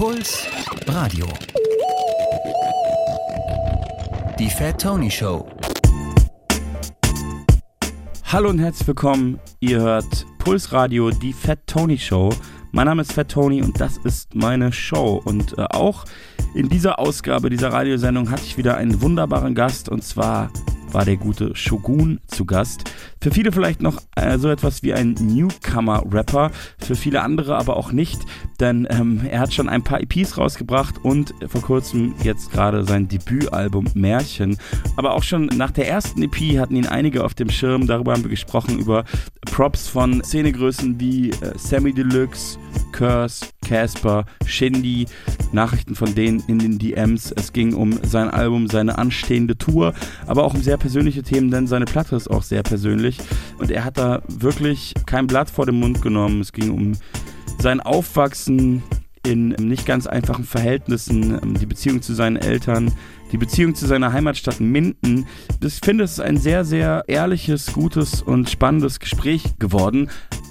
[0.00, 0.48] Puls
[0.86, 1.26] Radio.
[4.38, 5.46] Die Fat Tony Show.
[8.24, 9.38] Hallo und herzlich willkommen.
[9.60, 12.30] Ihr hört Puls Radio, die Fat Tony Show.
[12.72, 15.20] Mein Name ist Fat Tony und das ist meine Show.
[15.22, 16.06] Und äh, auch
[16.54, 20.50] in dieser Ausgabe dieser Radiosendung hatte ich wieder einen wunderbaren Gast und zwar
[20.92, 22.90] war der gute Shogun zu Gast.
[23.20, 27.92] Für viele vielleicht noch äh, so etwas wie ein Newcomer-Rapper, für viele andere aber auch
[27.92, 28.20] nicht,
[28.60, 33.08] denn ähm, er hat schon ein paar EPs rausgebracht und vor kurzem jetzt gerade sein
[33.08, 34.56] Debütalbum Märchen.
[34.96, 38.22] Aber auch schon nach der ersten EP hatten ihn einige auf dem Schirm, darüber haben
[38.22, 39.04] wir gesprochen, über
[39.46, 42.58] Props von Szenegrößen wie äh, Sammy Deluxe,
[42.92, 45.06] Curse, Casper, Shindy,
[45.52, 47.32] Nachrichten von denen in den DMs.
[47.32, 49.94] Es ging um sein Album, seine anstehende Tour,
[50.26, 53.18] aber auch um sehr persönliche Themen, denn seine Platte ist auch sehr persönlich.
[53.58, 56.40] Und er hat da wirklich kein Blatt vor den Mund genommen.
[56.40, 56.92] Es ging um
[57.58, 58.82] sein Aufwachsen
[59.22, 62.92] in nicht ganz einfachen Verhältnissen, die Beziehung zu seinen Eltern,
[63.32, 65.26] die Beziehung zu seiner Heimatstadt Minden.
[65.62, 70.10] Ich finde, es ist ein sehr, sehr ehrliches, gutes und spannendes Gespräch geworden.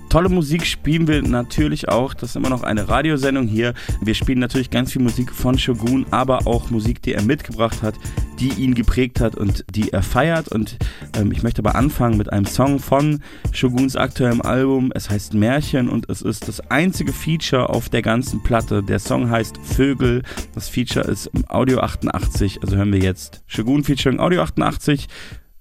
[0.10, 2.16] Tolle Musik spielen wir natürlich auch.
[2.16, 3.76] Das ist immer noch eine Radiosendung hier.
[4.02, 7.94] Wir spielen natürlich ganz viel Musik von Shogun, aber auch Musik, die er mitgebracht hat,
[8.40, 10.48] die ihn geprägt hat und die er feiert.
[10.48, 10.78] Und
[11.16, 13.22] ähm, ich möchte aber anfangen mit einem Song von
[13.52, 14.92] Shoguns aktuellem Album.
[14.96, 18.82] Es heißt Märchen und es ist das einzige Feature auf der ganzen Platte.
[18.82, 20.24] Der Song heißt Vögel.
[20.56, 22.64] Das Feature ist im Audio 88.
[22.64, 25.08] Also hören wir jetzt Shogun featuring Audio 88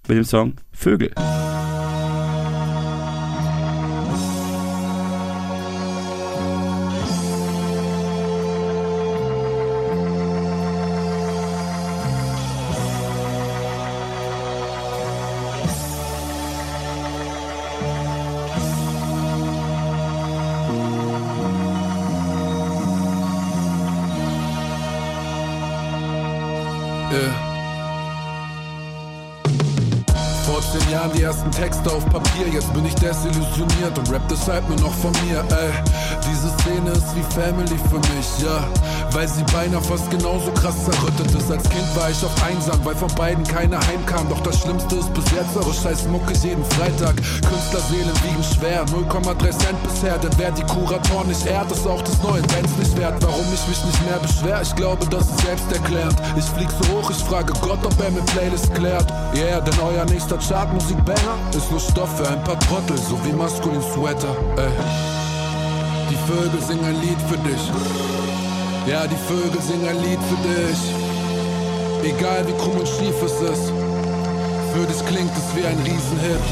[0.07, 1.11] mit dem Song Vögel.
[33.23, 35.71] Desillusioniert und rap deshalb nur noch von mir, ey.
[36.23, 38.63] Diese Szene ist wie Family für mich, ja.
[39.11, 41.51] Weil sie beinahe fast genauso krass zerrüttet ist.
[41.51, 44.29] Als Kind war ich oft einsam, weil von beiden keiner heimkam.
[44.29, 47.15] Doch das Schlimmste ist bis jetzt eure scheiß Mucke jeden Freitag.
[47.17, 50.17] Künstlerseelen wiegen schwer, 0,3 Cent bisher.
[50.17, 53.15] Denn wer die Kurator nicht ehrt, ist auch das neue Bands nicht wert.
[53.21, 54.61] Warum ich mich nicht mehr beschwer?
[54.61, 56.15] Ich glaube, das ist selbsterklärend.
[56.37, 59.11] Ich flieg so hoch, ich frage Gott, ob er mir Playlist klärt.
[59.33, 63.81] Yeah, denn euer nächster Chartmusik-Banger ist nur Stoff für ein paar Trottel, so wie maskulin
[63.81, 64.35] Sweater.
[64.57, 64.71] Ey.
[66.11, 67.63] Die Vögel singen ein Lied für dich.
[68.85, 70.79] Ja, die Vögel singen ein Lied für dich.
[72.11, 73.73] Egal wie krumm und schief es ist,
[74.73, 76.45] für dich klingt es wie ein Riesenhit.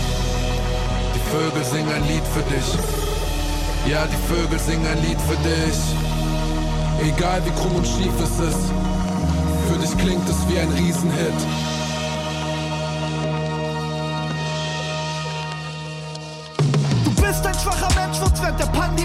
[1.16, 2.70] Die Vögel singen ein Lied für dich.
[3.92, 5.80] Ja, die Vögel singen ein Lied für dich.
[7.08, 8.66] Egal wie krumm und schief es ist,
[9.70, 11.77] für dich klingt es wie ein Riesenhit.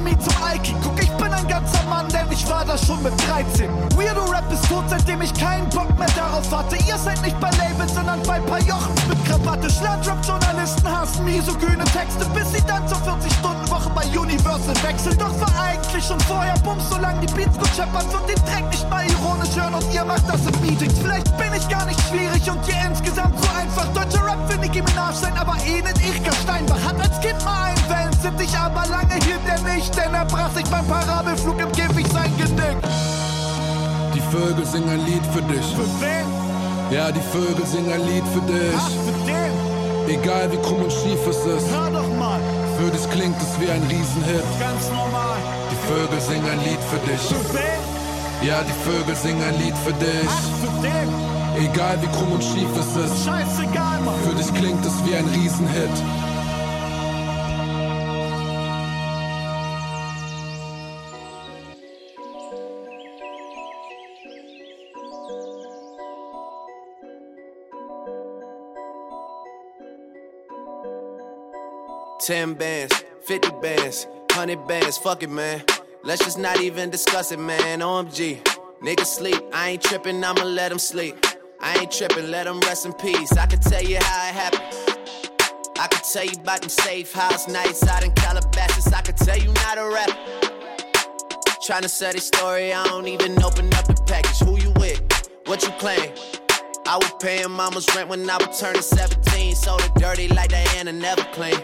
[0.02, 0.74] Pandemie zum Alki.
[0.82, 3.70] Guck, ich bin ein ganzer Mann, denn ich war da schon mit 13.
[3.96, 6.76] Weirdo Rap ist tot, seitdem ich keinen Bock mehr darauf hatte.
[6.88, 9.70] Ihr seid nicht bei Labels, sondern bei paar Jochen mit Krawatte.
[9.70, 15.18] Schlandrap-Journalisten hassen misogyne Texte, bis sie dann zur 40-Stunden-Woche bei Universal wechseln.
[15.18, 18.88] Doch war eigentlich schon vorher Bums, solange die Beats gut scheppern, wird den Dreck nicht
[18.90, 20.98] mal ironisch hören und ihr macht das in Meetings.
[20.98, 23.86] Vielleicht bin ich gar nicht schwierig und ihr insgesamt so einfach.
[23.94, 25.51] Deutscher Rap will Nicki Minaj sein, aber
[30.22, 32.76] nicht, denn er brach sich beim Parabelflug im Käfig sein Genick.
[34.14, 35.66] Die Vögel singen ein Lied für dich.
[35.74, 36.26] Für wen?
[36.90, 38.74] Ja, die Vögel singen ein Lied für dich.
[38.76, 40.20] Ach, für den?
[40.20, 41.70] Egal wie krumm und schief es ist.
[41.70, 42.40] Hör doch mal.
[42.78, 44.44] Für dich klingt es wie ein Riesenhit.
[44.60, 45.38] Ganz normal.
[45.70, 47.22] Die Vögel singen ein Lied für dich.
[47.22, 48.46] Für wen?
[48.46, 50.28] Ja, die Vögel singen ein Lied für dich.
[50.28, 51.08] Ach, für den?
[51.64, 53.24] Egal wie krumm und schief es ist.
[53.24, 54.14] Scheißegal, Mann.
[54.26, 55.96] Für dich klingt es wie ein Riesenhit.
[72.24, 75.60] Ten bands, 50 bands, 100 bands, fuck it, man.
[76.04, 77.80] Let's just not even discuss it, man.
[77.80, 78.40] OMG.
[78.80, 81.16] Niggas sleep, I ain't tripping, I'ma let them sleep.
[81.60, 83.32] I ain't tripping, let them rest in peace.
[83.32, 85.00] I can tell you how it happened.
[85.80, 88.92] I can tell you about them safe house nights out in Calabasas.
[88.92, 90.10] I can tell you not a rap.
[91.60, 94.38] Trying to sell this story, I don't even open up the package.
[94.46, 95.02] Who you with?
[95.46, 96.12] What you claim?
[96.86, 99.56] I was paying mama's rent when I was turning 17.
[99.56, 101.58] Sold it dirty like Diana, never clean.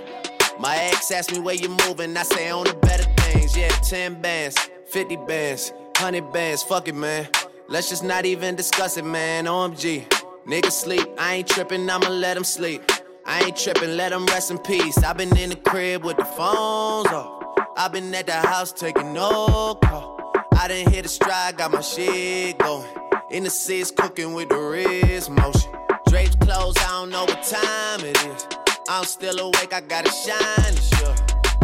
[0.58, 3.56] My ex asked me where you moving, I say on the better things.
[3.56, 4.58] Yeah, 10 bands,
[4.88, 7.28] 50 bands, hundred bands, fuck it, man.
[7.68, 9.44] Let's just not even discuss it, man.
[9.44, 10.06] OMG.
[10.46, 12.82] Niggas sleep, I ain't tripping, I'ma let them sleep.
[13.24, 14.98] I ain't tripping, let them rest in peace.
[15.04, 17.58] i been in the crib with the phones off.
[17.76, 20.32] i been at the house taking no call.
[20.54, 22.88] I didn't hit a stride, got my shit going.
[23.30, 25.70] In the seats, cooking with the wrist motion.
[26.08, 28.67] Drapes closed, I don't know what time it is.
[28.90, 31.14] I'm still awake, I gotta shine, sure.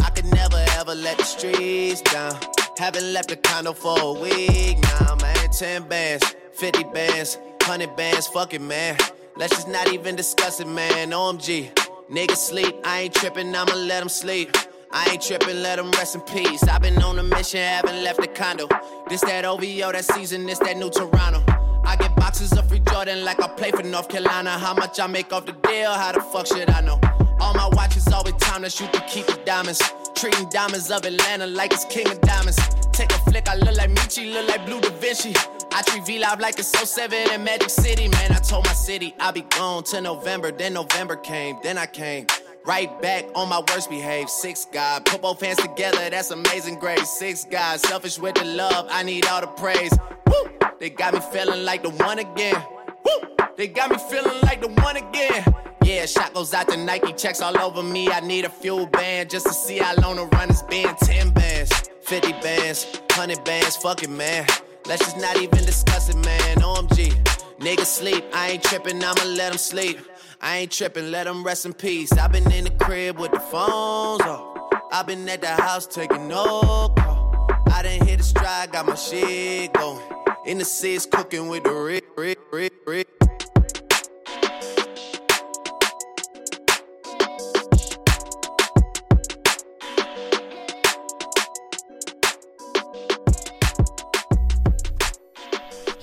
[0.04, 2.38] I could never ever let the streets down.
[2.76, 5.50] Haven't left the condo for a week now, man.
[5.50, 8.98] 10 bands, 50 bands, 100 bands, fuck it, man.
[9.36, 11.12] Let's just not even discuss it, man.
[11.12, 11.70] OMG.
[12.10, 14.54] Niggas sleep, I ain't tripping, I'ma let them sleep.
[14.92, 16.62] I ain't tripping, let them rest in peace.
[16.64, 18.68] I've been on a mission, haven't left the condo.
[19.08, 21.63] This that OVO, that season, this that new Toronto.
[21.86, 24.50] I get boxes of free Jordan like I play for North Carolina.
[24.50, 27.00] How much I make off the deal, how the fuck should I know?
[27.40, 29.82] All my watches always timeless, you can keep the diamonds.
[30.14, 32.58] Treating diamonds of Atlanta like it's king of diamonds.
[32.92, 35.34] Take a flick, I look like Michi, look like Blue Da Vinci.
[35.72, 38.08] I treat V Live like it's 07 in Magic City.
[38.08, 40.52] Man, I told my city I'll be gone till November.
[40.52, 42.26] Then November came, then I came.
[42.66, 44.30] Right back on my worst behave.
[44.30, 47.10] Six God, put both hands together, that's amazing grace.
[47.10, 49.92] Six God, selfish with the love, I need all the praise.
[50.26, 50.50] Woo!
[50.80, 52.56] They got me feeling like the one again.
[53.04, 53.28] Woo!
[53.58, 55.44] They got me feeling like the one again.
[55.84, 58.08] Yeah, shot goes out to Nike, checks all over me.
[58.08, 60.94] I need a fuel band just to see how long the run has been.
[61.02, 61.70] 10 bands,
[62.00, 64.46] 50 bands, 100 bands, fuck it, man.
[64.86, 66.56] Let's just not even discuss it, man.
[66.62, 67.12] OMG.
[67.58, 69.98] Niggas sleep, I ain't tripping, I'ma let them sleep.
[70.44, 72.12] I ain't tripping, let them rest in peace.
[72.12, 74.58] i been in the crib with the phones off.
[74.92, 77.46] i been at the house taking no call.
[77.72, 80.04] I didn't hit a stride, got my shit going.
[80.44, 83.23] In the seats, cooking with the Rick, Rick, Rick, Rick.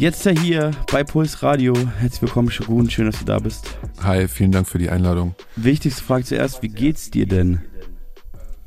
[0.02, 1.76] Jetzt ja hier bei Puls Radio.
[2.00, 2.90] Herzlich willkommen, Shogun.
[2.90, 3.78] Schön, dass du da bist.
[4.02, 5.36] Hi, vielen Dank für die Einladung.
[5.56, 7.62] Wichtigste Frage zuerst: Wie geht's dir denn?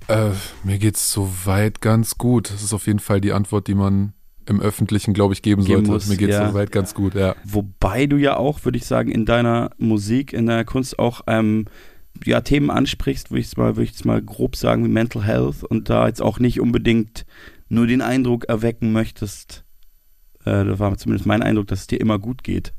[0.07, 0.31] Äh,
[0.63, 2.53] mir geht's soweit ganz gut.
[2.53, 4.13] Das ist auf jeden Fall die Antwort, die man
[4.47, 5.91] im Öffentlichen, glaube ich, geben, geben sollte.
[5.91, 6.51] Muss, mir geht's ja.
[6.51, 7.35] soweit ganz gut, ja.
[7.43, 11.65] Wobei du ja auch, würde ich sagen, in deiner Musik, in deiner Kunst auch ähm,
[12.25, 16.07] ja, Themen ansprichst, würde ich mal, würd mal grob sagen, wie Mental Health und da
[16.07, 17.27] jetzt auch nicht unbedingt
[17.69, 19.64] nur den Eindruck erwecken möchtest,
[20.45, 22.73] äh, das war zumindest mein Eindruck, dass es dir immer gut geht.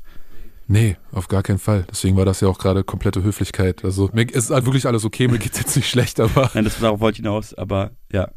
[0.68, 1.84] Nee, auf gar keinen Fall.
[1.90, 3.84] Deswegen war das ja auch gerade komplette Höflichkeit.
[3.84, 6.50] Also mir ist halt wirklich alles okay, mir geht's jetzt nicht schlecht, aber.
[6.54, 8.30] Nein, das darauf wollte ich hinaus, aber ja.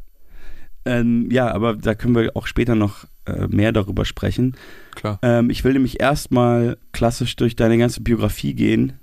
[0.85, 4.55] Ähm, ja, aber da können wir auch später noch äh, mehr darüber sprechen.
[4.95, 5.19] Klar.
[5.21, 8.93] Ähm, ich will nämlich erstmal klassisch durch deine ganze Biografie gehen.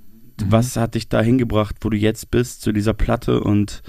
[0.40, 0.52] Mhm.
[0.52, 3.82] Was hat dich da hingebracht, wo du jetzt bist, zu dieser Platte und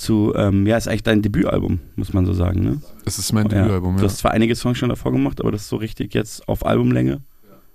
[0.00, 2.80] zu, ähm, ja, ist eigentlich dein Debütalbum, muss man so sagen, ne?
[3.04, 4.00] Es ist mein Debütalbum, ja.
[4.00, 6.64] Du hast zwar einige Songs schon davor gemacht, aber das ist so richtig jetzt auf
[6.64, 7.20] Albumlänge.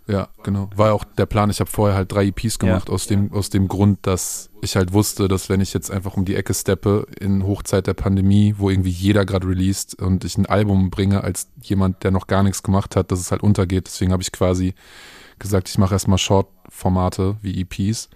[0.08, 0.70] Ja, genau.
[0.76, 1.50] War auch der Plan.
[1.50, 2.94] Ich habe vorher halt drei EPs gemacht, ja.
[2.94, 6.26] aus, dem, aus dem Grund, dass ich halt wusste, dass wenn ich jetzt einfach um
[6.26, 10.46] die Ecke steppe in Hochzeit der Pandemie, wo irgendwie jeder gerade released und ich ein
[10.46, 13.88] Album bringe als jemand, der noch gar nichts gemacht hat, dass es halt untergeht.
[13.88, 14.76] Deswegen habe ich quasi
[15.40, 18.10] gesagt, ich mache erstmal Short-Formate wie EPs.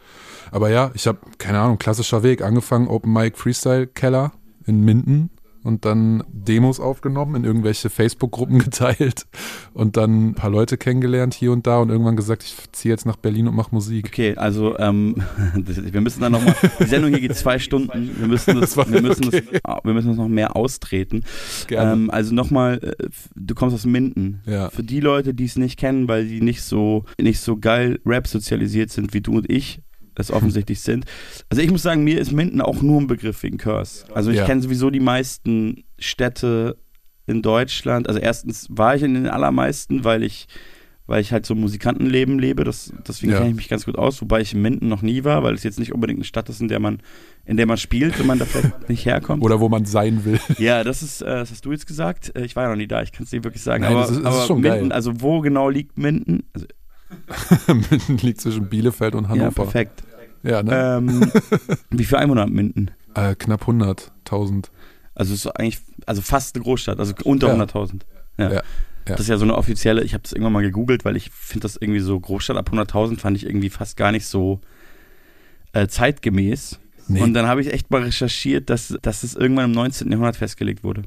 [0.51, 4.31] Aber ja, ich habe, keine Ahnung, klassischer Weg, angefangen Open Mic Freestyle Keller
[4.65, 5.29] in Minden
[5.69, 9.27] und dann Demos aufgenommen, in irgendwelche Facebook-Gruppen geteilt
[9.73, 13.05] und dann ein paar Leute kennengelernt hier und da und irgendwann gesagt, ich ziehe jetzt
[13.05, 14.07] nach Berlin und mache Musik.
[14.07, 15.15] Okay, also ähm,
[15.55, 19.01] wir müssen dann nochmal, die Sendung hier geht zwei Stunden, wir müssen das, das wir,
[19.01, 19.43] müssen okay.
[19.63, 21.23] das wir müssen das noch mehr austreten.
[21.69, 24.41] Ähm, also nochmal, äh, du kommst aus Minden.
[24.45, 24.69] Ja.
[24.71, 28.27] Für die Leute, die es nicht kennen, weil die nicht so, nicht so geil Rap
[28.27, 29.81] sozialisiert sind wie du und ich,
[30.19, 31.05] das offensichtlich sind.
[31.49, 34.05] Also ich muss sagen, mir ist Minden auch nur ein Begriff wegen Curse.
[34.13, 34.45] Also ich ja.
[34.45, 36.77] kenne sowieso die meisten Städte
[37.25, 38.07] in Deutschland.
[38.07, 40.47] Also erstens war ich in den allermeisten, weil ich
[41.09, 43.39] weil ich halt so Musikantenleben lebe, das, deswegen ja.
[43.39, 45.63] kenne ich mich ganz gut aus, wobei ich in Minden noch nie war, weil es
[45.63, 47.01] jetzt nicht unbedingt eine Stadt ist, in der man,
[47.45, 49.41] in der man spielt, wenn man da vielleicht nicht herkommt.
[49.41, 50.39] Oder wo man sein will.
[50.59, 52.35] Ja, das ist, äh, das hast du jetzt gesagt.
[52.35, 53.81] Äh, ich war ja noch nie da, ich kann es dir wirklich sagen.
[53.81, 54.91] Nein, aber, das ist, das aber ist schon Minden, geil.
[54.91, 56.43] also wo genau liegt Minden?
[56.53, 56.67] Also,
[57.89, 59.45] Minden liegt zwischen Bielefeld und Hannover.
[59.45, 60.03] Ja, perfekt.
[60.43, 60.97] Ja, ne?
[60.97, 61.31] Ähm,
[61.89, 62.91] wie viele Einwohner hat Minden?
[63.13, 64.65] Äh, knapp 100.000.
[65.15, 67.61] Also ist eigentlich, also fast eine Großstadt, also unter ja.
[67.61, 68.01] 100.000.
[68.37, 68.53] Ja.
[68.53, 68.61] ja.
[69.05, 71.63] Das ist ja so eine offizielle, ich habe das irgendwann mal gegoogelt, weil ich finde
[71.63, 74.61] das irgendwie so Großstadt ab 100.000 fand ich irgendwie fast gar nicht so
[75.73, 76.79] äh, zeitgemäß.
[77.07, 77.21] Nee.
[77.21, 80.11] Und dann habe ich echt mal recherchiert, dass, dass das irgendwann im 19.
[80.11, 81.03] Jahrhundert festgelegt wurde.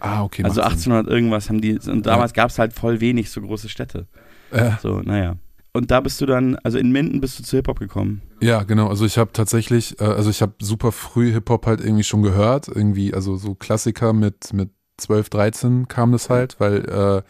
[0.00, 0.42] Ah, okay.
[0.42, 1.14] Also 1800 Sinn.
[1.14, 2.42] irgendwas haben die, und damals ja.
[2.42, 4.06] gab es halt voll wenig so große Städte.
[4.52, 4.78] Ja.
[4.82, 5.36] So, naja.
[5.76, 8.22] Und da bist du dann, also in Minden bist du zu Hip-Hop gekommen.
[8.40, 8.88] Ja, genau.
[8.88, 12.68] Also ich habe tatsächlich, äh, also ich habe super früh Hip-Hop halt irgendwie schon gehört.
[12.68, 17.22] Irgendwie, also so Klassiker mit, mit 12, 13 kam das halt, weil äh,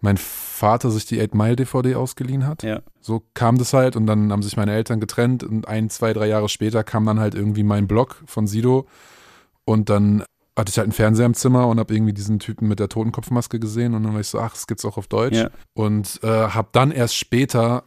[0.00, 2.62] mein Vater sich die 8 Mile DVD ausgeliehen hat.
[2.62, 2.82] Ja.
[3.00, 6.28] So kam das halt und dann haben sich meine Eltern getrennt und ein, zwei, drei
[6.28, 8.86] Jahre später kam dann halt irgendwie mein Blog von Sido
[9.64, 10.22] und dann
[10.56, 13.60] hatte ich halt einen Fernseher im Zimmer und habe irgendwie diesen Typen mit der Totenkopfmaske
[13.60, 15.36] gesehen und dann war ich so, ach, das gibt's auch auf Deutsch.
[15.36, 15.50] Ja.
[15.74, 17.84] Und äh, habe dann erst später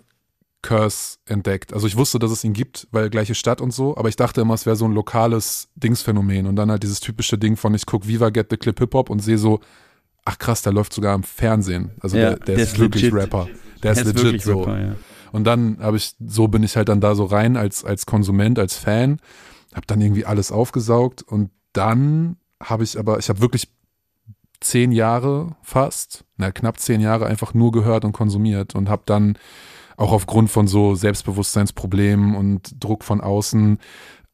[0.62, 1.74] Curse entdeckt.
[1.74, 4.42] Also ich wusste, dass es ihn gibt, weil gleiche Stadt und so, aber ich dachte
[4.42, 7.86] immer, es wäre so ein lokales Dingsphänomen und dann halt dieses typische Ding von ich
[7.86, 9.62] guck Viva Get the Clip Hip Hop und sehe so,
[10.26, 11.92] ach krass, der läuft sogar im Fernsehen.
[12.02, 13.18] Also Ja, der, der, der ist, ist wirklich legit.
[13.18, 13.48] Rapper.
[13.82, 14.60] Der ist, legit wirklich so.
[14.60, 14.96] Rapper, ja.
[15.32, 18.60] Und dann habe ich, so bin ich halt dann da so rein als, als Konsument,
[18.60, 19.20] als Fan,
[19.74, 23.70] habe dann irgendwie alles aufgesaugt und dann habe ich aber, ich habe wirklich
[24.60, 29.38] zehn Jahre fast, na knapp zehn Jahre einfach nur gehört und konsumiert und habe dann
[29.98, 33.80] auch aufgrund von so Selbstbewusstseinsproblemen und Druck von außen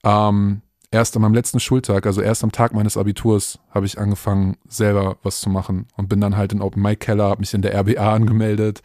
[0.03, 4.57] ähm, erst an meinem letzten Schultag, also erst am Tag meines Abiturs, habe ich angefangen,
[4.67, 7.61] selber was zu machen und bin dann halt in Open Mic Keller, habe mich in
[7.61, 8.81] der RBA angemeldet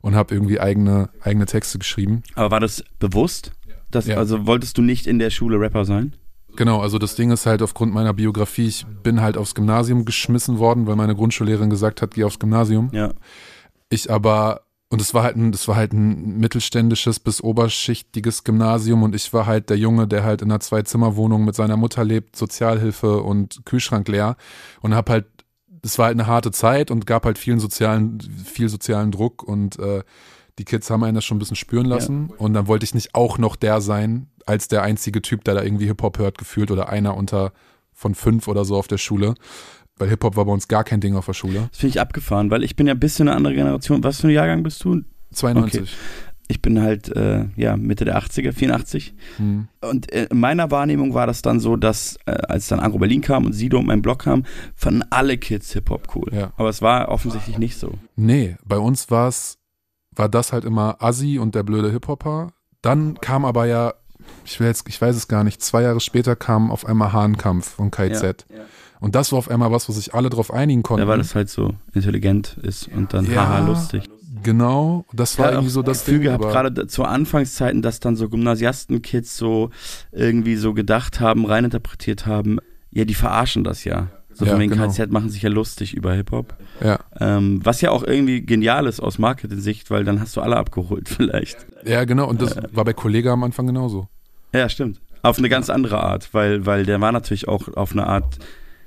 [0.00, 2.22] und habe irgendwie eigene, eigene Texte geschrieben.
[2.34, 3.52] Aber war das bewusst?
[3.90, 4.16] Das, Ja.
[4.16, 6.14] Also wolltest du nicht in der Schule Rapper sein?
[6.56, 10.58] Genau, also das Ding ist halt aufgrund meiner Biografie, ich bin halt aufs Gymnasium geschmissen
[10.58, 12.90] worden, weil meine Grundschullehrerin gesagt hat, geh aufs Gymnasium.
[12.92, 13.12] Ja.
[13.88, 19.02] Ich aber, und es war halt ein, das war halt ein mittelständisches bis oberschichtiges Gymnasium
[19.02, 22.36] und ich war halt der Junge, der halt in einer Zwei-Zimmer-Wohnung mit seiner Mutter lebt,
[22.36, 24.36] Sozialhilfe und Kühlschrank leer
[24.80, 25.26] und hab halt,
[25.82, 29.78] es war halt eine harte Zeit und gab halt vielen sozialen, viel sozialen Druck und
[29.78, 30.02] äh,
[30.60, 33.14] die Kids haben einen das schon ein bisschen spüren lassen und dann wollte ich nicht
[33.14, 36.90] auch noch der sein, als der einzige Typ, der da irgendwie Hip-Hop hört, gefühlt oder
[36.90, 37.52] einer unter
[37.94, 39.36] von fünf oder so auf der Schule.
[39.96, 41.68] Weil Hip-Hop war bei uns gar kein Ding auf der Schule.
[41.70, 44.04] Das finde ich abgefahren, weil ich bin ja ein bisschen eine andere Generation.
[44.04, 45.00] Was für ein Jahrgang bist du?
[45.32, 45.96] 92.
[46.48, 49.14] Ich bin halt äh, ja Mitte der 80er, 84.
[49.38, 49.68] Hm.
[49.80, 53.22] Und äh, in meiner Wahrnehmung war das dann so, dass äh, als dann Agro Berlin
[53.22, 56.28] kam und Sido und mein Blog kam, fanden alle Kids Hip-Hop cool.
[56.32, 56.52] Ja.
[56.56, 57.94] Aber es war offensichtlich nicht so.
[58.14, 59.59] Nee, bei uns war's,
[60.20, 62.52] war das halt immer Assi und der blöde Hip-Hopper.
[62.82, 63.94] Dann kam aber ja,
[64.44, 67.70] ich will jetzt, ich weiß es gar nicht, zwei Jahre später kam auf einmal Hahnkampf
[67.70, 68.46] von KZ.
[68.50, 68.58] Ja.
[69.00, 71.02] Und das war auf einmal was, wo sich alle drauf einigen konnten.
[71.02, 73.48] Ja, weil das halt so intelligent ist und dann Ja.
[73.48, 74.10] haha lustig.
[74.42, 76.24] Genau, das war Ja, irgendwie so das Gefühl Ding.
[76.24, 79.70] gehabt, gerade zu Anfangszeiten, dass dann so Gymnasiasten-Kids so
[80.12, 82.58] irgendwie so gedacht haben, reininterpretiert haben,
[82.90, 84.08] ja, die verarschen das ja.
[84.40, 84.86] So Ja, von wegen genau.
[84.88, 86.54] KZ machen sich ja lustig über Hip-Hop.
[86.82, 90.56] Ja, Ähm, was ja auch irgendwie genial ist aus Marketing-Sicht, weil dann hast du alle
[90.56, 91.58] abgeholt vielleicht.
[91.84, 92.26] ja, genau.
[92.28, 94.08] Und das war bei Kollege am Anfang genauso.
[94.52, 95.00] Ja, stimmt.
[95.22, 98.38] Auf eine ganz andere Art, weil, weil der war natürlich auch auf eine Art.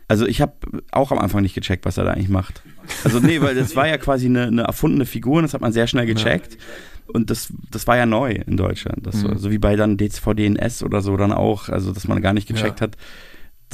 [0.07, 0.53] Also ich habe
[0.91, 2.61] auch am Anfang nicht gecheckt, was er da eigentlich macht.
[3.03, 5.71] Also nee, weil das war ja quasi eine, eine erfundene Figur und das hat man
[5.71, 6.57] sehr schnell gecheckt.
[7.07, 9.05] Und das, das war ja neu in Deutschland.
[9.05, 9.27] Das Mhm.
[9.27, 11.69] war, so wie bei dann DCVDNS oder so dann auch.
[11.69, 12.97] Also dass man gar nicht gecheckt hat,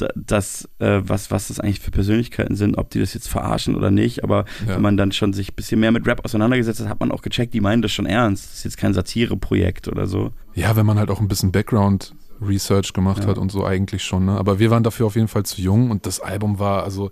[0.01, 3.75] da- dass, äh, was, was das eigentlich für Persönlichkeiten sind, ob die das jetzt verarschen
[3.75, 4.23] oder nicht.
[4.23, 4.75] Aber Ja.
[4.75, 7.21] wenn man dann schon sich ein bisschen mehr mit Rap auseinandergesetzt hat, hat man auch
[7.21, 8.45] gecheckt, die meinen das schon ernst.
[8.45, 10.31] Das ist jetzt kein Satireprojekt oder so.
[10.55, 13.29] Ja, wenn man halt auch ein bisschen Background Research gemacht Ja.
[13.31, 14.31] hat und so eigentlich schon, ne?
[14.37, 17.11] Aber wir waren dafür auf jeden Fall zu jung und das Album war also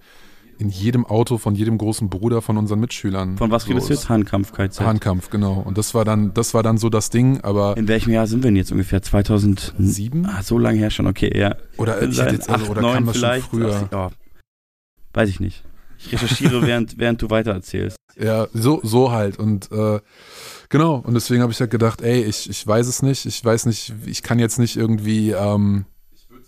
[0.60, 3.38] in jedem Auto von jedem großen Bruder von unseren Mitschülern.
[3.38, 4.10] Von was redest du jetzt?
[4.10, 4.82] Hahnkampf, KZ.
[4.82, 5.54] Hahnkampf, genau.
[5.66, 8.44] Und das war dann, das war dann so das Ding, aber In welchem Jahr sind
[8.44, 9.02] wir denn jetzt ungefähr?
[9.02, 9.88] 2007?
[9.88, 10.26] sieben?
[10.26, 11.56] Ah, so lange her schon, okay, ja.
[11.78, 13.48] Oder ich jetzt, also, Acht, oder neun kam das schon vielleicht.
[13.48, 13.90] früher?
[13.92, 14.10] Ja,
[15.14, 15.64] weiß ich nicht.
[16.00, 17.98] Ich recherchiere, während, während du weitererzählst.
[18.20, 19.38] Ja, so, so halt.
[19.40, 20.00] Und äh,
[20.70, 23.66] genau, und deswegen habe ich halt gedacht, ey, ich, ich weiß es nicht, ich weiß
[23.68, 25.86] nicht, ich kann jetzt nicht irgendwie, ähm,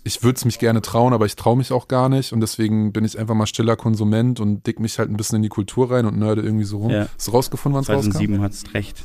[0.04, 2.32] ich würde es mich gerne trauen, aber ich traue mich auch gar nicht.
[2.32, 5.42] Und deswegen bin ich einfach mal stiller Konsument und dick mich halt ein bisschen in
[5.42, 6.90] die Kultur rein und nerde irgendwie so rum.
[6.90, 7.06] Ja.
[7.14, 8.12] Hast du rausgefunden, wann es rauskam?
[8.12, 9.04] 2007 hat's recht.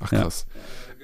[0.00, 0.22] Ach Ja.
[0.22, 0.46] krass.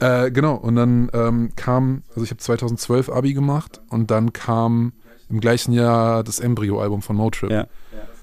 [0.00, 4.92] Äh, genau, und dann ähm, kam, also ich habe 2012 Abi gemacht und dann kam
[5.28, 7.50] im gleichen Jahr das Embryo-Album von Motrip.
[7.50, 7.66] Ja.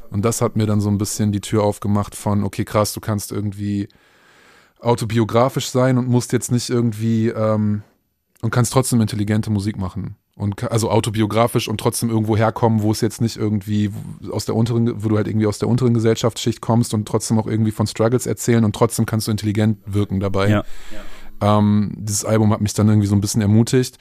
[0.09, 3.01] Und das hat mir dann so ein bisschen die Tür aufgemacht von, okay, krass, du
[3.01, 3.89] kannst irgendwie
[4.79, 7.83] autobiografisch sein und musst jetzt nicht irgendwie ähm,
[8.41, 10.15] und kannst trotzdem intelligente Musik machen.
[10.37, 13.91] Und also autobiografisch und trotzdem irgendwo herkommen, wo es jetzt nicht irgendwie
[14.31, 17.47] aus der unteren, wo du halt irgendwie aus der unteren Gesellschaftsschicht kommst und trotzdem auch
[17.47, 20.49] irgendwie von Struggles erzählen und trotzdem kannst du intelligent wirken dabei.
[20.49, 20.63] Ja.
[21.41, 23.97] Ähm, dieses Album hat mich dann irgendwie so ein bisschen ermutigt.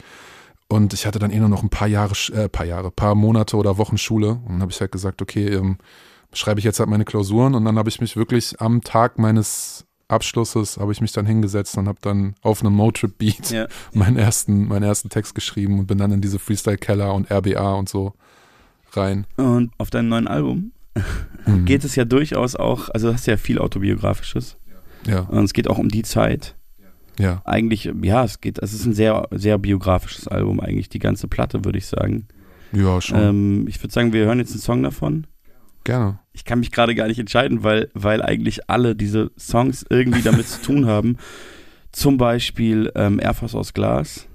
[0.68, 3.56] Und ich hatte dann eh nur noch ein paar Jahre, äh, paar Jahre, paar Monate
[3.56, 4.30] oder Wochen Schule.
[4.30, 5.78] Und dann habe ich halt gesagt, okay, ähm,
[6.32, 7.54] schreibe ich jetzt halt meine Klausuren.
[7.54, 9.83] Und dann habe ich mich wirklich am Tag meines
[10.14, 13.66] Abschlusses habe ich mich dann hingesetzt und habe dann auf einem Motrip-Beat Ja.
[13.92, 17.88] meinen ersten, meinen ersten Text geschrieben und bin dann in diese Freestyle-Keller und RBA und
[17.88, 18.14] so
[18.92, 19.26] rein.
[19.36, 20.72] Und auf deinem neuen Album
[21.46, 21.66] Mhm.
[21.66, 24.56] geht es ja durchaus auch, also du hast ja viel Autobiografisches.
[25.06, 26.56] Ja, Und es geht auch um die Zeit.
[27.18, 27.42] ja.
[27.44, 31.64] Eigentlich, ja, es geht, es ist ein sehr, sehr biografisches Album, eigentlich die ganze Platte,
[31.66, 32.28] würde ich sagen.
[32.72, 33.18] Ja, schon.
[33.20, 35.26] Ähm, ich würde sagen, wir hören jetzt einen Song davon.
[35.84, 36.18] Gerne.
[36.32, 40.48] Ich kann mich gerade gar nicht entscheiden, weil, weil eigentlich alle diese Songs irgendwie damit
[40.48, 41.18] zu tun haben.
[41.92, 44.26] Zum Beispiel ähm, Airforce aus Glas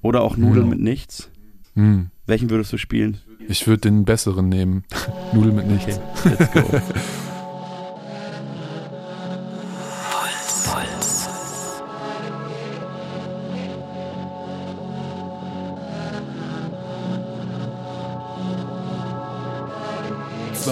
[0.00, 0.70] oder auch Nudeln Mhm.
[0.70, 1.30] mit nichts.
[1.74, 2.10] Hm.
[2.26, 3.18] Welchen würdest du spielen?
[3.48, 4.84] Ich würde den besseren nehmen.
[5.34, 6.00] Nudel mit nichts.
[6.24, 6.62] Okay, let's go.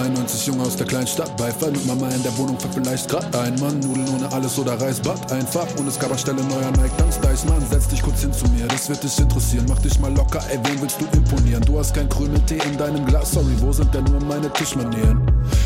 [0.01, 3.53] 92 Junge aus der Kleinstadt, Beifall mit Mama in der Wohnung für vielleicht grad ein
[3.59, 3.79] Mann.
[3.81, 5.67] Nudeln ohne alles oder Reisbad, einfach.
[5.77, 7.63] Und es gab anstelle neuer Nike Dunks, Deichmann.
[7.69, 9.65] Setz dich kurz hin zu mir, das wird dich interessieren.
[9.69, 11.61] Mach dich mal locker, ey, wem willst du imponieren?
[11.65, 15.21] Du hast kein Krümeltee in deinem Glas, sorry, wo sind denn nur meine Tischmanieren?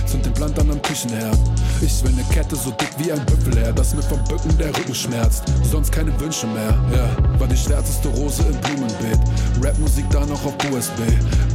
[0.05, 1.37] Sind implant an am Küchenherd.
[1.81, 4.95] Ich will ne Kette so dick wie ein Büffelherr, dass mir vom Bücken der Rücken
[4.95, 5.43] schmerzt.
[5.69, 7.39] Sonst keine Wünsche mehr, ja.
[7.39, 9.19] War die schwärzeste Rose im Blumenbeet.
[9.61, 10.99] Rapmusik da noch auf USB.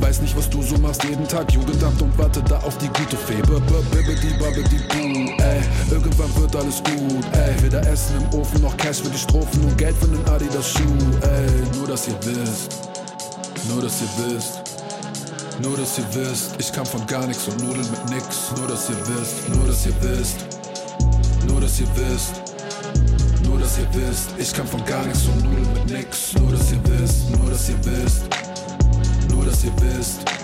[0.00, 1.52] Weiß nicht, was du so machst jeden Tag.
[1.52, 3.42] Jugendamt und warte da auf die gute Fee.
[3.42, 5.60] Bibbidi babbidi boo, ey.
[5.90, 7.62] Irgendwann wird alles gut, ey.
[7.62, 10.82] Weder Essen im Ofen noch Cash für die Strophen und Geld für den Adidas Schuh,
[11.22, 11.78] ey.
[11.78, 12.90] Nur, dass ihr wisst.
[13.68, 14.62] Nur, dass ihr wisst.
[15.62, 18.52] Nur, dass ihr wisst, ich kam von gar nichts und Nudeln mit nix.
[18.56, 20.36] Nur, dass ihr wisst, nur, dass ihr wisst.
[21.46, 22.42] Nur, dass ihr wisst.
[23.44, 26.32] Nur, dass ihr wisst, ich kam von gar nichts und Nudeln mit nix.
[26.34, 28.22] Nur, dass ihr wisst, nur, dass ihr wisst.
[29.30, 30.39] Nur, dass ihr wisst.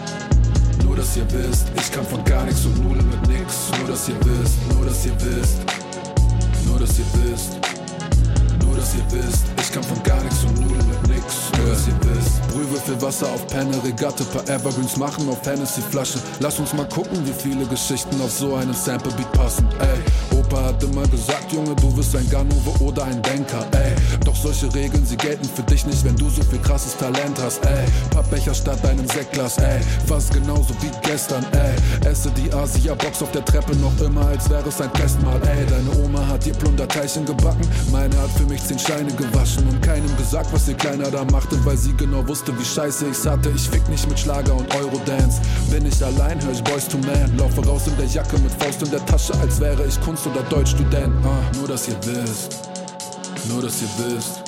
[0.96, 3.70] Nur, dass ihr wisst, ich kam von gar nichts und Nudeln mit nix.
[3.78, 5.58] Nur, dass ihr wisst, nur, dass ihr wisst.
[6.64, 7.58] Nur, dass ihr wisst.
[8.64, 11.45] Nur, dass ihr wisst, ich kam von gar nichts und Nudeln mit nix.
[11.58, 12.48] Ihr wisst.
[12.48, 16.18] Brühwürfel, Wasser auf Penne, Regatte, paar Evergreens machen auf Hennessy-Flasche.
[16.40, 20.38] Lass uns mal gucken, wie viele Geschichten auf so einen Sample-Beat passen, ey.
[20.38, 23.92] Opa hat immer gesagt, Junge, du wirst ein Ganove oder ein Denker, ey.
[24.24, 27.64] Doch solche Regeln, sie gelten für dich nicht, wenn du so viel krasses Talent hast,
[27.66, 27.84] ey.
[28.10, 29.80] Pappbecher statt deinem Sektglas, ey.
[30.06, 32.10] Fast genauso wie gestern, ey.
[32.10, 35.66] Esse die Asia-Box auf der Treppe noch immer, als wäre es ein Festmahl, ey.
[35.66, 40.14] Deine Oma hat dir Plunderteilchen gebacken, meine hat für mich zehn Scheine gewaschen und keinem
[40.16, 43.50] gesagt, was ihr Kleiner da machte, weil sie genau wusste, wie scheiße ich's hatte.
[43.50, 45.40] Ich fick nicht mit Schlager und Eurodance.
[45.70, 47.36] Bin ich allein, hör ich Boys to Man.
[47.38, 50.42] Laufe raus in der Jacke mit Faust in der Tasche, als wäre ich Kunst- oder
[50.42, 51.14] Deutschstudent.
[51.24, 52.58] Ah, nur, dass ihr wisst.
[53.48, 54.42] Nur, dass ihr wisst.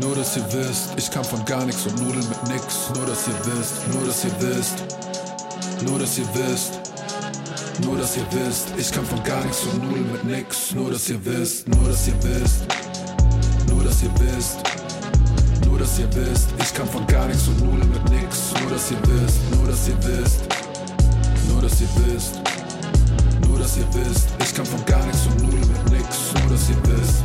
[0.00, 2.90] Nur, dass ihr wisst, ich kam von gar nichts und Nudeln mit nix.
[2.94, 4.84] Nur, dass ihr wisst, nur, dass ihr wisst.
[5.86, 6.80] Nur, dass ihr wisst.
[7.84, 10.72] Nur, dass ihr wisst, ich kam von gar nichts und Nudeln mit nix.
[10.74, 12.66] Nur, dass ihr wisst, nur, dass ihr wisst.
[13.68, 14.83] Nur, dass ihr wisst.
[15.74, 18.52] Nur, dass ihr wisst, ich kam von gar nichts und Nudeln mit nix.
[18.60, 20.42] Nur, dass ihr wisst, nur, dass ihr wisst.
[21.48, 22.40] Nur, dass ihr wisst.
[23.48, 26.32] Nur, dass ihr wisst, ich kam von gar nichts und Nudeln mit nix.
[26.40, 27.24] Nur, dass ihr wisst.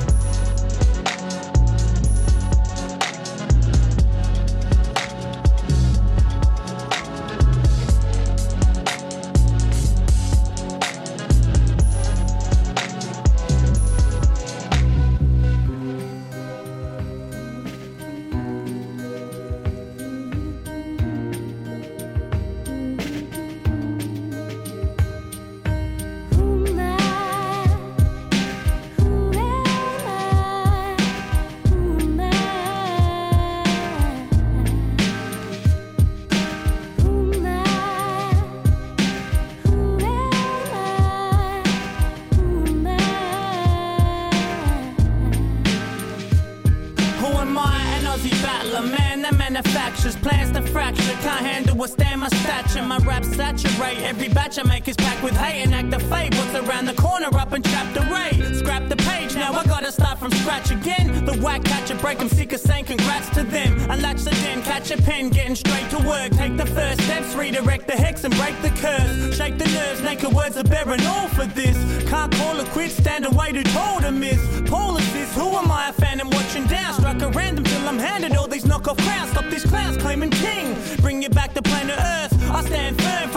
[53.59, 53.99] Saturate.
[54.03, 56.35] Every batch I make is packed with hate and act of fate.
[56.35, 58.55] What's around the corner up in chapter 8?
[58.55, 61.25] Scrap the page, now I gotta start from scratch again.
[61.25, 63.71] The whack catcher break 'em sick of saying congrats to them.
[63.89, 66.31] I latch the den, catch a pen, getting straight to work.
[66.31, 69.35] Take the first steps, redirect the hex and break the curse.
[69.37, 71.77] Shake the nerves, naked words are bearing all for this.
[72.09, 74.41] Can't call it quits, stand away too tall to miss.
[74.69, 75.89] Paul is this, who am I?
[75.89, 76.93] A fan and watching down.
[76.93, 79.31] Struck a random till I'm handed all these knockoff crowns.
[79.31, 80.75] Stop these clowns claiming king.
[81.01, 81.18] Bring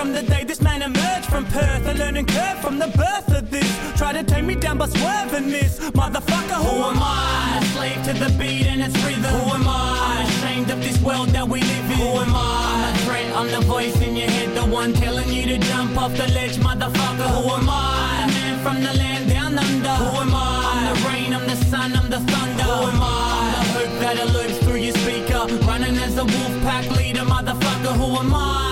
[0.03, 1.87] from the day this man emerged from Perth.
[1.87, 3.71] A learning curve from the birth of this.
[3.97, 5.79] Try to take me down but swerving miss.
[6.01, 7.61] Motherfucker, who am I?
[7.61, 9.23] A slave to the beat and its rhythm.
[9.23, 10.25] Who am I?
[10.27, 11.99] Ashamed of this world that we live in.
[12.03, 12.51] Who am I?
[12.75, 14.49] I'm a threat, I'm the voice in your head.
[14.57, 17.29] The one telling you to jump off the ledge, motherfucker.
[17.37, 18.25] Who am I?
[18.25, 19.95] A man from the land down under.
[20.03, 20.51] Who am I?
[20.73, 22.65] I'm the rain, I'm the sun, I'm the thunder.
[22.65, 23.15] Who am I?
[23.39, 25.43] I'm the hope that alludes through your speaker.
[25.69, 27.95] Running as a wolf pack leader, motherfucker.
[28.01, 28.72] Who am I?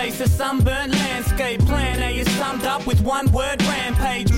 [0.00, 1.60] Base, a sunburnt landscape.
[1.66, 4.29] Plan A is summed up with one word rampage.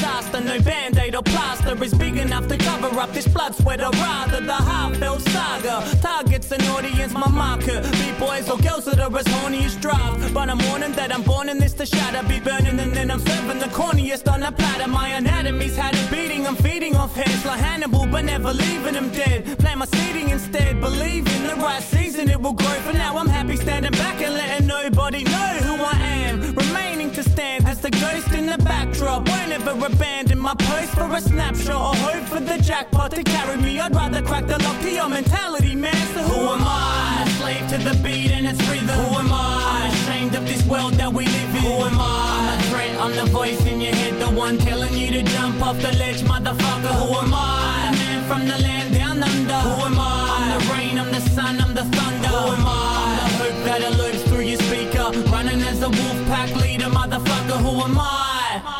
[0.00, 3.82] Disaster, no band aid or plaster is big enough to cover up this blood, sweat,
[3.82, 5.84] or rather the heartfelt saga.
[6.00, 7.82] Targets an audience, my marker.
[7.82, 10.32] Be boys or girls that are as horny as draft.
[10.32, 13.20] But I'm warning that I'm born in this to shatter, be burning, and then I'm
[13.20, 14.88] serving the corniest on a platter.
[14.88, 19.10] My anatomy's had a beating, I'm feeding off heads like Hannibal, but never leaving them
[19.10, 19.58] dead.
[19.58, 22.76] Plant my seeding instead, believe in the right season, it will grow.
[22.86, 26.54] For now, I'm happy standing back and letting nobody know who I am.
[26.54, 29.28] Remaining to stand as the ghost in the backdrop.
[29.28, 33.56] Won't ever abandon my post for a snapshot or hope for the jackpot to carry
[33.56, 33.80] me.
[33.80, 35.94] I'd rather crack the lock to your mentality, man.
[36.14, 37.26] So who am I?
[37.38, 38.88] Slave to the beat and its rhythm.
[38.88, 39.84] Who am I?
[39.84, 41.62] I'm Ashamed of this world that we live in.
[41.62, 42.12] Who am I?
[42.30, 45.62] I'm a threat, I'm the voice in your head, the one telling you to jump
[45.62, 46.94] off the ledge, motherfucker.
[47.02, 47.88] Who am I?
[47.88, 49.60] A man from the land down under.
[49.68, 50.12] Who am I?
[50.36, 52.28] I'm the rain, I'm the sun, I'm the thunder.
[52.28, 52.78] Who am I?
[53.02, 55.06] I'm the hope that elopes through your speaker.
[55.32, 57.58] Running as a wolf pack leader, motherfucker.
[57.64, 58.79] Who am I?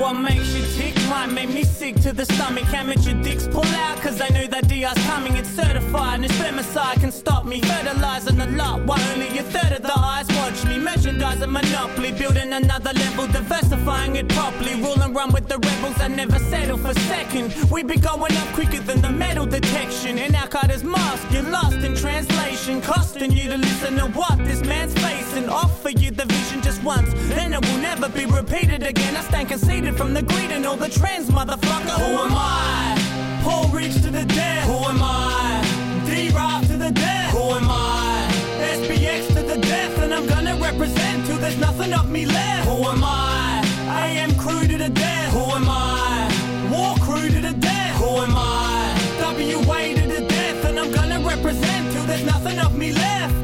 [0.00, 2.72] What makes you tick might make me sick to the stomach.
[2.72, 5.36] Amateur dicks pull out cause I know that DR's coming.
[5.36, 7.60] It's certified and it's femicide can stop me.
[7.60, 10.78] Fertilizing the lot while only a third of the eyes watch me.
[10.78, 14.74] Merchandise a monopoly, building another level, diversifying it properly.
[14.80, 17.52] Rule and run with the rebels I never settle for second.
[17.70, 20.18] We be going up quicker than the metal detection.
[20.18, 22.80] And our card is mask, you're lost in translation.
[22.82, 25.48] Costing you to listen to what this man's facing.
[25.48, 29.16] Offer you the vision just once, then it will never be repeated again.
[29.16, 31.96] I stand conceited from the greed and all the trends, motherfucker.
[32.02, 33.40] Who am I?
[33.42, 34.64] Paul Reach to the death.
[34.70, 35.62] Who am I?
[36.06, 37.30] D-Rock to the death.
[37.34, 38.28] Who am I?
[38.76, 42.68] SBX to the death, and I'm gonna represent till there's nothing of me left.
[42.68, 43.62] Who am I?
[44.04, 45.32] AM crew to the death.
[45.36, 46.28] Who am I?
[46.72, 47.94] War crew to the death.
[48.02, 48.92] Who am I?
[49.22, 53.34] WA to the death, and I'm gonna represent till there's nothing of me left.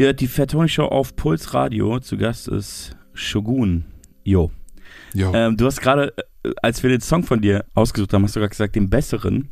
[0.00, 2.00] Ihr hört die Fat Tony Show auf Puls Radio.
[2.00, 3.84] Zu Gast ist Shogun.
[4.24, 4.50] Jo.
[5.12, 5.30] Jo.
[5.34, 8.40] Ähm, du hast gerade, äh, als wir den Song von dir ausgesucht haben, hast du
[8.40, 9.50] gerade gesagt, den besseren.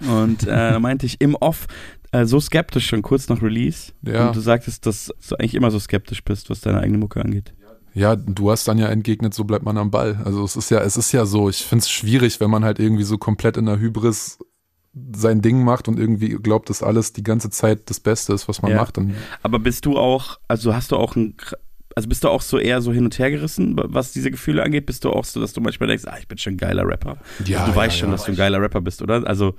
[0.00, 1.66] Und äh, da meinte ich im Off
[2.12, 3.92] äh, so skeptisch schon kurz nach Release.
[4.00, 4.28] Ja.
[4.28, 7.52] Und du sagtest, dass du eigentlich immer so skeptisch bist, was deine eigene Mucke angeht.
[7.92, 10.22] Ja, du hast dann ja entgegnet, so bleibt man am Ball.
[10.24, 12.78] Also es ist ja, es ist ja so, ich finde es schwierig, wenn man halt
[12.78, 14.38] irgendwie so komplett in der Hybris
[15.14, 18.62] sein Ding macht und irgendwie glaubt, dass alles die ganze Zeit das Beste ist, was
[18.62, 18.78] man Ja.
[18.78, 18.98] macht.
[19.42, 21.34] Aber bist du auch, also hast du auch ein,
[21.94, 24.86] also bist du auch so eher so hin und her gerissen, was diese Gefühle angeht?
[24.86, 27.18] Bist du auch so, dass du manchmal denkst, ah, ich bin schon ein geiler Rapper?
[27.44, 28.12] Ja, also du ja, weißt schon, ja.
[28.12, 29.26] dass du ein geiler Rapper bist, oder?
[29.26, 29.54] Also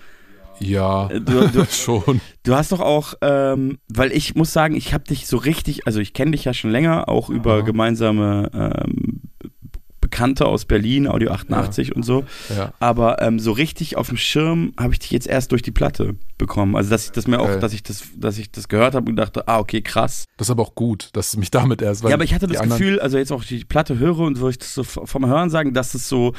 [0.59, 2.21] ja, äh, du, du, schon.
[2.43, 5.99] Du hast doch auch, ähm, weil ich muss sagen, ich habe dich so richtig, also
[5.99, 9.16] ich kenne dich ja schon länger, auch über gemeinsame ähm,
[10.17, 12.23] Bekannte aus Berlin, Audio 88 und so.
[12.55, 12.73] Ja.
[12.79, 16.15] Aber ähm, so richtig auf dem Schirm habe ich dich jetzt erst durch die Platte
[16.39, 16.75] bekommen.
[16.75, 17.59] Also dass ich das mir auch, Geil.
[17.59, 20.25] dass ich das, dass ich das gehört habe und dachte, ah okay krass.
[20.37, 22.03] Das ist aber auch gut, dass du mich damit erst.
[22.03, 24.57] ja, aber ich hatte das Gefühl, also jetzt auch die Platte höre und wo ich
[24.57, 26.33] das so vom Hören sagen, dass es so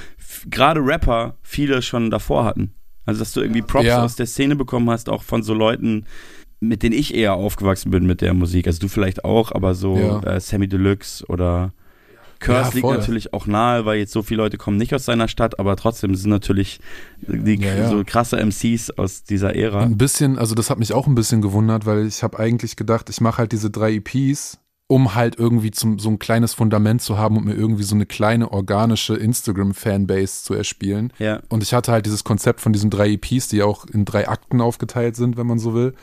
[0.51, 2.73] gerade Rapper viele schon davor hatten.
[3.07, 4.03] Also dass du irgendwie Props Ja.
[4.03, 6.05] aus der Szene bekommen hast, auch von so Leuten,
[6.61, 8.67] mit denen ich eher aufgewachsen bin mit der Musik.
[8.67, 10.21] Also du vielleicht auch, aber so Ja.
[10.35, 11.73] äh, Sammy Deluxe oder
[12.41, 15.29] Curse Ja, liegt natürlich auch nahe, weil jetzt so viele Leute kommen nicht aus seiner
[15.29, 16.81] Stadt, aber trotzdem sind natürlich
[17.21, 17.89] die Ja, ja.
[17.89, 19.83] so krasse MCs aus dieser Ära.
[19.83, 23.11] Ein bisschen, also das hat mich auch ein bisschen gewundert, weil ich habe eigentlich gedacht,
[23.11, 27.19] ich mache halt diese drei EPs, um halt irgendwie zum, so ein kleines Fundament zu
[27.19, 31.13] haben und mir irgendwie so eine kleine organische Instagram-Fanbase zu erspielen.
[31.19, 31.41] Ja.
[31.49, 34.61] Und ich hatte halt dieses Konzept von diesen drei EPs, die auch in drei Akten
[34.61, 35.95] aufgeteilt sind, wenn man so will.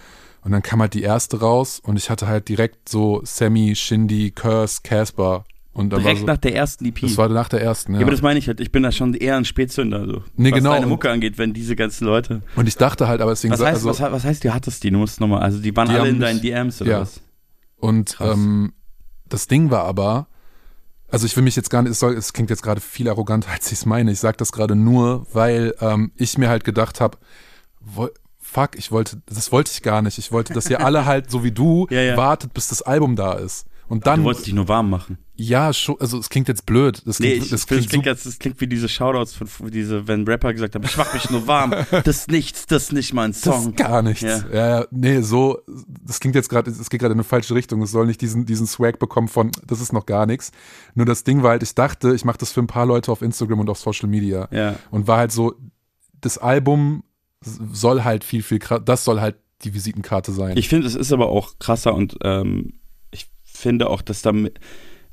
[0.44, 4.30] Und dann kam halt die erste raus und ich hatte halt direkt so Sammy, Shindy,
[4.30, 5.44] Curse, Casper.
[5.76, 7.02] Und Direkt so, nach der ersten EP.
[7.02, 8.00] das war nach der ersten, ja.
[8.00, 8.06] ja.
[8.06, 10.60] aber das meine ich halt, ich bin da schon eher ein Spätzünder, so, Nee, was
[10.60, 10.72] genau.
[10.72, 13.86] deine Mucke angeht, wenn diese ganzen Leute und ich dachte halt, aber deswegen Was heißt,
[13.86, 14.90] also, was, was heißt, du hattest die?
[14.90, 17.02] Du musst nochmal, also die waren Die alle in deinen DMs oder ja.
[17.02, 17.20] was?
[17.76, 18.72] Und ähm,
[19.28, 20.28] das Ding war aber,
[21.10, 23.50] also ich will mich jetzt gar nicht, es, soll, es klingt jetzt gerade viel arroganter,
[23.54, 24.14] als ich es meine.
[24.14, 27.18] Ich sage das gerade nur, weil ähm, ich mir halt gedacht habe,
[28.40, 30.18] fuck, ich wollte, das wollte ich gar nicht.
[30.20, 32.16] Ich wollte, dass ihr alle halt, so wie du, Ja, ja.
[32.16, 33.66] wartet, bis das Album da ist.
[33.90, 35.18] Und dann, Du wolltest dich nur warm machen.
[35.38, 37.02] Ja, schon, also es klingt jetzt blöd.
[37.06, 39.48] Das Nee, klingt, ich, das das, klingt, klingt, jetzt, das klingt wie diese Shoutouts von
[39.70, 41.74] diese, wenn Rapper gesagt haben, ich mach mich nur warm.
[42.06, 43.70] Das ist nichts, das ist nicht mein das Song.
[43.70, 44.22] ist gar nichts.
[44.22, 44.44] Ja.
[44.52, 44.80] Ja.
[44.80, 45.60] ja, nee, so,
[46.06, 47.82] das klingt jetzt gerade, es geht gerade in eine falsche Richtung.
[47.82, 50.52] Es soll nicht diesen, diesen Swag bekommen von, das ist noch gar nichts.
[50.94, 53.22] Nur das Ding war halt, ich dachte, ich mache das für ein paar Leute auf
[53.22, 54.48] Instagram und auf Social Media.
[54.52, 54.76] Ja.
[54.92, 55.54] Und war halt so,
[56.22, 57.04] das Album
[57.42, 60.58] soll halt viel, viel, das soll halt die Visitenkarte sein.
[60.58, 62.74] Ich finde, es ist aber auch krasser und ähm,
[63.12, 64.60] ich finde auch, dass damit,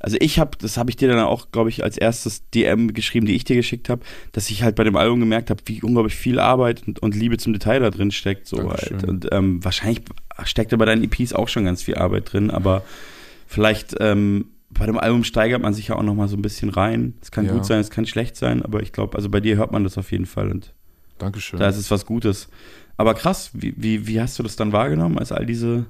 [0.03, 3.27] also ich habe, das habe ich dir dann auch, glaube ich, als erstes DM geschrieben,
[3.27, 6.15] die ich dir geschickt habe, dass ich halt bei dem Album gemerkt habe, wie unglaublich
[6.15, 8.47] viel Arbeit und, und Liebe zum Detail da drin steckt.
[8.47, 8.99] So Dankeschön.
[8.99, 9.09] halt.
[9.09, 10.01] Und ähm, wahrscheinlich
[10.45, 12.83] steckt da bei deinen EPs auch schon ganz viel Arbeit drin, aber
[13.47, 16.71] vielleicht ähm, bei dem Album steigert man sich ja auch noch mal so ein bisschen
[16.71, 17.15] rein.
[17.21, 17.53] Es kann Ja.
[17.53, 19.99] gut sein, es kann schlecht sein, aber ich glaube, also bei dir hört man das
[19.99, 20.73] auf jeden Fall und
[21.19, 21.59] Dankeschön.
[21.61, 22.49] da ist es was Gutes.
[22.97, 25.87] Aber krass, wie, wie, wie hast du das dann wahrgenommen, als all diese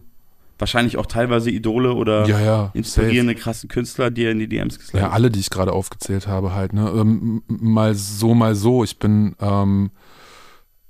[0.59, 2.71] wahrscheinlich auch teilweise Idole oder ja, ja.
[2.75, 4.85] inspirierende krassen Künstler dir in die DMs safe.
[4.85, 6.89] geslidet Ja, alle, die ich gerade aufgezählt habe, halt, ne?
[6.95, 8.85] Ähm, mal so, mal so.
[8.85, 9.91] Ich bin, ähm,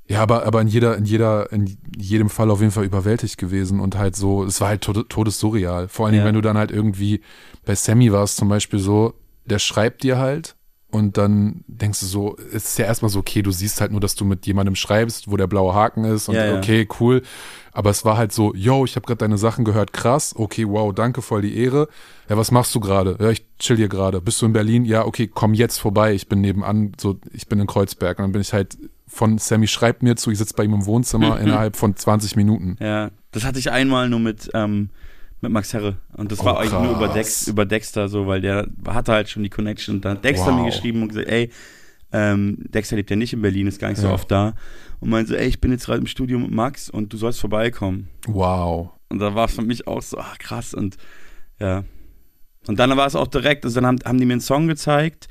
[0.08, 3.80] ja, aber, aber in jeder, in jeder, in jedem Fall auf jeden Fall überwältigt gewesen
[3.80, 5.88] und halt so, es war halt tod todessurreal.
[5.88, 6.28] Vor allen Dingen, Ja.
[6.28, 7.20] wenn du dann halt irgendwie,
[7.64, 9.14] bei Sammy war es zum Beispiel so,
[9.46, 10.56] der schreibt dir halt
[10.92, 14.00] und dann denkst du so, es ist ja erstmal so, okay, du siehst halt nur,
[14.00, 17.22] dass du mit jemandem schreibst, wo der blaue Haken ist und Ja, okay, cool.
[17.72, 20.94] Aber es war halt so, yo, ich habe gerade deine Sachen gehört, krass, okay, wow,
[20.94, 21.88] danke, voll die Ehre.
[22.28, 23.16] Ja, was machst du gerade?
[23.18, 24.20] Ja, ich chill hier gerade.
[24.20, 24.84] Bist du in Berlin?
[24.84, 26.12] Ja, okay, komm jetzt vorbei.
[26.12, 28.18] Ich bin nebenan, so, ich bin in Kreuzberg.
[28.18, 28.76] Und dann bin ich halt
[29.06, 32.76] von Sammy schreibt mir zu, ich sitze bei ihm im Wohnzimmer innerhalb von 20 Minuten.
[32.80, 34.90] Ja, das hatte ich einmal nur mit, ähm,
[35.42, 35.98] mit Max Herre.
[36.16, 37.08] Und das Oh, war eigentlich nur über.
[37.08, 39.96] Dex, über Dexter so, weil der hatte halt schon die Connection.
[39.96, 40.60] Und dann hat Dexter Wow.
[40.60, 41.50] mir geschrieben und gesagt, ey,
[42.12, 44.12] ähm, Dexter lebt ja nicht in Berlin, ist gar nicht so Ja.
[44.14, 44.54] oft da.
[45.00, 47.40] Und meinte so, ey, ich bin jetzt gerade im Studio mit Max und du sollst
[47.40, 48.08] vorbeikommen.
[48.26, 48.90] Wow.
[49.08, 50.74] Und da war es für mich auch so, ach krass.
[50.74, 50.96] Und
[51.58, 51.84] ja.
[52.68, 55.26] Und dann war es auch direkt, also dann haben, haben die mir einen Song gezeigt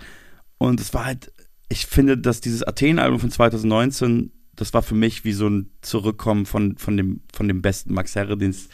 [0.58, 1.32] und es war halt,
[1.69, 6.45] ich finde, dass dieses Athen-Album von 2019, das war für mich wie so ein Zurückkommen
[6.45, 8.69] von, von, dem, von dem besten Max Herre, den es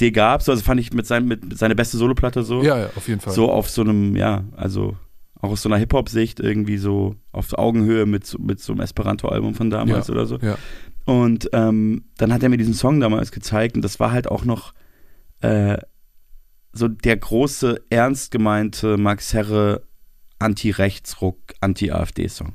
[0.00, 0.42] je gab.
[0.42, 2.62] So, also fand ich mit, seinem, mit seiner beste Soloplatte so.
[2.62, 3.32] ja, ja, auf jeden Fall.
[3.34, 4.96] So auf so einem, ja, also
[5.40, 9.54] auch aus so einer Hip-Hop-Sicht irgendwie so auf Augenhöhe mit, so- mit so einem Esperanto-Album
[9.54, 10.14] von damals Ja.
[10.14, 10.38] oder so.
[10.38, 10.56] Ja.
[11.04, 14.44] Und ähm, dann hat er mir diesen Song damals gezeigt und das war halt auch
[14.44, 14.72] noch
[15.40, 15.78] äh,
[16.72, 19.82] so der große, ernst gemeinte Max Herre
[20.38, 22.52] Anti-Rechtsruck, Anti-AfD-Song.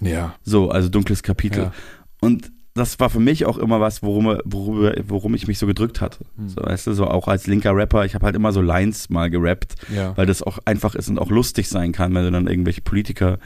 [0.00, 0.34] Ja.
[0.42, 1.64] So, also dunkles Kapitel.
[1.64, 1.72] Ja.
[2.24, 6.00] Und das war für mich auch immer was, worum, worüber, worum ich mich so gedrückt
[6.00, 6.24] hatte.
[6.36, 6.48] Hm.
[6.48, 9.30] So, weißt du, so auch als linker Rapper, ich habe halt immer so Lines mal
[9.30, 10.16] gerappt, Ja.
[10.16, 13.38] weil das auch einfach ist und auch lustig sein kann, wenn du dann irgendwelche Politiker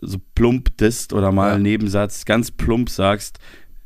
[0.00, 1.54] so plump disst oder mal Ja.
[1.54, 3.38] einen Nebensatz ganz plump sagst,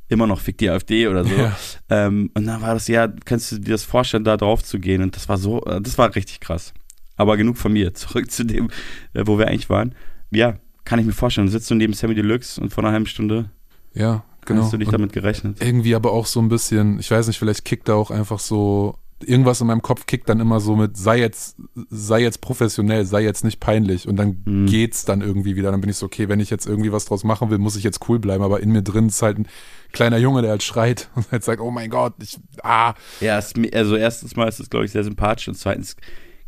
[0.08, 1.34] immer noch fick die AfD oder so.
[1.34, 1.56] Ja.
[1.90, 5.02] Ähm, und dann war das, ja, kannst du dir das vorstellen, da drauf zu gehen?
[5.02, 6.72] Und das war so, äh, das war richtig krass.
[7.16, 7.92] Aber genug von mir.
[7.94, 8.68] Zurück zu dem,
[9.14, 9.96] äh, wo wir eigentlich waren.
[10.30, 11.48] Ja, kann ich mir vorstellen.
[11.48, 13.50] Du sitzt du neben Sammy Deluxe und vor einer halben Stunde
[13.96, 14.62] Ja, genau.
[14.62, 15.60] hast du dich Und damit gerechnet.
[15.60, 18.98] irgendwie aber auch so ein bisschen, ich weiß nicht, vielleicht kickt da auch einfach so,
[19.24, 21.56] irgendwas in meinem Kopf kickt dann immer so mit, sei jetzt,
[21.88, 24.66] sei jetzt professionell, sei jetzt nicht peinlich und dann Mhm.
[24.66, 25.70] geht's dann irgendwie wieder.
[25.70, 27.82] Dann bin ich so, okay, wenn ich jetzt irgendwie was draus machen will, muss ich
[27.84, 29.48] jetzt cool bleiben, aber in mir drin ist halt ein
[29.92, 33.54] kleiner Junge, der halt schreit und halt sagt, oh mein Gott, ich, ah, Ja, es,
[33.72, 35.96] also erstens mal ist es, glaube ich, sehr sympathisch und zweitens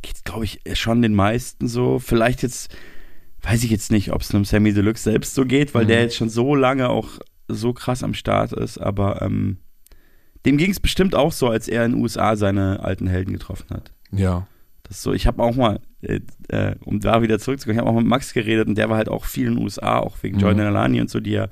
[0.03, 1.99] geht es, glaube ich, schon den meisten so.
[1.99, 2.71] Vielleicht jetzt,
[3.41, 5.89] weiß ich jetzt nicht, ob es einem Sammy Deluxe selbst so geht, weil Mhm.
[5.89, 7.09] der jetzt schon so lange auch
[7.49, 9.59] so krass am Start ist, aber ähm,
[10.47, 13.67] dem ging es bestimmt auch so, als er in den USA seine alten Helden getroffen
[13.71, 13.93] hat.
[14.13, 14.47] ja,
[14.85, 17.91] Das ist so, ich habe auch mal, äh, äh, um da wieder zurückzukommen, ich habe
[17.91, 20.37] auch mit Max geredet und der war halt auch viel in den USA, auch wegen
[20.37, 20.43] Mhm.
[20.43, 21.51] Jordan Alani und so, die er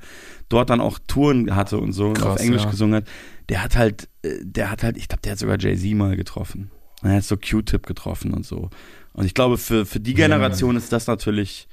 [0.49, 2.69] dort dann auch Touren hatte und so und Krass, auf Englisch ja.
[2.69, 3.05] gesungen hat.
[3.49, 6.71] Der hat halt, äh, der hat halt, ich glaube, der hat sogar Jay-Z mal getroffen.
[7.03, 8.69] Er hat so Q-Tip getroffen und so.
[9.13, 10.17] Und ich glaube, für, für die Ja.
[10.27, 11.67] Generation ist das natürlich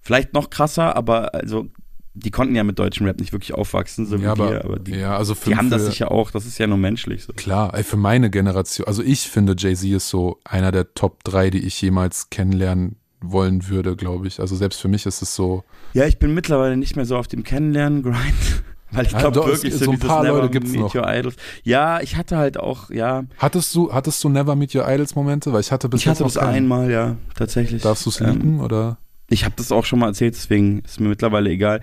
[0.00, 1.68] vielleicht noch krasser, aber also,
[2.14, 4.78] die konnten ja mit deutschem Rap nicht wirklich aufwachsen, so wie ja, aber, wir, aber
[4.80, 7.22] die, ja, also für, die haben für, das sicher auch, das ist ja nur menschlich
[7.24, 7.32] so.
[7.32, 11.50] Klar, ey, für meine Generation, also ich finde, Jay-Z ist so einer der Top 3,
[11.50, 14.40] die ich jemals kennenlernen wollen würde, glaube ich.
[14.40, 17.28] Also selbst für mich ist es so, Ja, ich bin mittlerweile nicht mehr so auf
[17.28, 18.16] dem Kennenlernen-Grind,
[18.92, 20.94] weil ich Ja, glaube es- wirklich so so, ein paar Leute gibt's Meet noch.
[20.94, 21.36] Your Idols.
[21.62, 25.52] Ja, ich hatte halt auch, ja, hattest du, hattest du Never Meet Your Idols Momente?
[25.52, 26.64] Weil ich hatte bis ich hatte jetzt das noch keinen.
[26.64, 27.82] einmal, ja, tatsächlich.
[27.82, 28.98] Darfst du es Ähm, oder?
[29.32, 31.80] Ich habe das auch schon mal erzählt, deswegen ist mir mittlerweile egal.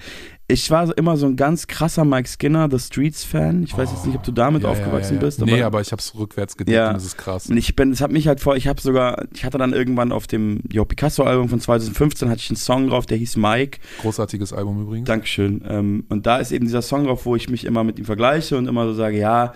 [0.50, 3.64] Ich war immer so ein ganz krasser Mike Skinner, The Streets-Fan.
[3.64, 5.26] Ich weiß jetzt nicht, ob du damit Ja, aufgewachsen ja, ja.
[5.26, 5.42] bist.
[5.46, 6.90] nee, aber ich habe es rückwärts gedreht Ja.
[6.90, 7.48] und das ist krass.
[7.50, 10.12] Und ich bin, es hat mich halt vor, ich habe sogar, ich hatte dann irgendwann
[10.12, 13.80] auf dem Jo Picasso-Album von 2015 hatte ich einen Song drauf, der hieß Mike.
[14.02, 15.08] Großartiges Album übrigens.
[15.08, 15.64] Dankeschön.
[15.68, 18.58] Ähm, und da ist eben dieser Song drauf, wo ich mich immer mit ihm vergleiche
[18.58, 19.54] und immer so sage, ja,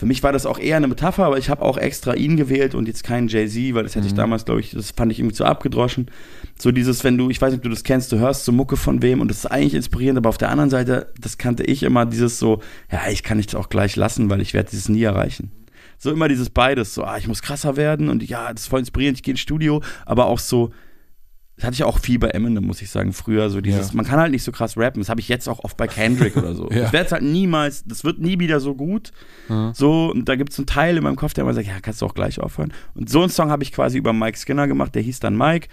[0.00, 2.74] für mich war das auch eher eine Metapher, aber ich habe auch extra ihn gewählt
[2.74, 4.16] und jetzt keinen Jay-Z, weil das hätte ich Mhm.
[4.16, 6.06] damals, glaube ich, das fand ich irgendwie zu abgedroschen.
[6.58, 8.78] So dieses, wenn du, ich weiß nicht, ob du das kennst, du hörst so Mucke
[8.78, 11.82] von wem und das ist eigentlich inspirierend, aber auf der anderen Seite, das kannte ich
[11.82, 15.02] immer, dieses so, ja, ich kann dich auch gleich lassen, weil ich werde dieses nie
[15.02, 15.50] erreichen.
[15.98, 18.80] So immer dieses beides, so, ah, ich muss krasser werden und ja, das ist voll
[18.80, 20.70] inspirierend, ich gehe ins Studio, aber auch so,
[21.60, 23.50] das hatte ich auch viel bei Eminem, muss ich sagen, früher.
[23.50, 23.94] So dieses, Ja.
[23.96, 25.00] man kann halt nicht so krass rappen.
[25.02, 26.70] Das habe ich jetzt auch oft bei Kendrick oder so.
[26.70, 26.84] Ja.
[26.84, 29.10] Das wird halt niemals, das wird nie wieder so gut.
[29.48, 29.72] Mhm.
[29.74, 32.00] So, und da gibt es einen Teil in meinem Kopf, der immer sagt, ja, kannst
[32.00, 32.72] du auch gleich aufhören.
[32.94, 35.68] Und so einen Song habe ich quasi über Mike Skinner gemacht, der hieß dann Mike.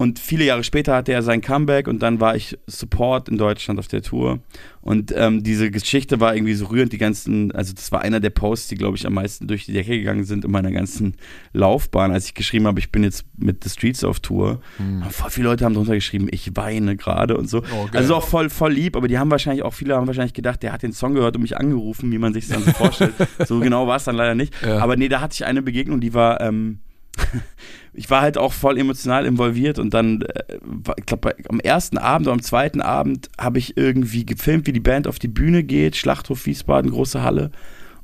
[0.00, 3.78] Und viele Jahre später hatte er sein Comeback und dann war ich Support in Deutschland
[3.78, 4.38] auf der Tour.
[4.80, 8.30] Und ähm, diese Geschichte war irgendwie so rührend, die ganzen, also das war einer der
[8.30, 11.16] Posts, die, glaube ich, am meisten durch die Decke gegangen sind in meiner ganzen
[11.52, 14.62] Laufbahn, als ich geschrieben habe, ich bin jetzt mit The Streets auf Tour.
[15.10, 17.58] Voll viele Leute haben drunter geschrieben, ich weine gerade und so.
[17.58, 20.62] Oh, also auch voll, voll lieb, aber die haben wahrscheinlich auch, viele haben wahrscheinlich gedacht,
[20.62, 23.12] der hat den Song gehört und mich angerufen, wie man sich dann so vorstellt.
[23.46, 24.54] so genau war es dann leider nicht.
[24.64, 24.78] Ja.
[24.78, 26.78] Aber nee, da hatte ich eine Begegnung, die war, ähm,
[27.92, 30.58] ich war halt auch voll emotional involviert und dann, äh,
[30.98, 34.80] ich glaube, am ersten Abend oder am zweiten Abend habe ich irgendwie gefilmt, wie die
[34.80, 37.50] Band auf die Bühne geht, Schlachthof Wiesbaden, große Halle.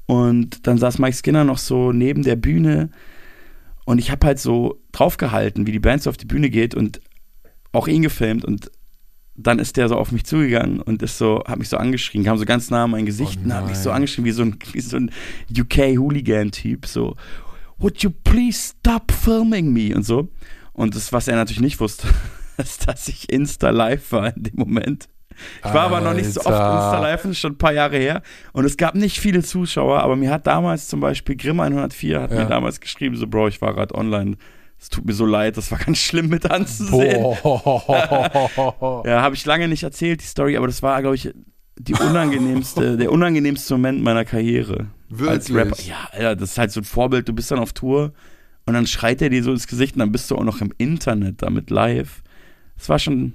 [0.07, 2.91] Und dann saß Mike Skinner noch so neben der Bühne.
[3.85, 7.01] Und ich habe halt so draufgehalten, wie die Band so auf die Bühne geht und
[7.73, 8.45] auch ihn gefilmt.
[8.45, 8.71] Und
[9.37, 12.39] dann ist der so auf mich zugegangen und ist so, hat mich so angeschrien, kam
[12.39, 14.57] so ganz nah an mein Gesicht Oh und hat mich so angeschrien, wie so ein,
[14.73, 15.11] wie so ein
[15.57, 17.17] UK-Hooligan-Typ, so,
[17.79, 20.29] would you please stop filming me und so.
[20.73, 22.09] Und das, was er natürlich nicht wusste,
[22.59, 25.09] ist, dass ich Insta live war in dem Moment.
[25.63, 26.75] Ich war aber noch nicht so oft Alter.
[26.75, 28.23] Insta live, das ist schon ein paar Jahre her.
[28.55, 32.31] Und es gab nicht viele Zuschauer, aber mir hat damals zum Beispiel Grimm 104 hat
[32.31, 32.39] Ja.
[32.39, 34.37] mir damals geschrieben, so, Bro, ich war gerade online.
[34.79, 37.23] Es tut mir so leid, das war ganz schlimm mit anzusehen.
[39.05, 41.33] Ja, habe ich lange nicht erzählt, die Story, aber das war, glaube ich,
[41.79, 44.87] die unangenehmste, der unangenehmste Moment meiner Karriere.
[45.11, 45.51] Als Wirklich?
[45.51, 45.83] Rapper.
[45.83, 47.29] Ja, Alter, das ist halt so ein Vorbild.
[47.29, 48.13] Du bist dann auf Tour
[48.67, 50.73] und dann schreit er dir so ins Gesicht und dann bist du auch noch im
[50.79, 52.23] Internet damit live.
[52.77, 53.35] Das war schon,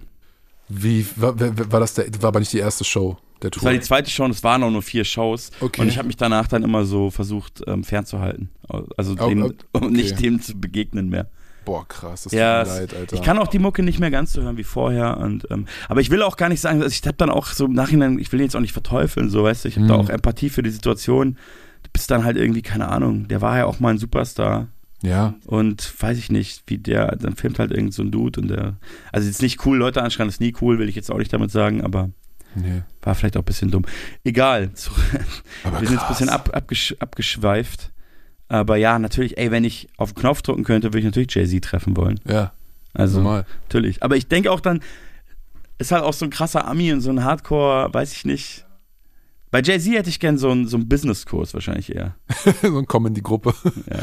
[0.67, 3.65] Wie, war, war das der, war aber nicht die erste Show der das Tour?
[3.67, 5.51] war die zweite Show und es waren auch nur vier Shows.
[5.59, 5.81] Okay.
[5.81, 8.49] Und ich habe mich danach dann immer so versucht, ähm, fernzuhalten.
[8.97, 9.55] Also dem, okay.
[9.71, 11.29] um nicht dem zu begegnen mehr.
[11.65, 13.15] Boah, krass, das Ja, tut mir leid, Alter.
[13.15, 15.17] ich kann auch die Mucke nicht mehr ganz so hören wie vorher.
[15.17, 17.65] Und, ähm, aber ich will auch gar nicht sagen, also ich habe dann auch so
[17.65, 19.93] im Nachhinein, ich will ihn jetzt auch nicht verteufeln, so weißt du, ich habe da
[19.95, 19.99] Mhm.
[20.01, 21.37] auch Empathie für die Situation.
[21.83, 24.67] Du bist dann halt irgendwie, keine Ahnung, der war ja auch mal ein Superstar.
[25.03, 28.47] ja, Und weiß ich nicht, wie der, dann filmt halt irgend so ein Dude und
[28.49, 28.77] der,
[29.11, 31.49] also jetzt nicht cool, Leute anschreien, ist nie cool, will ich jetzt auch nicht damit
[31.51, 32.09] sagen, aber
[32.55, 32.83] nee.
[33.01, 33.83] war vielleicht auch ein bisschen dumm.
[34.23, 34.91] Egal, so,
[35.63, 37.90] wir sind jetzt ein bisschen ab, abgesch, abgeschweift.
[38.51, 41.63] Aber ja, natürlich, ey, wenn ich auf den Knopf drücken könnte, würde ich natürlich Jay-Z
[41.63, 42.19] treffen wollen.
[42.27, 42.51] Ja,
[42.93, 43.45] Also, normal.
[43.63, 44.03] natürlich.
[44.03, 44.81] Aber ich denke auch dann,
[45.77, 48.65] ist halt auch so ein krasser Ami und so ein Hardcore, weiß ich nicht.
[49.51, 52.15] Bei Jay-Z hätte ich gern so einen so einen Business-Kurs wahrscheinlich eher.
[52.61, 53.53] so ein Komm in die Gruppe.
[53.89, 53.99] Ja.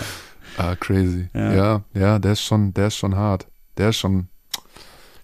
[0.56, 1.28] Ah, crazy.
[1.34, 1.54] Ja.
[1.54, 1.84] Ja.
[1.94, 3.46] ja, der ist schon, der ist schon hart.
[3.76, 4.28] Der ist schon.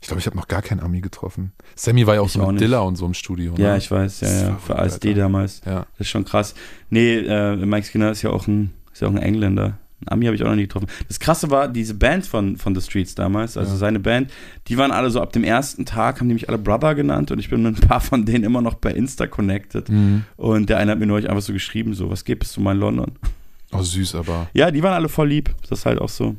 [0.03, 1.53] Ich glaube, ich habe noch gar keinen Ami getroffen.
[1.77, 2.65] Sammy war ja auch Ich so auch mit nicht.
[2.65, 3.55] Dilla und so im Studio.
[3.57, 3.79] Ja, ne?
[3.79, 4.57] ich weiß, ja, ja.
[4.59, 5.21] Für ASD Alter.
[5.21, 5.63] damals.
[5.65, 5.81] Ja.
[5.97, 6.55] Das ist schon krass.
[6.91, 9.78] Nee, äh, Mike Skinner ist ja auch ein, ist ja auch ein Engländer.
[10.00, 10.87] Ein Ami habe ich auch noch nie getroffen.
[11.09, 13.76] Das Krasse war, diese Band von, von The Streets damals, also Ja.
[13.78, 14.30] seine Band,
[14.68, 17.38] die waren alle so ab dem ersten Tag, haben die mich alle Brother genannt und
[17.38, 19.88] ich bin mit ein paar von denen immer noch bei Insta connected.
[19.88, 20.24] Mhm.
[20.37, 22.72] Und der eine hat mir neulich einfach so geschrieben, so, was geht, bist du mal
[22.74, 23.12] in London?
[23.72, 24.48] Oh, süß, aber.
[24.52, 25.50] Ja, die waren alle voll lieb.
[25.68, 26.37] Das ist halt auch so.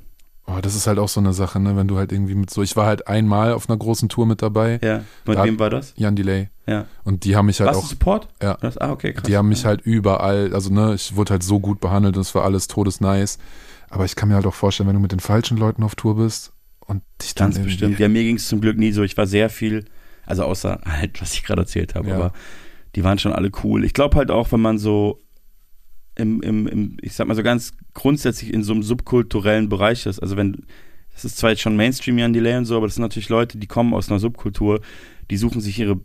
[0.47, 1.75] Oh, das ist halt auch so eine Sache, ne?
[1.75, 2.62] Wenn du halt irgendwie mit so.
[2.62, 4.79] Ich war halt einmal auf einer großen Tour mit dabei.
[4.84, 5.01] Ja.
[5.25, 5.93] Mit Da- wem war das?
[5.97, 6.49] Jan Delay.
[6.67, 6.86] Ja.
[7.03, 7.89] Und die haben mich halt Warst du auch.
[7.89, 8.27] Support?
[8.41, 8.58] Ja.
[8.62, 9.23] Das, ah, okay, krass.
[9.23, 12.34] Die haben mich halt überall, also ne, ich wurde halt so gut behandelt und es
[12.36, 13.38] war alles todesnice.
[13.89, 16.15] Aber ich kann mir halt auch vorstellen, wenn du mit den falschen Leuten auf Tour
[16.17, 16.53] bist
[16.86, 17.99] und dich dann Ganz bestimmt.
[17.99, 19.03] Ja, mir ging es zum Glück nie so.
[19.03, 19.86] Ich war sehr viel,
[20.25, 22.15] also außer halt, was ich gerade erzählt habe, Ja.
[22.17, 22.34] aber
[22.95, 23.84] die waren schon alle cool.
[23.84, 25.21] Ich glaube halt auch, wenn man so
[26.15, 30.19] im, im, im, ich sag mal so ganz grundsätzlich in so einem subkulturellen Bereich ist,
[30.19, 30.65] also wenn,
[31.13, 33.58] das ist zwar jetzt schon Mainstream Jan Delay und so, aber das sind natürlich Leute,
[33.58, 34.82] die kommen aus einer Subkultur,
[35.30, 35.99] die suchen sich ihre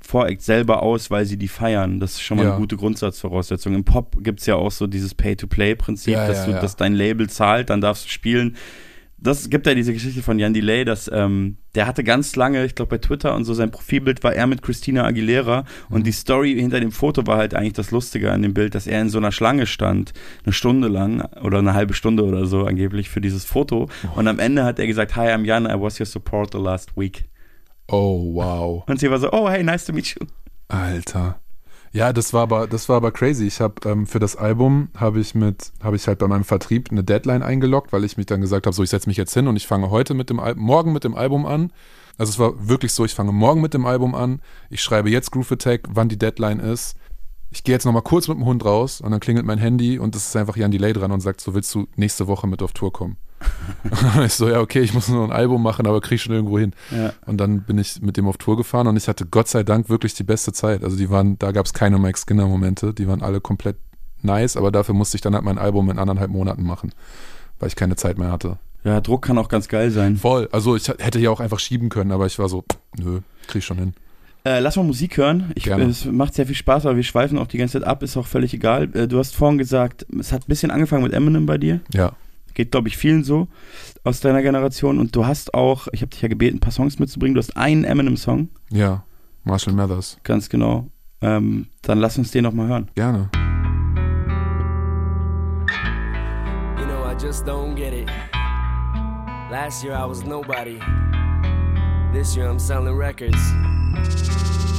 [0.00, 1.98] Voreact selber aus, weil sie die feiern.
[1.98, 2.50] Das ist schon mal Ja.
[2.52, 3.74] eine gute Grundsatzvoraussetzung.
[3.74, 6.60] Im Pop gibt es ja auch so dieses Pay-to-Play-Prinzip, Ja, dass ja, du, ja.
[6.60, 8.56] dass dein Label zahlt, dann darfst du spielen.
[9.26, 12.74] Das gibt ja diese Geschichte von Jan Delay, dass ähm, der hatte ganz lange, ich
[12.74, 16.04] glaube bei Twitter und so, sein Profilbild war er mit Christina Aguilera und Mhm.
[16.04, 19.00] die Story hinter dem Foto war halt eigentlich das Lustige an dem Bild, dass er
[19.02, 20.12] in so einer Schlange stand,
[20.44, 24.38] eine Stunde lang oder eine halbe Stunde oder so angeblich für dieses Foto und am
[24.38, 27.24] Ende hat er gesagt, Hi, I'm Jan, I was your supporter last week.
[27.88, 28.84] Oh, wow.
[28.88, 30.26] Und sie war so, oh hey, nice to meet you.
[30.68, 31.38] Alter.
[31.96, 33.46] Ja, das war aber, das war aber crazy.
[33.46, 36.90] Ich habe ähm, für das Album habe ich mit, habe ich halt bei meinem Vertrieb
[36.90, 39.48] eine Deadline eingeloggt, weil ich mich dann gesagt habe, so ich setze mich jetzt hin
[39.48, 41.72] und ich fange heute mit dem Album, morgen mit dem Album an.
[42.18, 44.42] Also es war wirklich so, ich fange morgen mit dem Album an.
[44.68, 46.98] Ich schreibe jetzt Groove Attack, wann die Deadline ist.
[47.56, 49.98] Ich gehe jetzt noch mal kurz mit dem Hund raus und dann klingelt mein Handy
[49.98, 52.60] und es ist einfach Jan Delay dran und sagt, so willst du nächste Woche mit
[52.60, 53.16] auf Tour kommen?
[54.26, 56.74] ich so, ja, okay, ich muss nur ein Album machen, aber krieg schon irgendwo hin.
[56.90, 57.14] Ja.
[57.24, 59.88] Und dann bin ich mit dem auf Tour gefahren und ich hatte Gott sei Dank
[59.88, 60.84] wirklich die beste Zeit.
[60.84, 63.76] Also die waren, da gab es keine Mike Skinner Momente, die waren alle komplett
[64.20, 66.92] nice, aber dafür musste ich dann halt mein Album in anderthalb Monaten machen,
[67.58, 68.58] weil ich keine Zeit mehr hatte.
[68.84, 70.18] Ja, Druck kann auch ganz geil sein.
[70.18, 72.64] Voll, also ich hätte ja auch einfach schieben können, aber ich war so,
[72.98, 73.94] nö, krieg schon hin.
[74.46, 75.50] Äh, lass mal Musik hören.
[75.56, 75.86] Ich, Gerne.
[75.86, 78.28] es macht sehr viel Spaß, aber wir schweifen auch die ganze Zeit ab, ist auch
[78.28, 78.84] völlig egal.
[78.96, 81.80] Äh, du hast vorhin gesagt, es hat ein bisschen angefangen mit Eminem bei dir.
[81.92, 82.12] Ja,
[82.54, 83.48] Geht, glaube ich, vielen so
[84.04, 85.00] aus deiner Generation.
[85.00, 87.34] Und du hast auch, ich habe dich ja gebeten, ein paar Songs mitzubringen.
[87.34, 89.02] Du hast einen Eminem-Song, ja,
[89.42, 90.86] Marshall Mathers, ganz genau.
[91.20, 92.88] Ähm, dann lass uns den noch mal hören.
[92.94, 93.28] gerne.
[96.78, 98.08] You know, I just don't get it.
[99.50, 100.78] Last year I was nobody.
[102.16, 103.36] This year I'm selling records.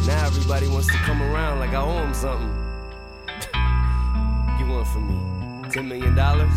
[0.08, 2.50] Now everybody wants to come around like I owe them something.
[4.60, 5.70] you want from me?
[5.70, 6.52] Ten million dollars?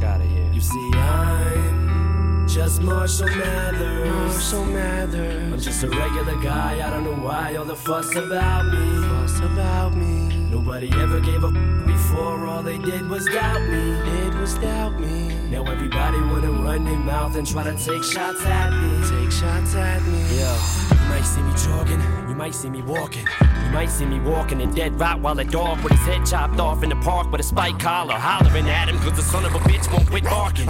[0.00, 0.50] Got it here.
[0.54, 4.08] You see, I'm just Marshall Mathers.
[4.08, 5.52] Marshall Mathers.
[5.52, 6.80] I'm just a regular guy.
[6.82, 9.06] I don't know why all the fuss about me.
[9.08, 10.38] Fuss about me.
[10.48, 12.46] Nobody ever gave a f- before.
[12.46, 13.90] All they did was doubt me.
[14.24, 15.28] It was doubt me.
[15.50, 18.90] Now everybody wanna run their mouth and try to take shots at me.
[19.08, 20.18] Take shots at me.
[20.36, 20.56] Yeah.
[20.90, 22.00] You might see me jogging.
[22.28, 23.26] You might see me walking.
[23.64, 26.58] You might see me walking in dead rot while a dog with his head chopped
[26.58, 29.54] off in the park with a spike collar, hollering at him 'cause the son of
[29.54, 30.68] a bitch won't quit barking.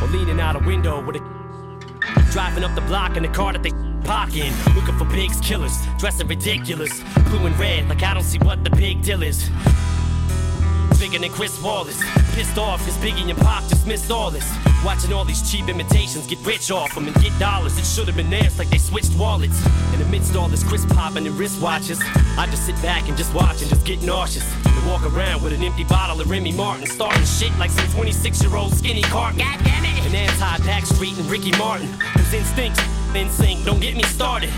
[0.00, 1.22] Or leaning out a window with a
[2.32, 3.72] Driving up the block in the car that they
[4.04, 4.52] park in.
[4.74, 7.02] Looking for pigs, killers, dressing ridiculous.
[7.28, 9.50] Blue and red, like I don't see what the big deal is.
[11.02, 12.00] Bigger than Chris Wallace.
[12.36, 14.48] Pissed off cause Biggie and Pop just missed all this.
[14.84, 17.76] Watching all these cheap imitations get rich off them and get dollars.
[17.76, 19.66] It should have been theirs like they switched wallets.
[19.92, 21.98] In the midst of all this Chris popping and wristwatches,
[22.38, 24.46] I just sit back and just watch and just get nauseous.
[24.64, 28.40] And walk around with an empty bottle of Remy Martin, starting shit like some 26
[28.40, 29.40] year old skinny carton.
[29.40, 30.06] God damn it!
[30.06, 32.80] And anti Backstreet and Ricky Martin, whose instincts
[33.16, 33.64] in sync.
[33.64, 34.50] Don't get me started.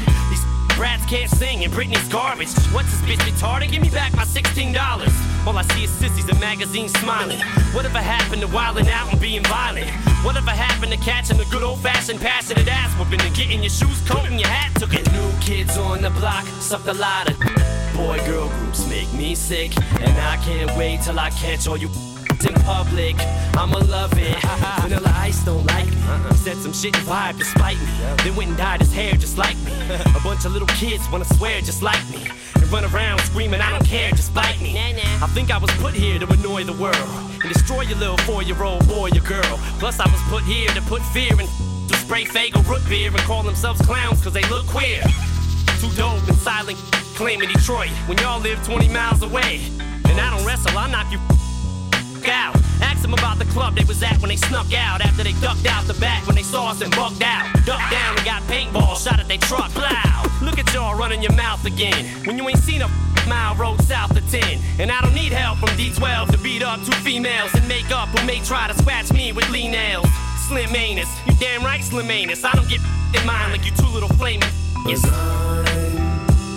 [0.76, 2.52] Brats can't sing and Britney's garbage.
[2.72, 3.70] What's this bitch retarded?
[3.70, 5.46] Give me back my $16.
[5.46, 7.38] All I see is sissies and magazines smiling.
[7.72, 9.88] Whatever happened to wilding out and being violent?
[10.24, 14.00] Whatever happened to catching the good old fashioned passionate ass whooping and getting your shoes
[14.08, 15.10] coat and your hat took it?
[15.12, 17.38] New kids on the block sucked a lot of
[17.94, 19.76] boy girl groups make me sick.
[20.00, 21.88] And I can't wait till I catch all you
[22.64, 23.14] public.
[23.56, 24.36] I'ma love it.
[24.82, 26.00] Vanilla Ice don't like me.
[26.30, 27.86] He said some shit and vibe to spite me.
[28.24, 29.72] Then went and dyed his hair just like me.
[30.16, 32.26] A bunch of little kids wanna swear just like me.
[32.56, 34.76] And run around screaming, I don't care, just bite me.
[34.78, 37.08] I think I was put here to annoy the world.
[37.42, 39.56] And destroy your little four-year-old boy or girl.
[39.78, 41.46] Plus I was put here to put fear in
[41.88, 45.02] to spray Fago root beer and call themselves clowns cause they look queer.
[45.80, 46.78] Too dope and silent
[47.14, 49.60] claiming Detroit when y'all live 20 miles away.
[50.08, 51.18] And I don't wrestle, I knock you
[52.28, 52.56] out.
[52.80, 55.66] Ask them about the club they was at when they snuck out after they ducked
[55.66, 57.44] out the back when they saw us and bugged out.
[57.64, 59.72] Ducked down and got paintball shot at their truck.
[59.74, 59.88] Blow.
[60.42, 62.88] Look at y'all running your mouth again when you ain't seen a
[63.28, 64.60] mile road south of 10.
[64.78, 68.08] And I don't need help from D12 to beat up two females and make up
[68.10, 70.06] who may try to scratch me with lean nails.
[70.48, 72.44] Slim anus, you damn right, Slim anus.
[72.44, 72.80] I don't get
[73.14, 74.48] in mind like you two little flaming.
[74.86, 75.02] Yes.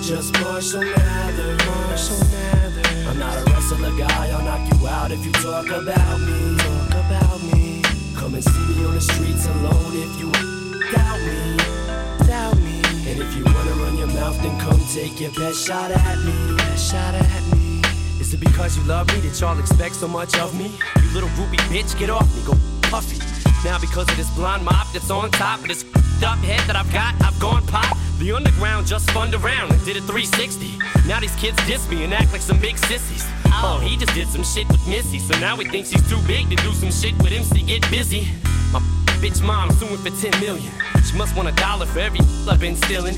[0.06, 0.74] Just Mathers.
[0.76, 2.67] Marshall Mathers.
[3.08, 4.30] I'm not a wrestler guy.
[4.32, 6.58] I'll knock you out if you talk about me.
[6.58, 7.82] Talk about me.
[8.16, 10.32] Come and see me on the streets alone if you
[10.92, 12.28] doubt me.
[12.28, 12.82] Doubt me.
[13.10, 16.58] And if you wanna run your mouth, then come take your best shot at me.
[16.58, 17.82] Best shot at me.
[18.20, 20.72] Is it because you love me that y'all expect so much of me?
[21.02, 23.27] You little groupie bitch, get off me, go puffy.
[23.64, 25.84] Now because of this blonde mop that's on top of this
[26.24, 27.98] up head that I've got, I've gone pop.
[28.20, 30.78] The underground just spun around and did a 360.
[31.08, 33.26] Now these kids diss me and act like some big sissies.
[33.46, 33.78] Oh.
[33.78, 36.50] oh, he just did some shit with Missy, so now he thinks he's too big
[36.50, 37.62] to do some shit with MC.
[37.64, 38.28] Get busy.
[38.74, 38.80] My
[39.22, 40.72] bitch mom suing for 10 million.
[41.06, 43.16] She must want a dollar for every I've been stealing.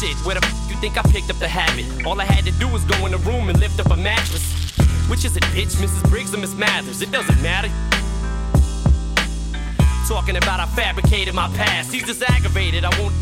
[0.00, 2.06] Shit, where the f you think I picked up the habit?
[2.06, 4.44] All I had to do was go in the room and lift up a mattress.
[5.08, 6.08] Which is it, bitch, Mrs.
[6.10, 7.02] Briggs or Miss Mathers?
[7.02, 7.68] It doesn't matter.
[10.12, 11.90] Talking about I fabricated my past.
[11.90, 12.84] He's just aggravated.
[12.84, 13.14] I won't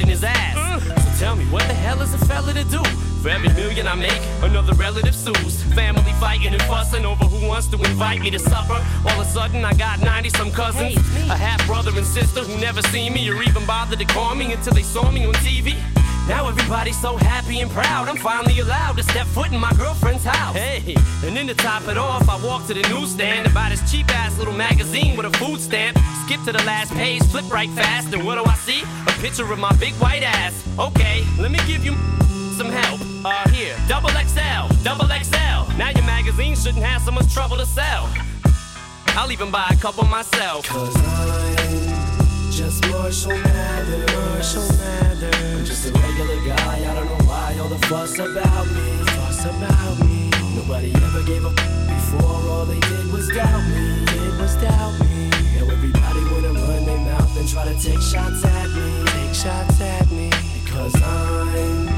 [0.00, 0.80] in his ass.
[0.84, 2.84] So tell me, what the hell is a fella to do?
[3.20, 5.60] For every million I make, another relative sues.
[5.74, 8.78] Family fighting and fussing over who wants to invite me to supper.
[9.06, 10.94] All of a sudden, I got 90 some cousins.
[11.28, 14.52] a half brother and sister who never seen me or even bothered to call me
[14.52, 15.74] until they saw me on TV.
[16.30, 18.08] Now everybody's so happy and proud.
[18.08, 20.54] I'm finally allowed to step foot in my girlfriend's house.
[20.54, 23.82] Hey, and then to top it off, I walk to the newsstand and buy this
[23.90, 25.98] cheap ass little magazine with a food stamp.
[26.24, 28.82] Skip to the last page, flip right fast, and what do I see?
[29.08, 30.54] A picture of my big white ass.
[30.78, 31.96] Okay, let me give you
[32.56, 33.00] some help.
[33.24, 35.76] Uh, here, double XL, double XL.
[35.76, 38.08] Now your magazine shouldn't have so much trouble to sell.
[39.18, 40.64] I'll even buy a couple myself.
[40.68, 41.99] Cause I'm
[42.60, 44.12] just Marshall Mathers.
[44.12, 45.34] Marshall Mathers.
[45.34, 46.90] I'm just a regular guy.
[46.90, 48.86] I don't know why all the fuss about me.
[49.16, 50.28] Fuss about me.
[50.54, 51.52] Nobody ever gave a
[51.88, 52.40] before.
[52.52, 54.04] All they did was doubt me.
[54.12, 55.30] Did was doubt me.
[55.56, 59.04] Now everybody wanna run their mouth and try to take shots at me.
[59.06, 60.28] Take shots at me.
[60.62, 61.88] Because I'm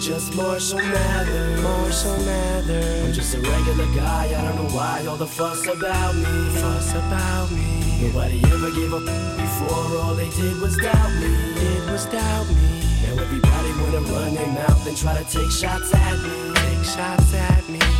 [0.00, 1.62] just Marshall Mathers.
[1.62, 3.06] Marshall Mathers.
[3.06, 4.24] I'm just a regular guy.
[4.26, 6.50] I don't know why all the fuss about me.
[6.58, 7.79] Fuss about me.
[8.00, 9.04] Nobody ever gave up
[9.36, 9.98] before.
[9.98, 11.54] All they did was doubt me.
[11.54, 12.80] Did was doubt me.
[13.04, 16.54] Now everybody wanna run their mouth and try to take shots at me.
[16.54, 17.99] Take shots at me.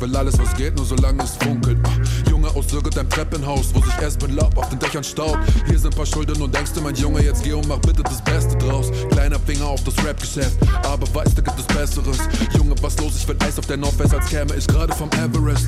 [0.00, 1.78] Ich will alles, was geht, nur solange es funkelt.
[1.84, 5.38] Ah, Junge aus irgendeinem Treppenhaus, wo sich erst mit Laub auf den Dächern staubt.
[5.66, 8.56] Hier sind paar Schulden und du, mein Junge, jetzt geh und mach bitte das Beste
[8.56, 8.90] draus.
[9.10, 12.18] Kleiner Finger auf das Rap-Geschäft, aber weißt du, gibt es Besseres.
[12.56, 15.66] Junge, was los, ich will Eis auf der Nordwest, als käme ich gerade vom Everest.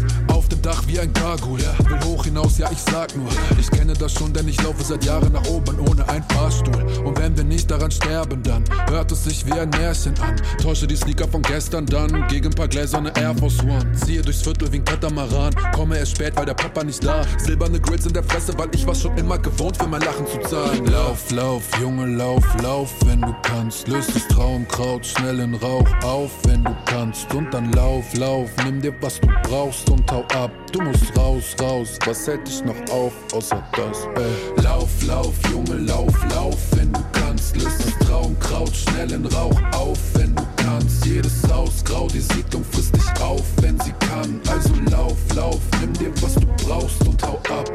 [0.60, 3.28] Dach wie ein Gargoyle, will hoch hinaus, ja, ich sag nur.
[3.58, 6.82] Ich kenne das schon, denn ich laufe seit Jahren nach oben ohne einen Fahrstuhl.
[7.04, 10.36] Und wenn wir nicht daran sterben, dann hört es sich wie ein Märchen an.
[10.62, 13.92] Täusche die Sneaker von gestern dann gegen ein paar gläserne Air Force One.
[13.92, 17.24] Ziehe durchs Viertel wie ein Katamaran, komme erst spät, weil der Papa nicht da.
[17.38, 20.38] Silberne Grills in der Fresse, weil ich war schon immer gewohnt, für mein Lachen zu
[20.48, 20.86] zahlen.
[20.86, 23.88] Lauf, lauf, Junge, lauf, lauf, wenn du kannst.
[23.88, 27.32] Löst das Traumkraut schnell in Rauch auf, wenn du kannst.
[27.34, 30.41] Und dann lauf, lauf, nimm dir was du brauchst und hau ab.
[30.72, 34.62] Du musst raus, raus, was hält dich noch auf, außer das, ey.
[34.64, 37.54] Lauf, lauf, Junge, lauf, lauf, wenn du kannst.
[37.56, 41.06] Löst das Traumkraut schnell in Rauch auf, wenn du kannst.
[41.06, 44.40] Jedes Haus grau, die Siedlung frisst dich auf, wenn sie kann.
[44.48, 47.70] Also lauf, lauf, nimm dir was du brauchst und hau ab.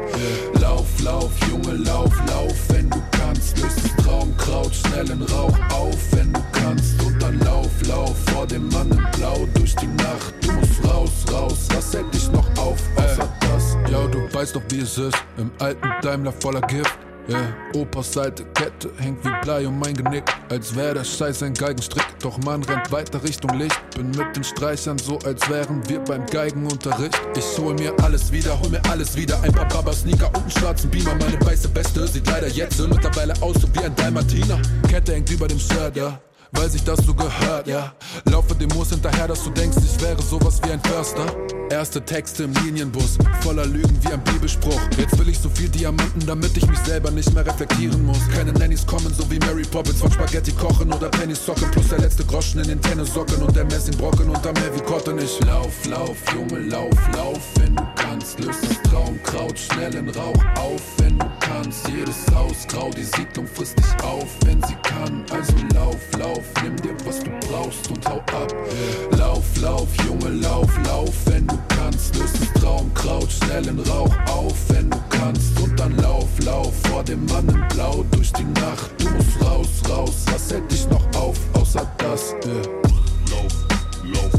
[0.60, 3.56] Lauf, lauf, Junge, lauf, lauf, wenn du kannst.
[3.58, 7.02] Löst das Traumkraut schnell in Rauch auf, wenn du kannst.
[7.02, 10.37] Und dann lauf, lauf vor dem Mann in Blau durch die Nacht.
[14.38, 16.96] Weißt doch, wie es ist, im alten Daimler voller Gift.
[17.26, 17.40] Ja,
[17.74, 22.04] Opas alte Kette hängt wie Blei um mein Genick, als wär der Scheiß ein Geigenstrick.
[22.22, 23.76] Doch man rennt weiter Richtung Licht.
[23.96, 27.20] Bin mit den Streichern so, als wären wir beim Geigenunterricht.
[27.36, 29.42] Ich hol mir alles wieder, hol mir alles wieder.
[29.42, 31.16] Ein paar Baba-Sneaker und einen schwarzen Beamer.
[31.16, 34.62] Meine weiße Weste sieht leider jetzt mittlerweile aus so wie ein Dalmatiner.
[34.88, 36.20] Kette hängt über dem Shirt, ja.
[36.52, 37.92] Weil sich das so gehört, ja.
[38.24, 41.26] Laufe dem Moos hinterher, dass du denkst, ich wäre sowas wie ein Förster.
[41.70, 44.80] Erste Texte im Linienbus, voller Lügen wie ein Bibelspruch.
[44.96, 48.20] Jetzt will ich so viel Diamanten, damit ich mich selber nicht mehr reflektieren muss.
[48.34, 51.70] Keine Nannies kommen, so wie Mary Poppins von Spaghetti kochen oder Penny Socken.
[51.70, 55.18] Plus der letzte Groschen in den Tennissocken und der Messingbrocken unterm Heavy Cotton.
[55.18, 58.40] Ich lauf, lauf, Junge, lauf, lauf, wenn du kannst.
[58.40, 61.86] Löst das Traumkraut schnell in Rauch auf, wenn du kannst.
[61.88, 65.24] Jedes Haus grau, die Siedlung frisst dich auf, wenn sie kann.
[65.30, 68.54] Also lauf, lauf, nimm dir was du brauchst und hau ab.
[69.16, 72.16] Lauf, lauf, Junge, lauf, lauf, wenn du kannst.
[72.16, 75.58] Löst das Traumkraut schnell in Rauch auf, wenn du kannst.
[75.60, 78.90] Und dann lauf, lauf vor dem Mann in Blau durch die Nacht.
[78.98, 82.34] Du musst raus, raus, was hält dich noch auf, außer das?
[82.44, 82.68] Lauf,
[83.30, 84.37] lauf, lauf,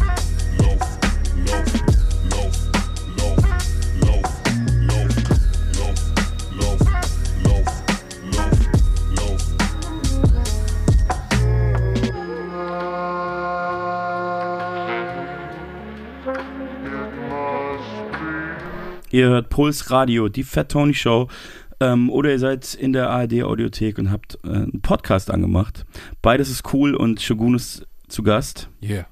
[19.11, 21.27] Ihr hört Puls Radio, die Fat Tony Show.
[21.81, 25.85] Ähm, oder ihr seid in der ARD Audiothek und habt äh, einen Podcast angemacht.
[26.21, 28.69] Beides ist cool und Shogun ist zu Gast.
[28.83, 29.05] Yeah.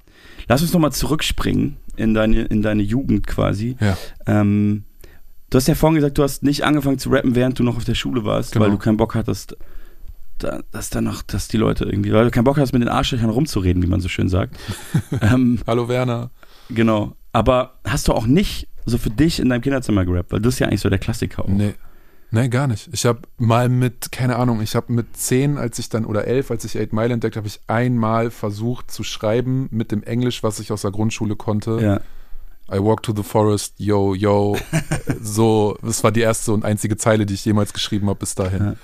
[0.48, 3.76] Lass uns nochmal zurückspringen in deine, in deine Jugend quasi.
[3.80, 3.96] Ja.
[4.26, 4.84] Ähm,
[5.50, 7.84] du hast ja vorhin gesagt, du hast nicht angefangen zu rappen, während du noch auf
[7.84, 8.66] der Schule warst, Genau.
[8.66, 9.56] weil du keinen Bock hattest,
[10.38, 12.88] da, dass da noch, dass die Leute irgendwie, weil du keinen Bock hast, mit den
[12.88, 14.56] Arschlöchern rumzureden, wie man so schön sagt.
[15.22, 16.30] ähm, Hallo Werner.
[16.68, 17.14] genau.
[17.32, 20.32] Aber hast du auch nicht so für dich in deinem Kinderzimmer gerappt?
[20.32, 21.48] Weil das ist ja eigentlich so der Klassiker auch.
[21.48, 21.74] Nee.
[22.30, 22.90] Nee, gar nicht.
[22.92, 26.50] Ich habe mal mit, keine Ahnung, ich habe mit zehn, als ich dann, oder elf,
[26.50, 30.60] als ich Eight Mile entdeckt habe, ich einmal versucht zu schreiben mit dem Englisch, was
[30.60, 31.78] ich aus der Grundschule konnte.
[31.80, 32.00] Ja.
[32.70, 34.58] I walk to the forest, yo, yo.
[35.22, 38.62] so, das war die erste und einzige Zeile, die ich jemals geschrieben habe bis dahin.
[38.62, 38.74] Ja.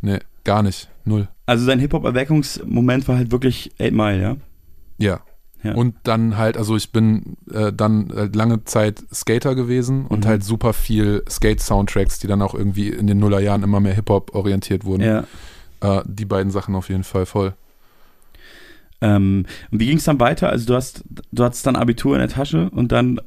[0.00, 0.88] Nee, gar nicht.
[1.04, 1.28] Null.
[1.44, 4.36] Also dein Hip-Hop-Erweckungsmoment war halt wirklich 8 Mile, ja?
[4.96, 5.20] Ja.
[5.62, 5.74] Ja.
[5.74, 10.28] Und dann halt, also ich bin äh, dann halt lange Zeit Skater gewesen und Mhm.
[10.28, 14.84] halt super viel Skate-Soundtracks, die dann auch irgendwie in den Nullerjahren immer mehr Hip-Hop orientiert
[14.84, 15.02] wurden.
[15.02, 15.24] Ja.
[15.80, 17.54] Äh, die beiden Sachen auf jeden Fall voll.
[19.00, 20.48] Ähm, und wie ging es dann weiter?
[20.48, 23.20] Also du hast, du hattest dann Abitur in der Tasche und dann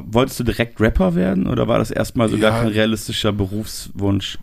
[0.00, 2.58] wolltest du direkt Rapper werden oder war das erstmal so gar Ja.
[2.62, 4.38] kein realistischer Berufswunsch?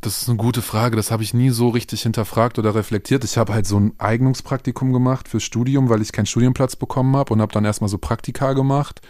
[0.00, 0.96] Das ist eine gute Frage.
[0.96, 3.24] Das habe ich nie so richtig hinterfragt oder reflektiert.
[3.24, 7.32] Ich habe halt so ein Eignungspraktikum gemacht fürs Studium, weil ich keinen Studienplatz bekommen habe
[7.32, 9.00] und habe dann erstmal so Praktika gemacht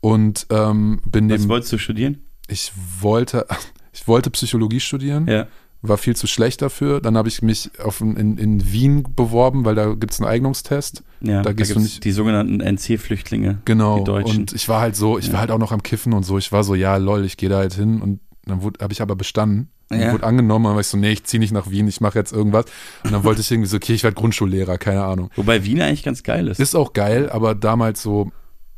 [0.00, 1.48] und ähm, bin Was neben.
[1.50, 2.22] wolltest du studieren?
[2.48, 3.46] Ich wollte,
[3.92, 5.26] ich wollte Psychologie studieren.
[5.28, 5.46] Ja.
[5.82, 7.00] war viel zu schlecht dafür.
[7.00, 11.02] Dann habe ich mich auf, in, in Wien beworben, weil da gibt es einen Eignungstest.
[11.20, 13.58] Ja, Da da, gehst du nicht- die sogenannten NC-Flüchtlinge.
[13.64, 13.98] Genau.
[13.98, 14.40] Die Deutschen.
[14.40, 16.38] Und ich war halt so, ich war halt auch noch am Kiffen und so.
[16.38, 19.14] Ich war so, ja, lol, ich gehe da halt hin und dann habe ich aber
[19.14, 19.68] bestanden.
[19.92, 20.12] Und Ja.
[20.12, 22.32] Wurde angenommen, dann war ich so, nee, ich ziehe nicht nach Wien, ich mache jetzt
[22.32, 22.66] irgendwas.
[23.04, 25.30] Und dann wollte ich irgendwie so, okay, ich werde Grundschullehrer, keine Ahnung.
[25.36, 26.60] Wobei Wien eigentlich ganz geil ist.
[26.60, 28.30] Ist auch geil, aber damals so.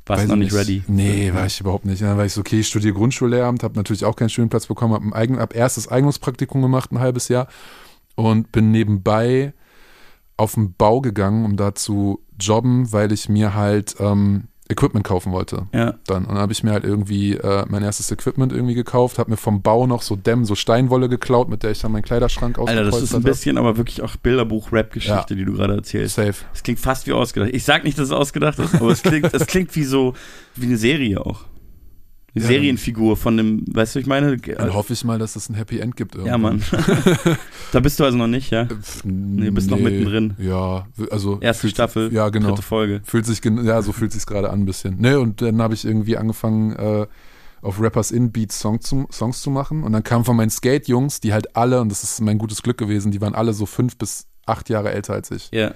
[0.07, 0.83] Warst weiß noch ich nicht ready.
[0.87, 2.03] Nee, war ich überhaupt nicht.
[2.03, 5.17] Dann war ich so, okay, ich studiere Grundschullehramt, habe natürlich auch keinen Studienplatz bekommen, habe
[5.17, 7.49] eigen, hab erstes Eignungspraktikum gemacht, ein halbes Jahr
[8.15, 9.55] und bin nebenbei
[10.37, 15.33] auf den Bau gegangen, um da zu jobben, weil ich mir halt ähm, Equipment kaufen
[15.33, 15.67] wollte.
[15.75, 15.95] Ja.
[16.07, 19.31] Dann, und dann habe ich mir halt irgendwie äh, mein erstes Equipment irgendwie gekauft, habe
[19.31, 22.59] mir vom Bau noch so Dämm, so Steinwolle geklaut, mit der ich dann meinen Kleiderschrank
[22.59, 25.37] Alter, das ist ein bisschen aber wirklich auch Bilderbuch-Rap-Geschichte, Ja.
[25.37, 26.15] die du gerade erzählst.
[26.17, 26.35] Safe.
[26.55, 27.51] Es klingt fast wie ausgedacht.
[27.53, 30.15] Ich sag nicht, dass es ausgedacht ist, aber es klingt, es klingt wie so,
[30.57, 31.45] wie eine Serie auch.
[32.35, 34.37] Ja, Serienfigur von einem, weißt du, ich meine?
[34.37, 36.17] Dann hoffe ich mal, dass es ein Happy End gibt.
[36.17, 36.63] ja, irgendwann.
[36.73, 37.37] Mann.
[37.73, 38.67] da bist du also noch nicht, ja?
[38.67, 40.35] Pff, Nee, bist noch mittendrin.
[40.39, 42.49] Ja, also Erste Staffel, Ja, genau.
[42.49, 43.03] dritte Folge.
[43.05, 45.01] Fühlt sich ja, so fühlt sich gerade an ein bisschen.
[45.01, 47.07] Ne, und dann habe ich irgendwie angefangen äh,
[47.63, 50.89] auf Rappers in Beats Song zu, Songs zu machen und dann kamen von meinen Skate
[50.89, 53.65] Jungs, die halt alle und das ist mein gutes Glück gewesen, die waren alle so
[53.65, 55.51] fünf bis acht Jahre älter als ich.
[55.53, 55.73] Ja.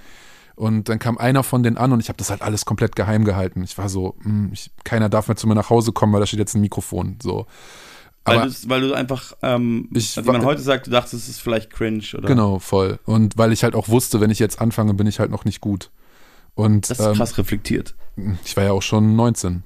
[0.59, 3.25] Und dann kam einer von denen an und ich habe das halt alles komplett geheim
[3.25, 3.63] gehalten.
[3.63, 6.27] Ich war so, hm, ich, keiner darf mehr zu mir nach Hause kommen, weil da
[6.27, 7.17] steht jetzt ein Mikrofon.
[7.23, 7.47] So.
[8.25, 11.15] Weil, Aber du's- weil du einfach, ähm, Ich wie wa- man heute sagt, du dachtest,
[11.15, 12.27] es ist vielleicht cringe oder.
[12.27, 12.99] genau, voll.
[13.05, 15.61] Und weil ich halt auch wusste, wenn ich jetzt anfange, bin ich halt noch nicht
[15.61, 15.91] gut.
[16.57, 17.95] Und Das ist ähm, krass reflektiert.
[18.45, 19.63] ich war ja auch schon 19.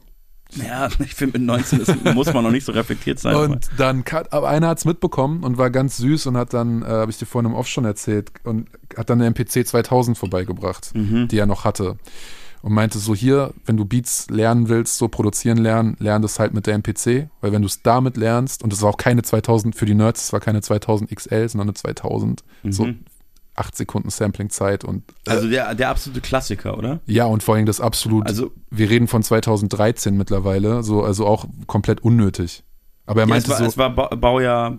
[0.57, 3.35] Ja, ich finde, mit 19 ist, muss man noch nicht so reflektiert sein.
[3.35, 6.83] aber- Und dann, aber einer hat es mitbekommen und war ganz süß und hat dann,
[6.83, 10.19] äh, habe ich dir vorhin im Off schon erzählt, und hat dann eine MPC 2000
[10.19, 11.29] vorbeigebracht, Mhm.
[11.29, 11.97] die er noch hatte.
[12.61, 16.55] Und meinte so, hier, wenn du Beats lernen willst, so produzieren lernen, lern das halt
[16.55, 19.75] mit der MPC, weil wenn du es damit lernst, und das war auch keine 2000
[19.75, 23.01] für die Nerds, es war keine 2000 XL, sondern eine 2000, so Mhm.
[23.55, 27.01] 8 Sekunden Sampling-Zeit und äh, Also der, der absolute Klassiker, oder?
[27.07, 31.47] ja, und vor allem das absolut, Also wir reden von 2013 mittlerweile, so, also auch
[31.67, 32.65] komplett unnötig.
[33.07, 34.79] Aber er ja, meinte es war, so, es war Ba- Baujahr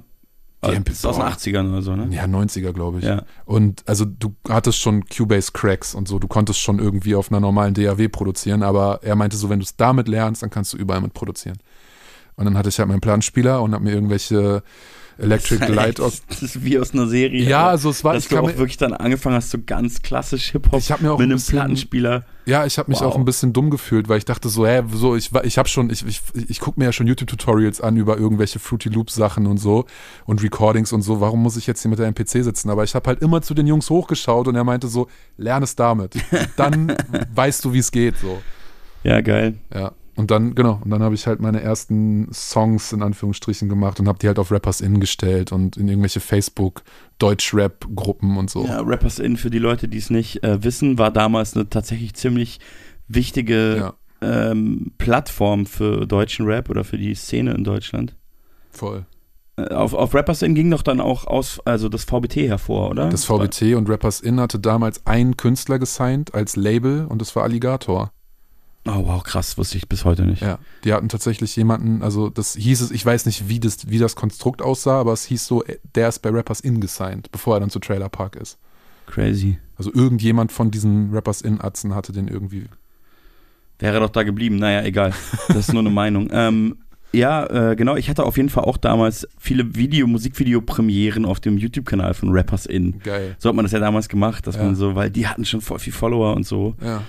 [0.65, 2.07] Die äh, MP ist aus den 80ern oder so, ne?
[2.15, 3.05] Ja, 90er, glaube ich.
[3.05, 3.23] Ja.
[3.45, 7.73] Und also du hattest schon Cubase-Cracks und so, du konntest schon irgendwie auf einer normalen
[7.73, 11.01] DAW produzieren, aber er meinte so, wenn du es damit lernst, dann kannst du überall
[11.01, 11.57] mit produzieren.
[12.35, 14.63] Und dann hatte ich halt meinen Planspieler und habe mir irgendwelche
[15.17, 15.99] Electric Light.
[15.99, 17.43] Das ist wie aus einer Serie.
[17.47, 20.01] Ja, also es war, dass ich du auch mir, wirklich dann angefangen hast, so ganz
[20.01, 22.25] klassisch Hip-Hop Ich hab mir auch mit ein einem bisschen- Plattenspieler.
[22.45, 23.07] ja, ich habe mich Wow.
[23.07, 25.69] auch ein bisschen dumm gefühlt, weil ich dachte so, hä, so ich war- ich habe
[25.69, 29.09] schon ich ich, ich gucke mir ja schon YouTube Tutorials an über irgendwelche Fruity Loop
[29.11, 29.85] Sachen und so
[30.25, 32.95] und Recordings und so, warum muss ich jetzt hier mit der MPC sitzen, aber ich
[32.95, 35.07] habe halt immer zu den Jungs hochgeschaut und er meinte so,
[35.37, 36.15] lern es damit.
[36.57, 36.95] Dann
[37.35, 38.41] weißt du, wie es geht so.
[39.03, 39.55] Ja, geil.
[39.73, 39.91] Ja.
[40.15, 44.07] Und dann, genau, und dann habe ich halt meine ersten Songs in Anführungsstrichen gemacht und
[44.07, 48.65] habe die halt auf Rappers In gestellt und in irgendwelche Facebook-Deutsch-Rap-Gruppen und so.
[48.65, 52.13] Ja, Rappers In, für die Leute, die es nicht äh, wissen, war damals eine tatsächlich
[52.13, 52.59] ziemlich
[53.07, 58.15] wichtige Ja, ähm, Plattform für deutschen Rap oder für die Szene in Deutschland.
[58.71, 59.05] voll.
[59.55, 63.09] Äh, auf, auf Rappers In ging doch dann auch aus, also das VBT hervor, oder?
[63.09, 67.43] Das VBT und Rappers In hatte damals einen Künstler gesigned als Label und das war
[67.43, 68.11] Alligator.
[68.85, 70.41] Oh, wow, krass, wusste ich bis heute nicht.
[70.41, 73.97] Ja, die hatten tatsächlich jemanden, also das hieß es, ich weiß nicht, wie das, wie
[73.97, 75.63] das Konstrukt aussah, aber es hieß so,
[75.95, 78.57] der ist bei Rappers In gesigned, bevor er dann zu Trailer Park ist.
[79.05, 79.57] Crazy.
[79.77, 82.65] Also irgendjemand von diesen Rappers In-Atzen hatte den irgendwie.
[83.79, 84.57] Wäre doch da geblieben.
[84.57, 85.13] Naja, egal.
[85.47, 86.29] Das ist nur eine Meinung.
[86.31, 86.77] Ähm,
[87.11, 87.95] ja, äh, genau.
[87.95, 92.65] Ich hatte auf jeden Fall auch damals viele Video, Musikvideo-Premieren auf dem YouTube-Kanal von Rappers
[92.65, 92.99] In.
[92.99, 93.35] Geil.
[93.39, 94.63] So hat man das ja damals gemacht, dass Ja.
[94.63, 96.75] man so, weil die hatten schon voll viel Follower und so.
[96.81, 97.03] Ja.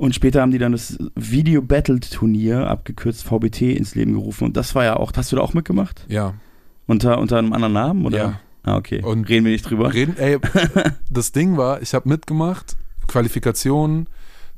[0.00, 4.44] Und später haben die dann das Video Battle Turnier, abgekürzt VBT, ins Leben gerufen.
[4.44, 6.06] Und das war ja auch, hast du da auch mitgemacht?
[6.08, 6.32] Ja.
[6.86, 8.16] Unter, unter einem anderen Namen, oder?
[8.18, 8.40] Ja.
[8.62, 9.02] Ah, okay.
[9.02, 9.92] Und- Reden wir nicht drüber.
[9.92, 10.38] Reden, ey,
[11.10, 12.78] das Ding war, ich habe mitgemacht,
[13.08, 14.06] Qualifikation,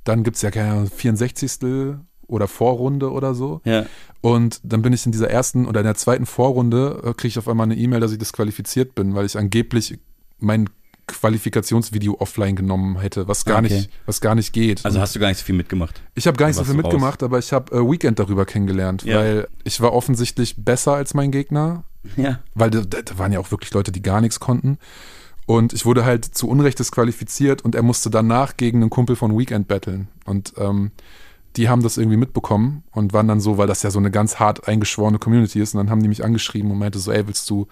[0.05, 1.97] dann gibt es ja keine Ahnung, 64.
[2.28, 3.62] oder Vorrunde oder so.
[3.64, 3.86] Ja.
[4.20, 7.38] Und dann bin ich in dieser ersten oder in der zweiten Vorrunde, äh, kriege ich
[7.38, 9.99] auf einmal eine E-Mail, dass ich disqualifiziert bin, weil ich angeblich
[10.38, 10.70] mein
[11.07, 13.74] Qualifikationsvideo offline genommen hätte, was gar okay.
[13.74, 14.84] nicht, was gar nicht geht.
[14.84, 16.00] Also hast du gar nicht so viel mitgemacht.
[16.14, 16.84] ich habe gar nicht so viel du raus.
[16.92, 19.18] mitgemacht, aber ich habe äh, Weekend darüber kennengelernt, Ja.
[19.18, 21.84] weil ich war offensichtlich besser als mein Gegner,
[22.16, 22.40] Ja.
[22.55, 24.78] weil da, da waren ja auch wirklich Leute, die gar nichts konnten.
[25.46, 29.36] Und ich wurde halt zu Unrecht disqualifiziert und er musste danach gegen einen Kumpel von
[29.36, 30.09] Weekend battlen.
[30.24, 30.92] Und ähm,
[31.57, 34.38] die haben das irgendwie mitbekommen und waren dann so, weil das ja so eine ganz
[34.38, 35.74] hart eingeschworene Community ist.
[35.74, 37.66] Und dann haben die mich angeschrieben und meinte so, ey, willst du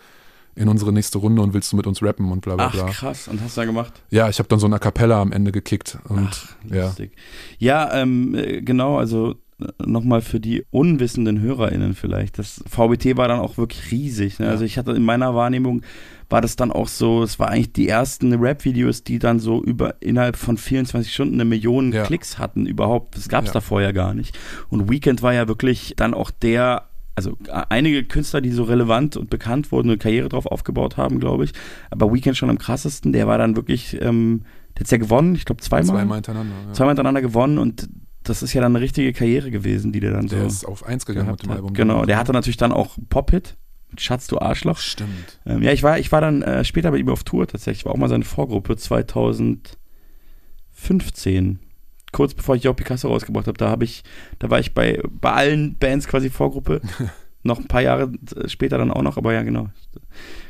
[0.54, 2.84] in unsere nächste Runde und willst du mit uns rappen und bla bla Ach, bla.
[2.90, 3.28] krass.
[3.28, 3.92] Und hast du da gemacht?
[4.10, 5.98] Ja, ich habe dann so ein A Cappella am Ende gekickt.
[6.08, 6.28] Und
[6.70, 6.86] ja.
[6.86, 7.12] Lustig.
[7.58, 9.36] Ja, ähm, äh, genau, also
[9.84, 12.38] nochmal für die unwissenden HörerInnen vielleicht.
[12.38, 14.38] Das VBT war dann auch wirklich riesig.
[14.38, 14.48] Ne?
[14.48, 15.82] Also ich hatte in meiner Wahrnehmung
[16.30, 19.96] war das dann auch so, es war eigentlich die ersten Rap-Videos, die dann so über
[20.00, 22.04] innerhalb von 24 Stunden eine Million Ja.
[22.04, 23.16] Klicks hatten überhaupt.
[23.16, 23.54] Das gab es Ja.
[23.54, 24.38] da vorher gar nicht.
[24.70, 26.86] Und Weekend war ja wirklich dann auch der
[27.20, 27.36] also
[27.68, 31.52] einige Künstler, die so relevant und bekannt wurden, eine Karriere drauf aufgebaut haben, glaube ich.
[31.90, 33.12] Aber Weekend schon am krassesten.
[33.12, 34.42] Der war dann wirklich, ähm,
[34.74, 35.96] der hat's ja gewonnen, ich glaube zweimal.
[35.96, 36.54] Zweimal hintereinander.
[36.68, 36.72] Ja.
[36.72, 37.88] zweimal hintereinander gewonnen und
[38.22, 40.86] das ist ja dann eine richtige Karriere gewesen, die der dann Der so ist auf
[40.86, 41.56] eins gegangen mit dem hat.
[41.56, 41.74] Album.
[41.74, 43.56] Genau, der hatte natürlich dann auch Pop-Hit
[43.98, 44.78] Schatz, du Arschloch.
[44.78, 45.40] Stimmt.
[45.44, 47.92] Ähm, ja, ich war, ich war dann äh, später bei ihm auf Tour tatsächlich, war
[47.92, 51.58] auch mal seine Vorgruppe 2015.
[52.12, 54.02] Kurz bevor ich Joe Picasso rausgebracht habe, da habe ich,
[54.38, 56.80] da war ich bei, bei allen Bands quasi Vorgruppe.
[57.42, 59.68] noch ein paar Jahre äh, später dann auch noch, aber ja, genau.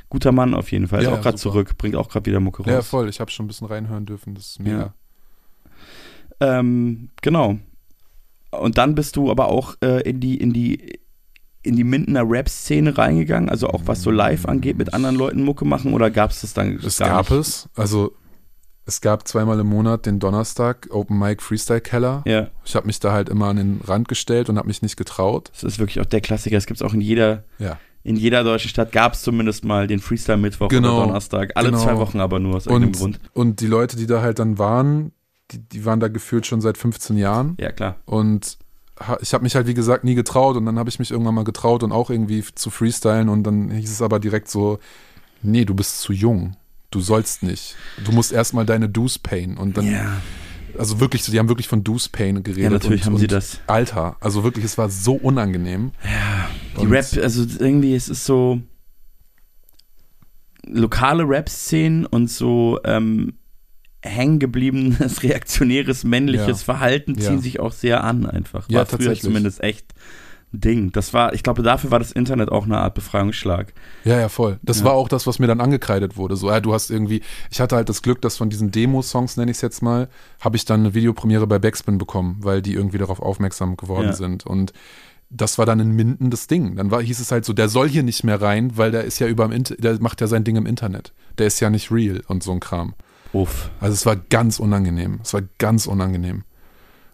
[0.09, 1.01] Guter Mann auf jeden Fall.
[1.03, 2.73] Ist Ja, auch gerade zurück, bringt auch gerade wieder Mucke raus.
[2.73, 3.09] Ja, voll.
[3.09, 4.35] Ich habe schon ein bisschen reinhören dürfen.
[4.35, 4.93] Das ist mega.
[6.41, 7.59] Ähm, genau.
[8.51, 10.99] Und dann bist du aber auch äh, in die, in die,
[11.63, 15.65] in die Mindener Rap-Szene reingegangen, also auch was so live angeht, mit anderen Leuten Mucke
[15.65, 17.39] machen oder gab es das dann Es gab nicht?
[17.39, 17.69] es.
[17.77, 18.13] Also
[18.87, 22.23] es gab zweimal im Monat den Donnerstag Open Mic Freestyle Keller.
[22.27, 24.97] Ja, Ich habe mich da halt immer an den Rand gestellt und habe mich nicht
[24.97, 25.51] getraut.
[25.53, 26.57] das ist wirklich auch der Klassiker.
[26.57, 27.79] Es gibt es auch in jeder, Ja.
[28.03, 31.53] in jeder deutschen Stadt gab es zumindest mal den Freestyle-Mittwoch Genau, oder Donnerstag.
[31.57, 31.83] Alle genau.
[31.83, 33.21] zwei Wochen aber nur aus irgendeinem Und, Grund.
[33.35, 35.13] und die Leute, die da halt dann waren,
[35.53, 37.57] die, die waren da gefühlt schon seit 15 Jahren.
[37.61, 37.97] Ja, klar.
[38.07, 38.59] Und
[39.21, 40.57] ich habe mich halt, wie gesagt, nie getraut.
[40.57, 43.29] Und dann habe ich mich irgendwann mal getraut und auch irgendwie zu freestylen.
[43.31, 44.79] Und dann hieß es aber direkt so,
[45.43, 46.55] nee, du bist zu jung.
[46.91, 47.77] Du sollst nicht.
[48.05, 49.57] Du musst erstmal deine Dues payen.
[49.57, 50.21] Und dann, Ja,
[50.79, 52.65] also wirklich, die haben wirklich von Dues payen geredet.
[52.65, 53.61] ja natürlich und, haben sie und das.
[53.67, 55.93] Alter, also wirklich, es war so unangenehm.
[56.77, 58.61] Die Und- Rap, also irgendwie, es ist so
[60.65, 63.35] lokale Rap-Szenen und so ähm,
[64.03, 66.65] hängengebliebenes, reaktionäres, männliches Ja.
[66.65, 67.41] Verhalten ziehen Ja.
[67.43, 68.69] sich auch sehr an einfach.
[68.69, 69.93] War Ja, früher zumindest echt
[70.53, 70.91] Ding.
[70.93, 73.73] Das war, ich glaube, dafür war das Internet auch eine Art Befreiungsschlag.
[74.05, 74.59] Ja, ja, voll.
[74.63, 74.87] Das Ja.
[74.87, 76.37] war auch das, was mir dann angekreidet wurde.
[76.37, 79.51] So, ja, du hast irgendwie, ich hatte halt das Glück, dass von diesen Demo-Songs, nenne
[79.51, 80.09] ich es jetzt mal,
[80.41, 84.13] habe ich dann eine Videopremiere bei Backspin bekommen, weil die irgendwie darauf aufmerksam geworden Ja.
[84.13, 84.45] sind.
[84.45, 84.73] Und
[85.31, 86.75] das war dann ein mindendes Ding.
[86.75, 89.21] Dann war, hieß es halt so, der soll hier nicht mehr rein, weil der ist
[89.21, 91.13] ja über der macht ja sein Ding im Internet.
[91.39, 92.95] Der ist ja nicht real und so ein Kram.
[93.33, 93.71] Uff.
[93.79, 95.21] Also es war ganz unangenehm.
[95.23, 96.43] Es war ganz unangenehm.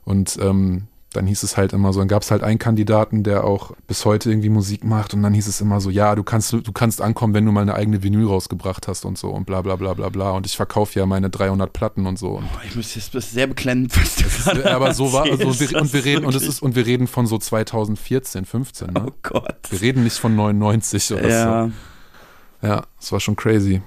[0.04, 0.84] Und ähm,
[1.16, 4.04] dann hieß es halt immer so, dann gab es halt einen Kandidaten, der auch bis
[4.04, 7.00] heute irgendwie Musik macht und dann hieß es immer so, ja, du kannst, du kannst
[7.00, 9.94] ankommen, wenn du mal eine eigene Vinyl rausgebracht hast und so und bla bla bla
[9.94, 12.30] bla bla und ich verkaufe ja meine 300 Platten und so.
[12.30, 15.58] Und ich muss jetzt das ist sehr beklemmend, was du gerade aber so war, also
[15.58, 19.06] wir, und wir reden, und es ist, und wir reden von so 2014, 15, ne?
[19.08, 19.56] Oh Gott.
[19.70, 21.70] Wir reden nicht von 99 oder Ja.
[22.60, 22.66] so.
[22.66, 23.82] Ja, es war schon crazy.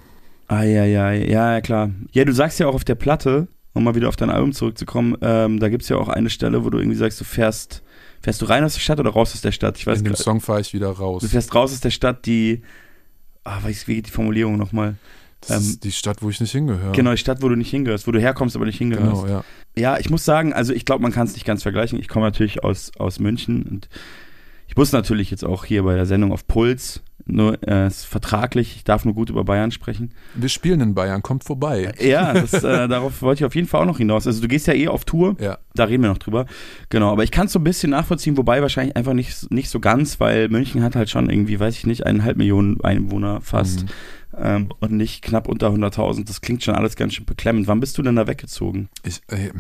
[0.48, 1.92] Eieiei, ja, ja, klar.
[2.12, 5.16] Ja, du sagst ja auch auf der Platte, um mal wieder auf dein Album zurückzukommen,
[5.22, 7.84] ähm, da gibt es ja auch eine Stelle, wo du irgendwie sagst, du fährst,
[8.22, 9.78] fährst du rein aus der Stadt oder raus aus der Stadt?
[9.78, 11.22] Ich weiß In dem Song fahre ich wieder raus.
[11.22, 12.62] Du fährst raus aus der Stadt, die,
[13.44, 14.96] ah, weiß, wie geht die Formulierung nochmal?
[15.42, 16.92] Das ähm, ist die Stadt, wo ich nicht hingehöre.
[16.92, 19.24] Genau, die Stadt, wo du nicht hingehörst, wo du herkommst, aber nicht hingehörst.
[19.24, 19.44] Genau, ja.
[19.78, 22.00] Ja, ich muss sagen, also ich glaube, man kann es nicht ganz vergleichen.
[22.00, 23.88] Ich komme natürlich aus, aus München und
[24.80, 28.84] muss natürlich jetzt auch hier bei der Sendung auf Puls, nur äh, ist vertraglich, ich
[28.86, 30.14] darf nur gut über Bayern sprechen.
[30.36, 31.92] Wir spielen in Bayern, kommt vorbei.
[32.00, 34.26] Ja, das, äh, darauf wollte ich auf jeden Fall auch noch hinaus.
[34.26, 35.58] Also du gehst ja eh auf Tour, Ja.
[35.76, 36.46] da reden wir noch drüber.
[36.88, 39.80] Genau, aber ich kann es so ein bisschen nachvollziehen, wobei wahrscheinlich einfach nicht, nicht so
[39.82, 43.88] ganz, weil München hat halt schon irgendwie, weiß ich nicht, eineinhalb Millionen Einwohner fast Mhm.
[44.42, 46.26] ähm, und nicht knapp unter 100.000.
[46.28, 47.68] Das klingt schon alles ganz schön beklemmend.
[47.68, 48.88] Wann bist du denn da weggezogen?
[49.04, 49.52] Ich, äh,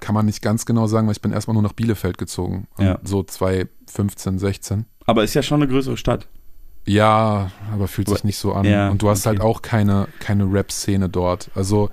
[0.00, 2.66] kann man nicht ganz genau sagen, weil ich bin erstmal nur nach Bielefeld gezogen.
[2.78, 2.98] Ja.
[3.04, 4.86] So 2015, 16.
[5.06, 6.28] Aber ist ja schon eine größere Stadt.
[6.86, 8.64] Ja, aber fühlt sich nicht so an.
[8.64, 9.36] ja, und du hast okay.
[9.36, 11.50] halt auch keine, keine Rap-Szene dort.
[11.54, 11.90] Also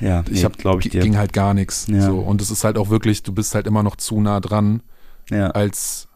[0.00, 1.00] Ja, ich nee, habe, glaube ich dir.
[1.00, 1.86] ging halt gar nichts.
[1.88, 2.02] Ja.
[2.02, 2.18] So.
[2.18, 4.82] Und es ist halt auch wirklich, du bist halt immer noch zu nah dran,
[5.30, 5.48] ja.
[5.50, 6.08] als,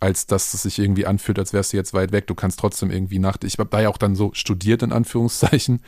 [0.00, 2.26] als dass es sich irgendwie anfühlt, als wärst du jetzt weit weg.
[2.26, 3.36] Du kannst trotzdem irgendwie nach.
[3.44, 5.80] Ich habe da ja auch dann so studiert, in Anführungszeichen.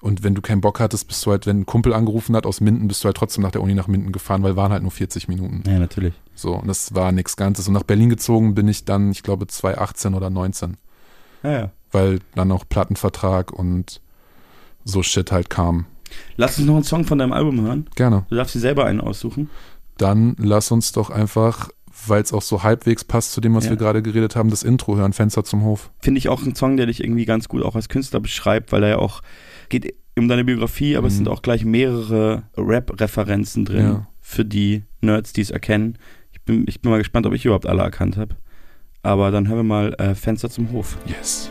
[0.00, 2.60] Und wenn du keinen Bock hattest, bist du halt, wenn ein Kumpel angerufen hat aus
[2.60, 4.92] Minden, bist du halt trotzdem nach der Uni nach Minden gefahren, weil waren halt nur
[4.92, 5.62] 40 Minuten.
[5.66, 6.14] ja, natürlich.
[6.34, 7.66] So, und das war nichts Ganzes.
[7.66, 10.76] Und nach Berlin gezogen bin ich dann, ich glaube, 2018 oder 19.
[11.42, 11.70] Ja, ja.
[11.90, 14.00] Weil dann auch Plattenvertrag und
[14.84, 15.86] so Shit halt kam.
[16.36, 17.86] Lass uns noch einen Song von deinem Album hören.
[17.96, 18.24] Gerne.
[18.30, 19.50] Du darfst dir selber einen aussuchen.
[19.98, 21.70] Dann lass uns doch einfach,
[22.06, 23.70] weil es auch so halbwegs passt zu dem, was Ja.
[23.70, 25.90] wir gerade geredet haben, das Intro hören, Fenster zum Hof.
[26.00, 28.82] Finde ich auch ein Song, der dich irgendwie ganz gut auch als Künstler beschreibt, weil
[28.84, 29.22] er ja auch
[29.68, 31.18] geht um deine Biografie, aber es Mhm.
[31.18, 34.08] sind auch gleich mehrere Rap-Referenzen drin Ja.
[34.20, 35.96] für die Nerds, die es erkennen.
[36.32, 38.36] Ich bin, ich bin mal gespannt, ob ich überhaupt alle erkannt habe.
[39.02, 40.98] Aber dann hören wir mal äh, Fenster zum Hof.
[41.06, 41.50] Yes.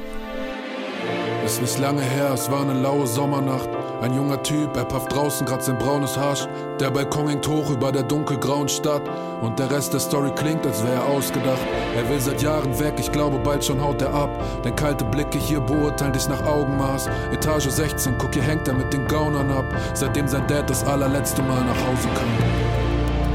[1.48, 3.70] Ist nicht lange her, es war eine laue Sommernacht.
[4.02, 6.46] Ein junger Typ, er pafft draußen grad sein braunes Hasch.
[6.78, 9.04] Der Balkon hängt hoch über der dunkelgrauen Stadt.
[9.42, 11.62] Und der Rest der Story klingt, als wäre er ausgedacht.
[11.96, 14.30] Er will seit Jahren weg, ich glaube bald schon haut er ab.
[14.66, 17.08] Denn kalte Blicke hier beurteilen dich nach Augenmaß.
[17.32, 19.66] Etage 16, guck, hier hängt er mit den Gaunern ab.
[19.94, 22.28] Seitdem sein Dad das allerletzte Mal nach Hause kam.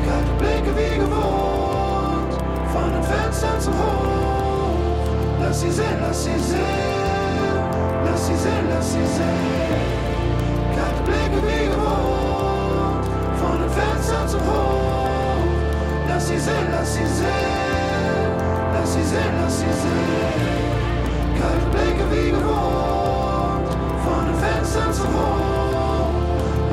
[0.07, 2.35] Kalte Blicke wie gewohnt,
[2.75, 4.77] von den Fenstern zum Hof.
[5.41, 7.02] Lass sie sehen, lass sie sehen,
[8.05, 9.83] lass sie sehen, lass sie sehen.
[10.75, 13.05] Kalte Blicke wie gewohnt,
[13.41, 15.45] von den Fenstern zum Hof.
[16.09, 18.33] Lass sie sehen, lass sie sehen,
[18.75, 19.73] lass sie sehen, lass sie
[22.13, 23.69] wie gewohnt,
[24.05, 26.13] von den Fenstern zum Hof.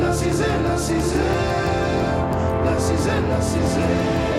[0.02, 2.26] Lass sie sehen, lass sie sehen,
[2.66, 4.39] lass sie sehen, lass sie sehen.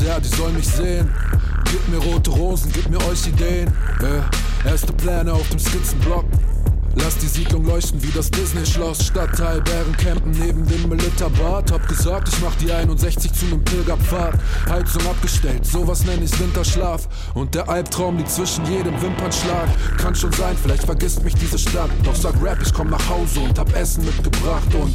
[0.00, 0.06] Los?
[0.06, 1.08] Ja, die sollen mich sehen.
[1.70, 3.68] Gib mir rote Rosen, gib mir euch Ideen.
[4.00, 6.24] Äh, erste Pläne auf dem Skizzenblock.
[6.96, 9.06] Lass die Siedlung leuchten wie das Disney-Schloss.
[9.06, 11.72] Stadtteil Bärencampen neben dem Militerbad.
[11.72, 14.34] Hab gesagt, ich mach die 61 zu nem Pilgerpfad.
[14.68, 17.08] Heizung abgestellt, sowas nenn ich Winterschlaf.
[17.34, 19.68] Und der Albtraum liegt zwischen jedem Wimpernschlag.
[19.98, 21.90] Kann schon sein, vielleicht vergisst mich diese Stadt.
[22.04, 24.74] Doch sag Rap, ich komm nach Hause und hab Essen mitgebracht.
[24.74, 24.94] Und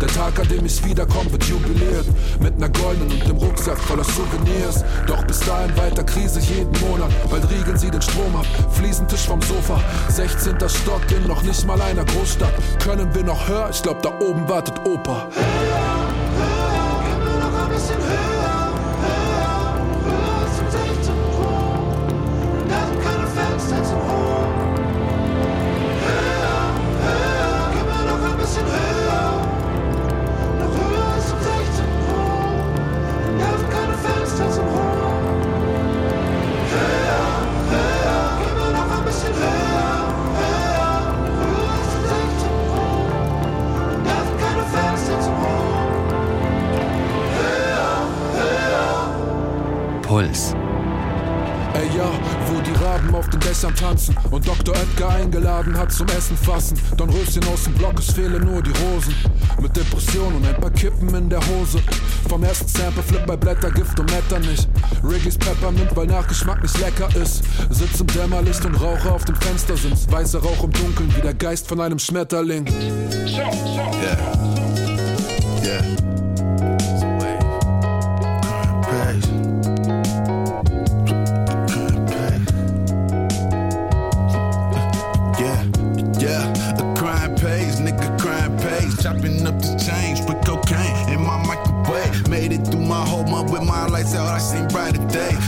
[0.00, 2.06] der Tag, an dem ich wiederkomm, wird jubiliert.
[2.40, 4.84] Mit ner goldenen und dem Rucksack voller Souvenirs.
[5.06, 7.10] Doch bis dahin weiter Krise jeden Monat.
[7.30, 8.46] Bald riegeln sie den Strom ab.
[8.72, 9.80] Fliesentisch vom Sofa.
[10.08, 10.56] 16.
[10.68, 12.52] Stock in noch nicht mal einer Großstadt.
[12.82, 13.68] Können wir noch höher?
[13.70, 15.28] Ich glaub, da oben wartet Opa.
[15.30, 16.25] Gib
[50.16, 50.54] Puls.
[51.74, 52.10] Ey ja,
[52.46, 54.74] wo die Raben auf den Dächern tanzen und Dr.
[54.74, 56.78] Edgar eingeladen hat zum Essen fassen.
[56.96, 59.14] Don Röschen aus dem Block, es fehlen nur die Rosen.
[59.60, 61.80] Mit Depression und ein paar Kippen in der Hose.
[62.30, 64.66] Vom ersten Sample Flip bei Blättergift und Metternich.
[65.04, 67.44] Riggys Peppermint, weil Nachgeschmack nicht lecker ist.
[67.68, 70.10] Sitz im Dämmerlicht und rauche auf dem Fenstersims.
[70.10, 72.64] Weißer Rauch im Dunkeln wie der Geist von einem Schmetterling.
[73.26, 74.65] Yeah.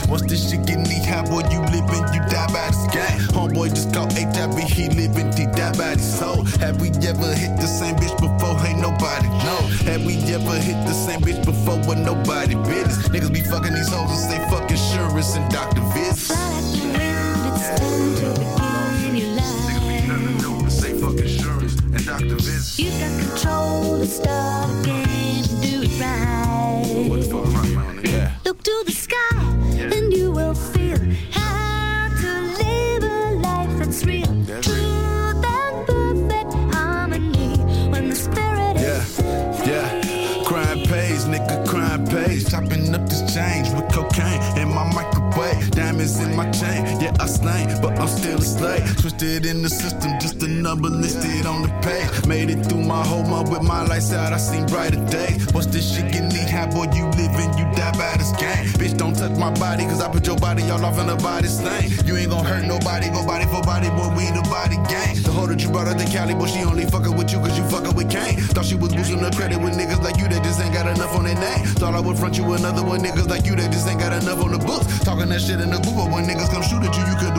[0.09, 3.19] Once this shit get knee high, boy, you living, you die by this game.
[3.29, 6.43] Homeboy just caught but he living, he die by his soul.
[6.59, 8.57] Have we ever hit the same bitch before?
[8.65, 9.61] Ain't nobody know.
[9.85, 13.07] Have we ever hit the same bitch before with nobody business?
[13.09, 16.68] Niggas be fucking these hoes and say fuck insurance and doctor visits.
[48.09, 48.83] Still a slave.
[48.97, 52.25] Twisted in the system, just a number listed on the page.
[52.25, 55.45] Made it through my whole month with my lights out, I seen brighter days.
[55.53, 58.65] Once this shit get knee high, boy, you living, you die by this game.
[58.79, 61.47] Bitch, don't touch my body, cause I put your body all off in the body
[61.47, 61.91] stain.
[62.05, 65.15] You ain't gon' hurt nobody, go body for body, boy, we the body gang.
[65.21, 67.57] The hoe that you brought up to Cali, boy, she only fucking with you cause
[67.57, 68.39] you fucking with Kane.
[68.55, 71.15] Thought she was boosting the credit with niggas like you that just ain't got enough
[71.15, 71.65] on their name.
[71.77, 74.41] Thought I would front you another one, niggas like you that just ain't got enough
[74.41, 74.87] on the books.
[75.03, 77.33] Talking that shit in the but when niggas come shoot at you, you could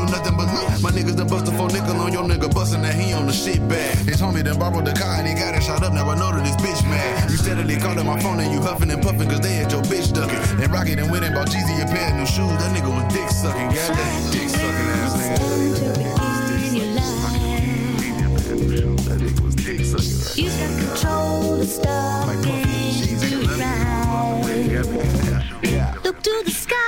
[0.91, 3.31] My niggas done bust a four nickel on your nigga, busting that he on the
[3.31, 3.97] the shit bag.
[3.99, 5.93] His homie done borrowed the car and he got it shot up.
[5.93, 7.31] Now I know that this bitch mad.
[7.31, 10.13] You steadily calling my phone and you huffing and puffing cause they had your bitch
[10.13, 10.59] ducking.
[10.59, 12.51] Then Rocket and went and bought Jeezy a pair of new shoes.
[12.59, 13.71] That nigga was dick sucking.
[13.71, 15.39] Goddamn, dick sucking ass nigga.
[19.07, 20.43] That nigga was dick sucking.
[20.43, 23.95] You got control to stop getting right.
[26.03, 26.80] Look to the sky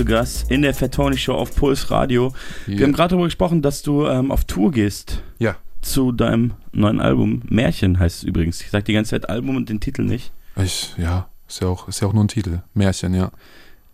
[0.00, 2.32] zu Gast in der Fettoni Show auf Puls Radio.
[2.64, 2.84] Wir Ja.
[2.86, 5.56] haben gerade darüber gesprochen, dass du ähm, auf Tour gehst Ja.
[5.82, 7.42] zu deinem neuen Album.
[7.50, 8.62] Märchen heißt es übrigens.
[8.62, 10.32] Ich sag die ganze Zeit Album und den Titel nicht.
[10.56, 12.62] Ich, ja, ist ja auch, ist ja auch nur ein Titel.
[12.72, 13.30] Märchen, ja.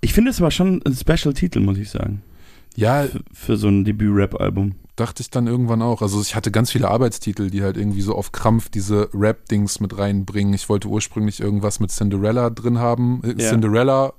[0.00, 2.22] Ich finde es aber schon ein Special-Titel, muss ich sagen.
[2.76, 4.76] Ja, Für, für so ein Debüt-Rap-Album.
[4.94, 6.02] dachte ich dann irgendwann auch.
[6.02, 9.98] Also ich hatte ganz viele Arbeitstitel, die halt irgendwie so auf Krampf diese Rap-Dings mit
[9.98, 10.54] reinbringen.
[10.54, 13.22] Ich wollte ursprünglich irgendwas mit Cinderella drin haben.
[13.24, 13.50] Äh, Ja.
[13.50, 14.12] Cinderella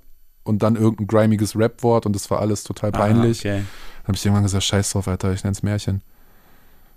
[0.48, 3.46] und dann irgendein grimiges Rap-Wort und das war alles total peinlich.
[3.46, 3.58] Ah, okay.
[3.58, 6.02] Dann habe ich irgendwann gesagt, scheiß drauf, Alter, ich nenn's Märchen.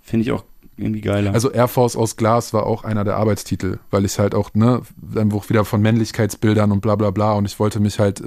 [0.01, 0.43] Finde ich auch
[0.81, 1.33] irgendwie geiler.
[1.33, 4.81] Also Air Force aus Glas war auch einer der Arbeitstitel, weil ich halt auch, ne,
[4.97, 8.21] dann auch wieder von Männlichkeitsbildern und bla bla bla und ich wollte mich halt,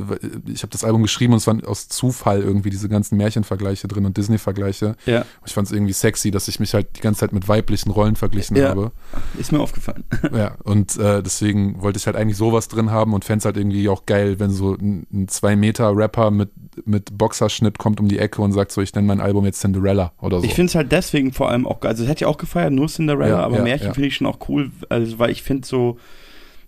[0.47, 4.07] ich habe das Album geschrieben und es waren aus Zufall irgendwie diese ganzen Märchenvergleiche drin
[4.07, 4.97] und Disney-Vergleiche.
[5.07, 7.91] ja, Ich fand es irgendwie sexy, dass ich mich halt die ganze Zeit mit weiblichen
[7.91, 8.71] Rollen verglichen Ja.
[8.71, 8.93] habe.
[9.39, 10.05] ist mir aufgefallen.
[10.35, 13.57] Ja, und äh, deswegen wollte ich halt eigentlich sowas drin haben und fände es halt
[13.57, 16.51] irgendwie auch geil, wenn so ein, ein Zwei-Meter-Rapper mit,
[16.87, 20.13] mit Boxerschnitt kommt um die Ecke und sagt so, ich nenne mein Album jetzt Cinderella
[20.21, 20.45] oder so.
[20.47, 21.91] Ich finde es halt deswegen vor allem auch geil.
[21.93, 23.95] Also, das hätte ich auch gefeiert, nur Cinderella, Ja, aber ja, Märchen ja.
[23.95, 25.99] finde ich schon auch cool, also, weil ich finde so.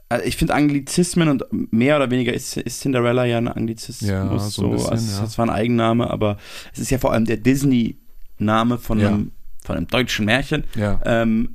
[0.09, 4.09] also Ich finde Anglizismen und mehr oder weniger ist, ist Cinderella ja ein Anglizismus.
[4.11, 5.21] Ja, so ein bisschen, also.
[5.23, 6.37] Das war ein Eigenname, aber
[6.73, 9.31] es ist ja vor allem der Disney-Name von, einem,
[9.65, 10.65] von einem deutschen Märchen.
[11.05, 11.55] Ähm,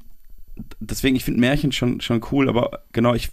[0.79, 3.29] deswegen, ich finde Märchen schon, schon cool, aber genau, ich,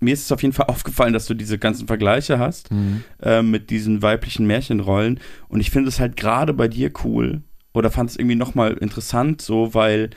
[0.00, 3.02] mir ist es auf jeden Fall aufgefallen, dass du diese ganzen Vergleiche hast Mhm.
[3.22, 5.20] äh, mit diesen weiblichen Märchenrollen.
[5.48, 7.42] Und ich finde es halt gerade bei dir cool
[7.74, 10.10] oder fand es irgendwie nochmal interessant, so, weil,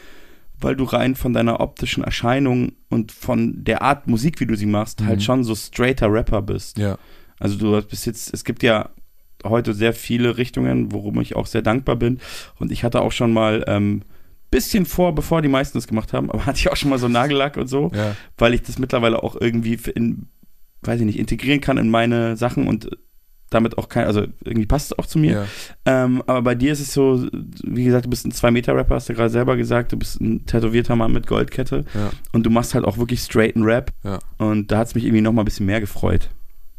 [0.60, 4.66] weil du rein von deiner optischen Erscheinung und von der Art Musik, wie du sie
[4.68, 5.24] machst, halt Mhm.
[5.24, 6.78] schon so straighter Rapper bist.
[6.78, 6.98] ja.
[7.40, 8.90] Also du hast bis jetzt, es gibt ja
[9.46, 12.20] heute sehr viele Richtungen, worum ich auch sehr dankbar bin.
[12.58, 14.02] Und ich hatte auch schon mal ähm,
[14.50, 17.08] bisschen vor, bevor die meisten das gemacht haben, aber hatte ich auch schon mal so
[17.08, 18.16] Nagellack und so, Ja.
[18.40, 20.30] weil ich das mittlerweile auch irgendwie in,
[20.82, 22.90] weiß ich nicht, integrieren kann in meine Sachen und
[23.50, 25.32] damit auch kein, also irgendwie passt es auch zu mir.
[25.32, 25.46] ja.
[26.06, 27.26] Ähm, aber bei dir ist es so,
[27.64, 30.96] wie gesagt, du bist ein Zwei-Meter-Rapper, hast du gerade selber gesagt, du bist ein tätowierter
[30.96, 32.10] Mann mit Goldkette Ja.
[32.34, 34.20] und du machst halt auch wirklich straighten Rap Ja.
[34.38, 36.30] und da hat es mich irgendwie noch mal ein bisschen mehr gefreut.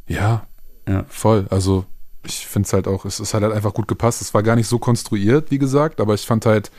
[0.07, 0.47] Ja,
[0.89, 1.05] Ja.
[1.09, 1.47] voll.
[1.51, 1.85] Also
[2.27, 4.21] ich finde es halt auch, es, es hat halt einfach gut gepasst.
[4.21, 6.71] Es war gar nicht so konstruiert, wie gesagt, aber ich fand halt,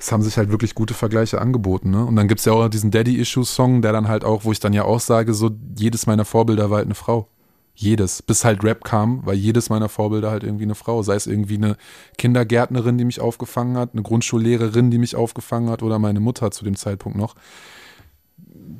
[0.00, 1.90] es haben sich halt wirklich gute Vergleiche angeboten.
[1.90, 2.04] Ne?
[2.04, 4.72] Und dann gibt es ja auch diesen Daddy-Issue-Song, der dann halt auch, wo ich dann
[4.72, 7.28] ja auch sage, so jedes meiner Vorbilder war halt eine Frau.
[7.80, 8.22] Jedes.
[8.22, 11.04] Bis halt Rap kam, war jedes meiner Vorbilder halt irgendwie eine Frau.
[11.04, 11.76] Sei es irgendwie eine
[12.16, 16.64] Kindergärtnerin, die mich aufgefangen hat, eine Grundschullehrerin, die mich aufgefangen hat oder meine Mutter zu
[16.64, 17.36] dem Zeitpunkt noch.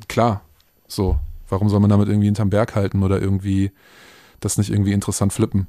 [0.09, 0.41] Klar,
[0.87, 1.17] so.
[1.47, 3.71] Warum soll man damit irgendwie hinterm Berg halten oder irgendwie
[4.41, 5.67] das nicht irgendwie interessant flippen?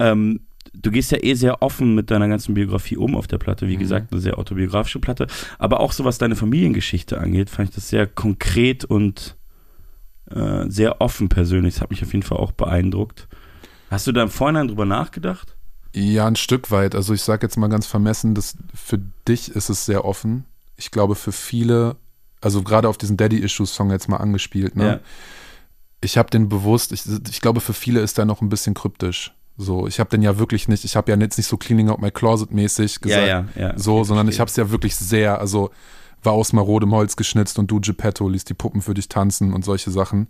[0.00, 0.40] Ähm,
[0.74, 3.68] du gehst ja eh sehr offen mit deiner ganzen Biografie um auf der Platte.
[3.68, 3.80] Wie Mhm.
[3.80, 5.28] gesagt, eine sehr autobiografische Platte.
[5.58, 9.36] Aber auch so was deine Familiengeschichte angeht, fand ich das sehr konkret und
[10.34, 11.74] äh, sehr offen persönlich.
[11.74, 13.28] Das hat mich auf jeden Fall auch beeindruckt.
[13.90, 15.56] Hast du da im Vorhinein drüber nachgedacht?
[15.94, 16.94] Ja, ein Stück weit.
[16.94, 20.44] Also ich sage jetzt mal ganz vermessen, dass für dich ist es sehr offen.
[20.76, 21.96] Ich glaube für viele,
[22.40, 24.86] also gerade auf diesen Daddy-Issues-Song jetzt mal angespielt, ne?
[24.86, 25.00] Ja.
[26.00, 29.32] Ich habe den bewusst, ich, ich glaube für viele ist der noch ein bisschen kryptisch.
[29.56, 32.00] So, ich habe den ja wirklich nicht, ich habe ja jetzt nicht so Cleaning Out
[32.00, 33.78] My Closet mäßig gesagt, ja, ja, ja.
[33.78, 35.70] so, sondern ich habe es ja wirklich sehr, also
[36.22, 39.64] war aus marodem Holz geschnitzt und du Geppetto ließ die Puppen für dich tanzen und
[39.64, 40.28] solche Sachen.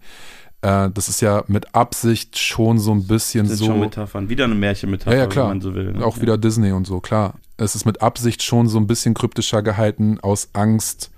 [0.62, 3.72] Äh, das ist ja mit Absicht schon so ein bisschen Das sind so.
[3.72, 4.28] schon Metaphern.
[4.28, 5.44] Wieder eine Märchenmetapher, Ja, ja, klar.
[5.50, 5.92] wenn man so will.
[5.92, 6.04] ne?
[6.04, 6.22] Auch Ja.
[6.22, 7.34] wieder Disney und so, klar.
[7.56, 11.10] Es ist mit Absicht schon so ein bisschen kryptischer gehalten, aus Angst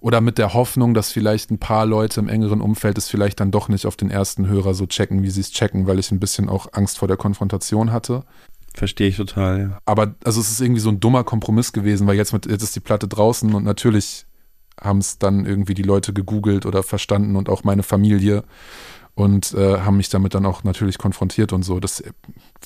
[0.00, 3.50] oder mit der Hoffnung, dass vielleicht ein paar Leute im engeren Umfeld es vielleicht dann
[3.50, 6.20] doch nicht auf den ersten Hörer so checken, wie sie es checken, weil ich ein
[6.20, 8.22] bisschen auch Angst vor der Konfrontation hatte.
[8.76, 9.78] Verstehe ich total, ja.
[9.86, 12.76] Aber also es ist irgendwie so ein dummer Kompromiss gewesen, weil jetzt, mit, jetzt ist
[12.76, 14.26] die Platte draußen und natürlich
[14.80, 18.44] haben es dann irgendwie die Leute gegoogelt oder verstanden und auch meine Familie
[19.14, 21.80] und äh, haben mich damit dann auch natürlich konfrontiert und so.
[21.80, 22.10] Das äh,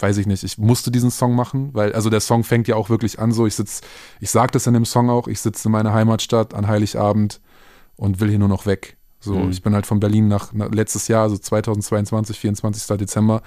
[0.00, 0.42] weiß ich nicht.
[0.42, 3.46] Ich musste diesen Song machen, weil also der Song fängt ja auch wirklich an so.
[3.46, 3.82] Ich sitze,
[4.18, 5.28] ich sage das in dem Song auch.
[5.28, 7.40] Ich sitze in meiner Heimatstadt an Heiligabend
[7.94, 8.96] und will hier nur noch weg.
[9.20, 9.50] So, Mhm.
[9.50, 12.96] ich bin halt von Berlin nach, nach letztes Jahr, also 2022, 24.
[12.96, 13.42] Dezember,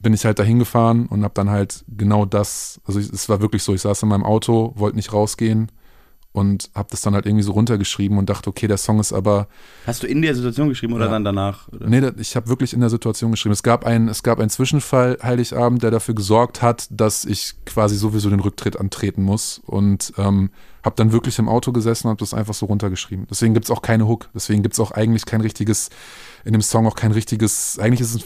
[0.00, 2.80] bin ich halt dahin gefahren und habe dann halt genau das.
[2.84, 3.74] Also ich, es war wirklich so.
[3.74, 5.70] Ich saß in meinem Auto, wollte nicht rausgehen
[6.32, 9.48] und habe das dann halt irgendwie so runtergeschrieben und dachte, okay, der Song ist aber
[9.86, 11.12] Hast du in der Situation geschrieben oder Ja.
[11.12, 11.66] dann danach?
[11.68, 11.88] Oder?
[11.88, 13.54] Nee, ich habe wirklich in der Situation geschrieben.
[13.54, 17.96] Es gab einen, es gab einen Zwischenfall Heiligabend, der dafür gesorgt hat, dass ich quasi
[17.96, 20.50] sowieso den Rücktritt antreten muss und ähm,
[20.84, 23.26] habe dann wirklich im Auto gesessen und habe das einfach so runtergeschrieben.
[23.30, 24.28] Deswegen gibt's auch keine Hook.
[24.34, 25.88] Deswegen gibt's auch eigentlich kein richtiges,
[26.46, 28.24] in dem Song auch kein richtiges, eigentlich ist es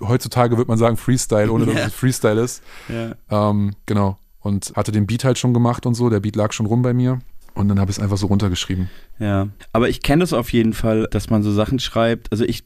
[0.00, 1.86] heutzutage würde man sagen Freestyle, ohne dass Ja.
[1.86, 2.62] es Freestyle ist.
[2.88, 3.50] Ja.
[3.50, 4.16] Ähm, genau.
[4.40, 6.08] Und hatte den Beat halt schon gemacht und so.
[6.08, 7.20] Der Beat lag schon rum bei mir.
[7.54, 8.88] Und dann habe ich es einfach so runtergeschrieben.
[9.18, 12.30] Ja, aber ich kenne das auf jeden Fall, dass man so Sachen schreibt.
[12.30, 12.62] Also ich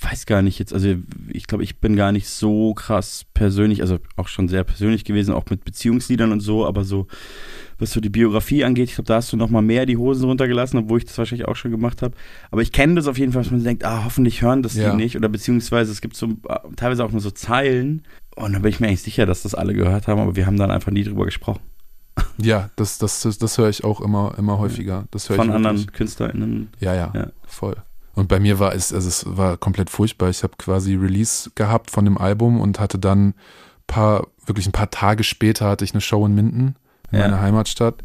[0.00, 0.96] weiß gar nicht jetzt, also
[1.28, 5.32] ich glaube, ich bin gar nicht so krass persönlich, also auch schon sehr persönlich gewesen,
[5.32, 7.06] auch mit Beziehungsliedern und so, aber so,
[7.82, 10.24] was so die Biografie angeht, ich glaube, da hast du noch mal mehr die Hosen
[10.24, 12.14] runtergelassen, obwohl ich das wahrscheinlich auch schon gemacht habe.
[12.50, 14.90] Aber ich kenne das auf jeden Fall, dass man denkt, ah, hoffentlich hören das Ja.
[14.90, 18.02] die nicht oder beziehungsweise es gibt so äh, teilweise auch nur so Zeilen
[18.36, 20.56] und da bin ich mir eigentlich sicher, dass das alle gehört haben, aber wir haben
[20.56, 21.60] dann einfach nie drüber gesprochen.
[22.38, 25.06] Ja, das, das, das, das höre ich auch immer, immer häufiger.
[25.10, 25.54] Das Von ich wirklich.
[25.56, 26.68] anderen KünstlerInnen.
[26.80, 27.26] Ja, ja, Ja.
[27.46, 27.76] voll.
[28.14, 30.28] Und bei mir war es, also es war komplett furchtbar.
[30.28, 33.32] Ich habe quasi Release gehabt von dem Album und hatte dann
[33.86, 36.74] paar, wirklich ein paar Tage später hatte ich eine Show in Minden,
[37.12, 37.96] meiner Heimatstadt.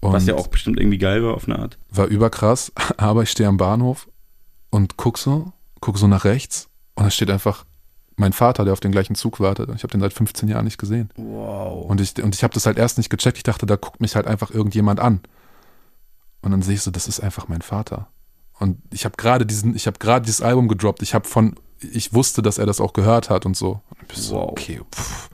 [0.00, 1.78] Was ja auch bestimmt irgendwie geil war auf eine Art.
[1.90, 4.06] war überkrass, aber ich stehe am Bahnhof
[4.70, 7.64] und guck so, guck so nach rechts und da steht einfach
[8.16, 9.68] mein Vater, der auf den gleichen Zug wartet.
[9.70, 11.10] Und ich habe den seit 15 Jahren nicht gesehen.
[11.16, 11.84] Wow.
[11.90, 13.38] Und ich, und ich habe das halt erst nicht gecheckt.
[13.38, 15.20] Ich dachte, da guckt mich halt einfach irgendjemand an.
[16.40, 18.06] Und dann sehe ich so, das ist einfach mein Vater.
[18.60, 21.02] Und ich habe gerade diesen, ich habe gerade dieses Album gedroppt.
[21.02, 23.80] Ich habe von, ich wusste, dass er das auch gehört hat und so.
[23.90, 24.50] Und ich bin so, Wow.
[24.50, 25.28] okay, pff.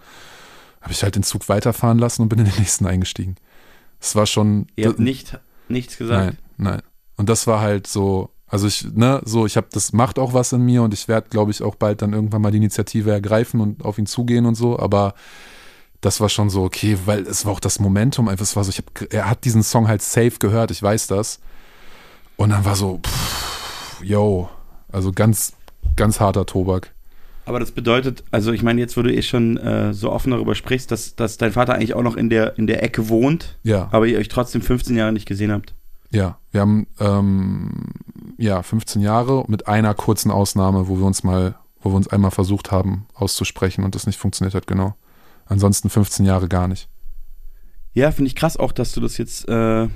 [0.80, 3.36] Habe ich halt den Zug weiterfahren lassen und bin in den nächsten eingestiegen.
[4.00, 4.66] Es war schon.
[4.76, 6.24] Ihr habt nicht, nichts gesagt.
[6.24, 6.82] Nein, nein.
[7.16, 10.52] Und das war halt so, also ich, ne, so, ich habe, das macht auch was
[10.52, 13.60] in mir und ich werde, glaube ich, auch bald dann irgendwann mal die Initiative ergreifen
[13.60, 15.14] und auf ihn zugehen und so, aber
[16.00, 18.70] das war schon so, okay, weil es war auch das Momentum, einfach, es war so,
[18.70, 21.40] ich hab, er hat diesen Song halt safe gehört, ich weiß das.
[22.36, 24.48] Und dann war so, pff, yo,
[24.90, 25.52] also ganz,
[25.94, 26.94] ganz harter Tobak.
[27.46, 30.54] Aber das bedeutet, also ich meine, jetzt, wo du eh schon äh, so offen darüber
[30.54, 33.88] sprichst, dass, dass dein Vater eigentlich auch noch in der, in der Ecke wohnt, Ja,
[33.90, 35.74] aber ihr euch trotzdem 15 Jahre nicht gesehen habt.
[36.10, 37.70] ja, wir haben, ähm,
[38.38, 42.30] ja, 15 Jahre mit einer kurzen Ausnahme, wo wir uns mal, wo wir uns einmal
[42.30, 44.94] versucht haben auszusprechen und das nicht funktioniert hat, genau.
[45.46, 46.88] Ansonsten 15 Jahre gar nicht.
[47.92, 49.88] Ja, finde ich krass auch, dass du das jetzt äh,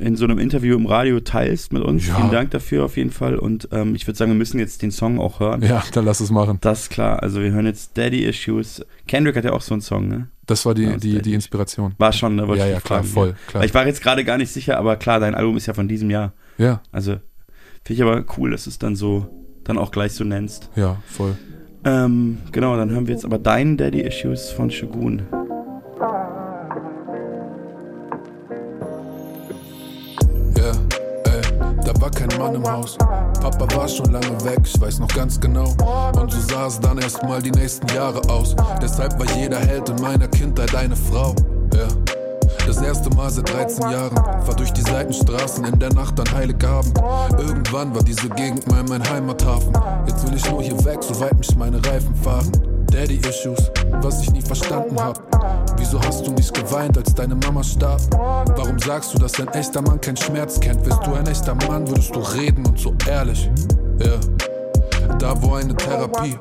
[0.00, 2.06] in so einem Interview im Radio teilst mit uns.
[2.06, 2.14] Ja.
[2.16, 3.36] Vielen Dank dafür auf jeden Fall.
[3.36, 5.62] Und ähm, ich würde sagen, wir müssen jetzt den Song auch hören.
[5.62, 6.58] Ja, dann lass es machen.
[6.60, 7.22] Das ist klar.
[7.22, 8.84] Also wir hören jetzt Daddy Issues.
[9.06, 10.28] Kendrick hat ja auch so einen Song, ne?
[10.46, 11.94] Das war die, Ja, die, die Inspiration.
[11.98, 12.48] War schon, ne?
[12.48, 13.64] Wollte Ja, ja, klar, fragen, voll, klar.
[13.64, 16.10] Ich war jetzt gerade gar nicht sicher, aber klar, dein Album ist ja von diesem
[16.10, 16.32] Jahr.
[16.58, 17.12] Ja, Also
[17.84, 19.28] finde ich aber cool, dass du es dann so,
[19.64, 20.70] dann auch gleich so nennst.
[20.76, 21.36] ja, voll.
[21.84, 25.22] Ähm, genau, dann hören wir jetzt aber deinen Daddy Issues von Shogun.
[31.92, 32.96] Da war kein Mann im Haus.
[32.98, 35.74] Papa war schon lange weg, ich weiß noch ganz genau.
[36.20, 38.54] Und so sah es dann erstmal die nächsten Jahre aus.
[38.80, 41.34] Deshalb war jeder Held in meiner Kindheit eine Frau.
[41.74, 41.88] Ja.
[42.66, 46.96] Das erste Mal seit 13 Jahren fahr durch die Seitenstraßen in der Nacht an Heiligabend.
[47.38, 49.72] Irgendwann war diese Gegend mal mein Heimathafen.
[50.06, 52.69] Jetzt will ich nur hier weg, soweit mich meine Reifen fahren.
[52.90, 55.22] Daddy Issues, was ich nie verstanden hab.
[55.78, 58.00] Wieso hast du nicht geweint, als deine Mama starb?
[58.10, 60.84] Warum sagst du, dass ein echter Mann keinen Schmerz kennt?
[60.84, 63.48] Wärst du ein echter Mann, würdest du reden und so ehrlich.
[63.98, 64.18] Ja,
[65.18, 66.36] da wo eine Therapie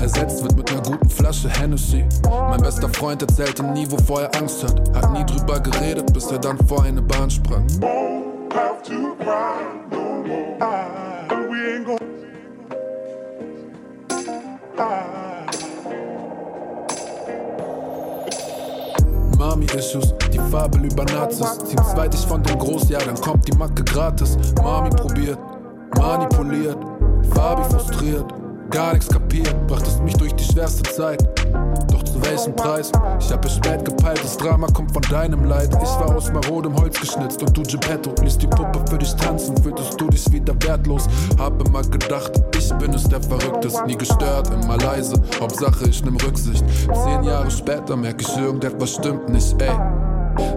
[0.00, 2.04] ersetzt wird mit einer guten Flasche Hennessy.
[2.24, 4.94] Mein bester Freund erzählte nie, wovor er Angst hat.
[4.94, 7.66] Hat nie drüber geredet, bis er dann vor eine Bahn sprang.
[19.38, 21.58] Mami-Issues, die Fabel über Nazis.
[21.58, 24.36] Teams weit ich von dem Groß, dann kommt die Macke gratis.
[24.62, 25.38] Mami probiert,
[25.96, 26.78] manipuliert,
[27.34, 28.45] Fabi frustriert.
[28.70, 31.22] Gar nichts kapiert, brachtest mich durch die schwerste Zeit.
[31.90, 32.90] Doch zu welchem Preis?
[33.20, 35.70] Ich hab es spät gepeilt, das Drama kommt von deinem Leid.
[35.82, 38.12] Ich war aus marodem Holz geschnitzt und du Geppetto.
[38.22, 41.08] Ließ die Puppe für dich tanzen, fühltest du dich wieder wertlos.
[41.38, 43.86] Hab immer gedacht, ich bin es, der Verrückte ist.
[43.86, 46.64] Nie gestört, immer leise, Hauptsache ich nimm Rücksicht.
[47.04, 49.70] Zehn Jahre später merk ich, irgendetwas stimmt nicht, ey.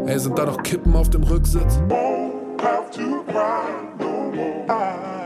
[0.07, 1.79] Ey, sind da noch Kippen auf dem Rücksitz?
[2.61, 5.18] have to cry no more.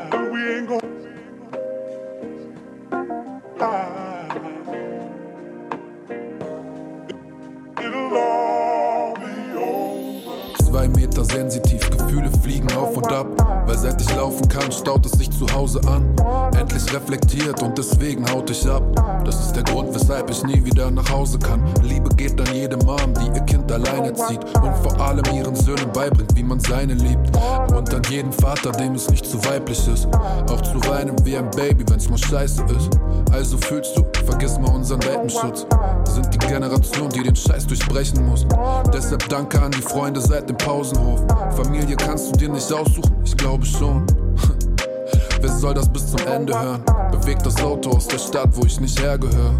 [10.66, 13.26] Zwei Meter sensitiv, Gefühle fliegen auf und ab.
[13.66, 16.16] Weil seit ich laufen kann, staut es sich zu Hause an.
[16.60, 18.84] Endlich reflektiert und deswegen haut ich ab.
[19.26, 21.64] Das ist der Grund, weshalb ich nie wieder nach Hause kann.
[21.82, 24.44] Liebe geht an jede Mom, die ihr Kind alleine zieht.
[24.62, 27.32] Und vor allem ihren Söhnen beibringt, wie man seine liebt.
[27.76, 30.08] Und an jeden Vater, dem es nicht zu weiblich ist.
[30.52, 33.00] Auch zu weinen wie ein Baby, wenn's mal scheiße ist.
[33.32, 35.66] Also fühlst du, vergiss mal unseren Welpenschutz.
[36.06, 38.46] Wir sind die Generation, die den Scheiß durchbrechen muss.
[38.94, 41.22] Deshalb danke an die Freunde seit dem Pausenhof.
[41.56, 44.06] Familie kannst du dir nicht aussuchen, ich glaube schon.
[45.42, 46.84] Wer soll das bis zum Ende hören?
[47.12, 49.54] Bewegt das Auto aus der Stadt, wo ich nicht hergehöre.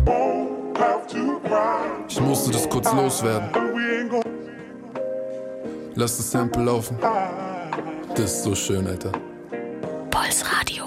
[2.08, 3.50] Ich musste das kurz loswerden.
[3.52, 4.24] But we ain't gonna.
[5.96, 6.98] Lass das Sample laufen.
[8.16, 9.12] Das ist so schön, Alter.
[10.10, 10.86] Puls Radio.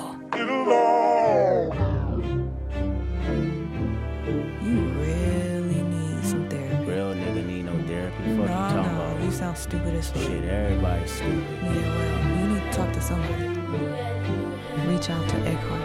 [9.57, 10.23] Stupid as fuck.
[10.23, 11.45] Shit, everybody's stupid.
[11.63, 13.49] Yeah, well, you need to talk to somebody.
[14.89, 15.83] Reach out to Eckhart.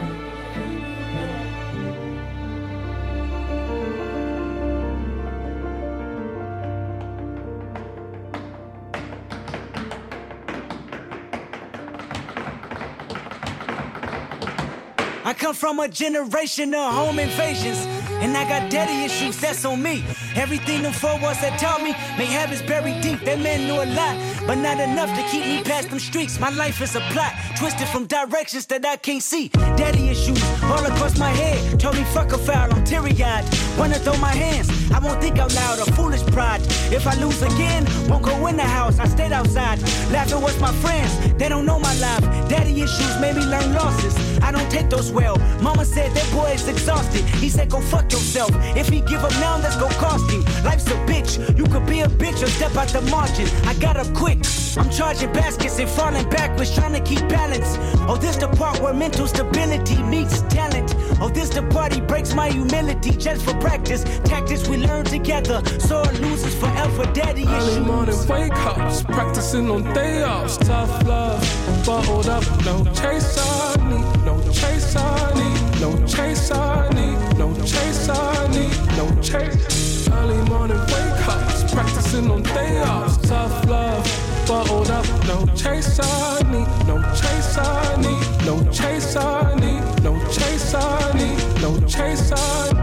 [15.23, 18.00] I come from a generation of home invasions.
[18.21, 20.03] And I got daddy issues, that's on me.
[20.35, 23.19] Everything them four walls that taught me may have is buried deep.
[23.21, 24.15] That man knew a lot,
[24.47, 26.39] but not enough to keep me past them streets.
[26.39, 29.49] My life is a plot, twisted from directions that I can't see.
[29.77, 31.79] Daddy issues all across my head.
[31.79, 33.45] Told me fuck a foul, I'm teary eyed.
[33.77, 36.61] Wanna throw my hands, I won't think out loud, a foolish pride.
[36.91, 39.79] If I lose again, won't go in the house, I stayed outside.
[40.11, 42.21] Laughing with my friends, they don't know my life.
[42.49, 44.15] Daddy issues made me learn losses.
[44.41, 45.37] I don't take those well.
[45.61, 47.23] Mama said that boy is exhausted.
[47.43, 48.51] He said, go fuck yourself.
[48.75, 50.43] If he give up now, that's go cost him.
[50.63, 51.31] Life's a bitch.
[51.57, 53.47] You could be a bitch or step out the margin.
[53.65, 54.45] I got up quick.
[54.77, 57.77] I'm charging baskets and falling backwards, trying to keep balance.
[58.07, 60.95] Oh, this the part where mental stability meets talent.
[61.19, 64.03] Oh, this the part breaks my humility just for practice.
[64.23, 65.61] Tactics we learn together.
[65.79, 67.03] Sore losers forever.
[67.13, 70.57] Daddy Early morning wake ups, practicing on day offs.
[70.57, 71.41] Tough love,
[71.85, 77.53] bottled up, no chase I need, no chase I need, no chase I need, no
[77.65, 80.07] chase I need, no chase.
[80.09, 83.10] Early morning wake ups, practicing on day offs.
[83.31, 89.55] Tough love, bottled up, no chase I need, no chase I need, no chase I
[89.55, 92.77] need, no chase I need, no chase I need.
[92.77, 92.80] I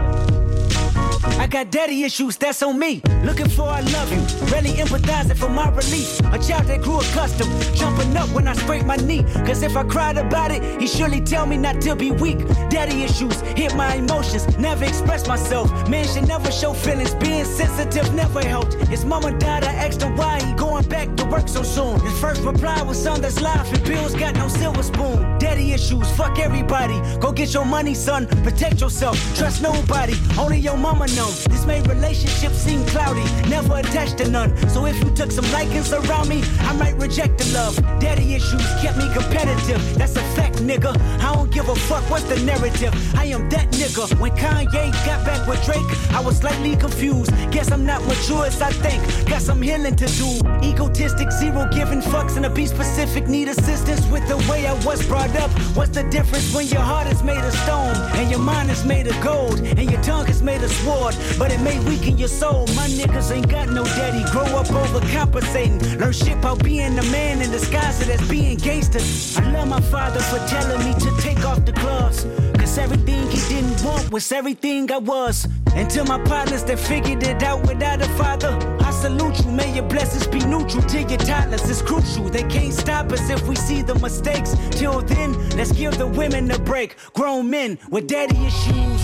[1.49, 3.01] got daddy issues, that's on me.
[3.23, 4.21] Looking for I love you,
[4.53, 6.19] really empathizing for my relief.
[6.31, 9.23] A child that grew accustomed, jumping up when I scrape my knee.
[9.45, 12.37] Cause if I cried about it, he surely tell me not to be weak.
[12.69, 15.69] Daddy issues hit my emotions, never express myself.
[15.89, 18.73] Man should never show feelings, being sensitive never helped.
[18.87, 21.99] His mama died, I asked him why he going back to work so soon.
[22.01, 25.37] His first reply was son that's life and bills got no silver spoon.
[25.39, 26.99] Daddy issues, fuck everybody.
[27.19, 28.27] Go get your money, son.
[28.43, 29.17] Protect yourself.
[29.35, 30.13] Trust nobody.
[30.37, 31.29] Only your mama know.
[31.45, 33.23] This made relationships seem cloudy.
[33.49, 34.55] Never attached to none.
[34.69, 37.75] So if you took some likings around me, I might reject the love.
[37.99, 39.81] Daddy issues kept me competitive.
[39.97, 40.99] That's a fact, nigga.
[41.21, 42.93] I don't give a fuck what's the narrative.
[43.15, 44.19] I am that nigga.
[44.19, 47.31] When Kanye got back with Drake, I was slightly confused.
[47.51, 49.01] Guess I'm not mature as I think.
[49.27, 50.41] Got some healing to do.
[50.63, 53.27] Egotistic, zero giving fucks, and a be specific.
[53.27, 55.51] Need assistance with the way I was brought up.
[55.75, 59.07] What's the difference when your heart is made of stone and your mind is made
[59.07, 61.15] of gold and your tongue is made of sword?
[61.37, 62.65] But it may weaken your soul.
[62.75, 64.23] My niggas ain't got no daddy.
[64.31, 65.99] Grow up overcompensating.
[65.99, 68.99] Learn shit about being a man in disguise as being gangster.
[69.41, 72.25] I love my father for telling me to take off the gloves.
[72.57, 75.47] Cause everything he didn't want was everything I was.
[75.89, 78.51] To my partners that figured it out without a father,
[78.81, 79.51] I salute you.
[79.51, 81.67] May your blessings be neutral to your toddlers.
[81.69, 82.29] It's crucial.
[82.29, 84.55] They can't stop us if we see the mistakes.
[84.71, 86.95] Till then, let's give the women a break.
[87.13, 88.98] Grown men with daddy issues.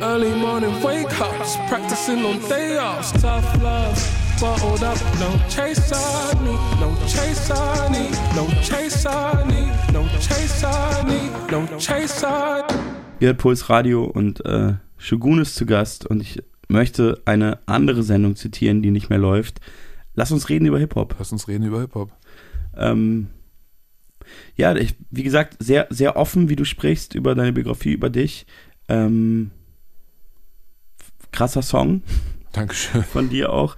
[0.00, 3.12] Early morning wake ups, practicing on day offs.
[3.12, 3.96] Tough love,
[4.40, 4.98] bottled up.
[5.20, 11.02] No chase I need, no chase I need, no chase I need, no chase I
[11.06, 12.62] need, no chase I
[13.20, 18.02] Ihr hört Puls Radio und äh, Shogun ist zu Gast und ich möchte eine andere
[18.02, 19.60] Sendung zitieren, die nicht mehr läuft.
[20.14, 21.14] Lass uns reden über Hip-Hop.
[21.18, 22.10] Lass uns reden über Hip-Hop.
[22.76, 23.28] Ähm,
[24.56, 28.46] ja, ich, wie gesagt, sehr, sehr offen, wie du sprichst über deine Biografie, über dich.
[28.88, 29.50] Ähm,
[31.34, 32.02] krasser Song.
[32.52, 33.02] Dankeschön.
[33.02, 33.76] Von dir auch.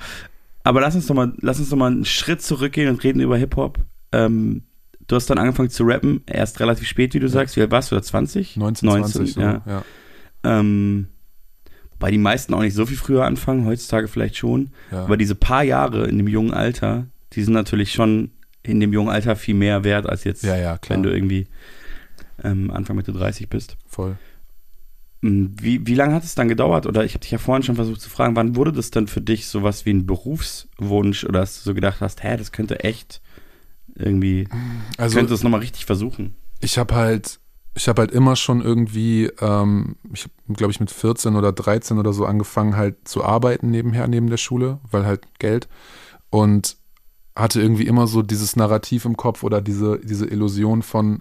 [0.62, 3.36] Aber lass uns doch mal, lass uns doch mal einen Schritt zurückgehen und reden über
[3.36, 3.78] Hip-Hop.
[4.12, 4.62] Ähm,
[5.06, 7.56] du hast dann angefangen zu rappen, erst relativ spät, wie du sagst.
[7.56, 8.02] Wie alt warst du da?
[8.02, 8.56] 20?
[8.56, 9.62] 19, 20, so, ja.
[9.66, 9.84] ja.
[10.44, 11.08] Ähm,
[11.92, 14.70] wobei die meisten auch nicht so viel früher anfangen, heutzutage vielleicht schon.
[14.90, 15.04] Ja.
[15.04, 19.08] Aber diese paar Jahre in dem jungen Alter, die sind natürlich schon in dem jungen
[19.08, 21.46] Alter viel mehr wert als jetzt, Ja, ja, wenn du irgendwie
[22.42, 23.76] ähm, Anfang Mitte 30 bist.
[23.86, 24.16] Voll.
[25.26, 26.86] Mm, Wie, wie lange hat es dann gedauert?
[26.86, 29.20] Oder ich habe dich ja vorhin schon versucht zu fragen, wann wurde das dann für
[29.20, 33.20] dich sowas wie ein Berufswunsch oder dass du so gedacht hast, hä, das könnte echt
[33.94, 34.48] irgendwie,
[34.98, 36.34] Also- könnte es nochmal richtig versuchen.
[36.60, 37.38] Ich habe halt,
[37.74, 41.98] ich habe halt immer schon irgendwie, ähm, ich habe, glaube ich, mit 14 oder 13
[41.98, 45.68] oder so angefangen halt zu arbeiten nebenher, neben der Schule, weil halt Geld.
[46.30, 46.76] Und
[47.34, 51.20] hatte irgendwie immer so dieses Narrativ im Kopf oder diese, diese Illusion von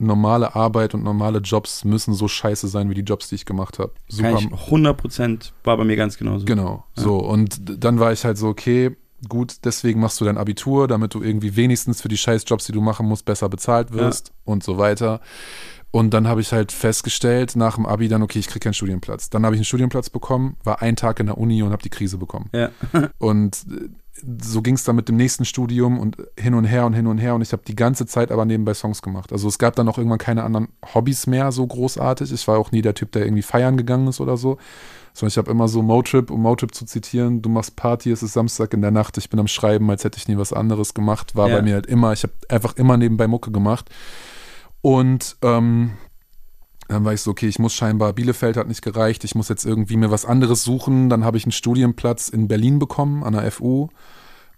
[0.00, 3.78] normale Arbeit und normale Jobs müssen so scheiße sein wie die Jobs, die ich gemacht
[3.78, 3.92] habe.
[4.18, 6.44] Kann ich 100% war bei mir ganz genauso.
[6.46, 7.02] Genau, Ja.
[7.02, 7.18] so.
[7.18, 8.96] Und dann war ich halt so, okay,
[9.28, 12.80] gut, deswegen machst du dein Abitur, damit du irgendwie wenigstens für die Scheißjobs, die du
[12.80, 15.20] machen musst, besser bezahlt wirst und so weiter.
[15.92, 19.28] Und dann habe ich halt festgestellt, nach dem Abi dann, okay, ich kriege keinen Studienplatz.
[19.28, 21.90] Dann habe ich einen Studienplatz bekommen, war ein Tag in der Uni und habe die
[21.90, 22.48] Krise bekommen.
[22.52, 22.70] Ja.
[23.18, 23.66] Und
[24.42, 27.18] so ging es dann mit dem nächsten Studium und hin und her und hin und
[27.18, 27.34] her.
[27.34, 29.32] Und ich habe die ganze Zeit aber nebenbei Songs gemacht.
[29.32, 32.32] Also es gab dann auch irgendwann keine anderen Hobbys mehr so großartig.
[32.32, 34.58] Ich war auch nie der Typ, der irgendwie feiern gegangen ist oder so.
[35.12, 38.32] Sondern ich habe immer so Motrip, um Motrip zu zitieren, du machst Party, es ist
[38.32, 41.34] Samstag in der Nacht, ich bin am Schreiben, als hätte ich nie was anderes gemacht.
[41.34, 41.56] War Ja.
[41.56, 43.90] bei mir halt immer, ich habe einfach immer nebenbei Mucke gemacht.
[44.82, 45.92] Und ähm,
[46.90, 49.64] dann war ich so, okay, ich muss scheinbar, Bielefeld hat nicht gereicht, ich muss jetzt
[49.64, 51.08] irgendwie mir was anderes suchen.
[51.08, 53.88] Dann habe ich einen Studienplatz in Berlin bekommen, an der FU.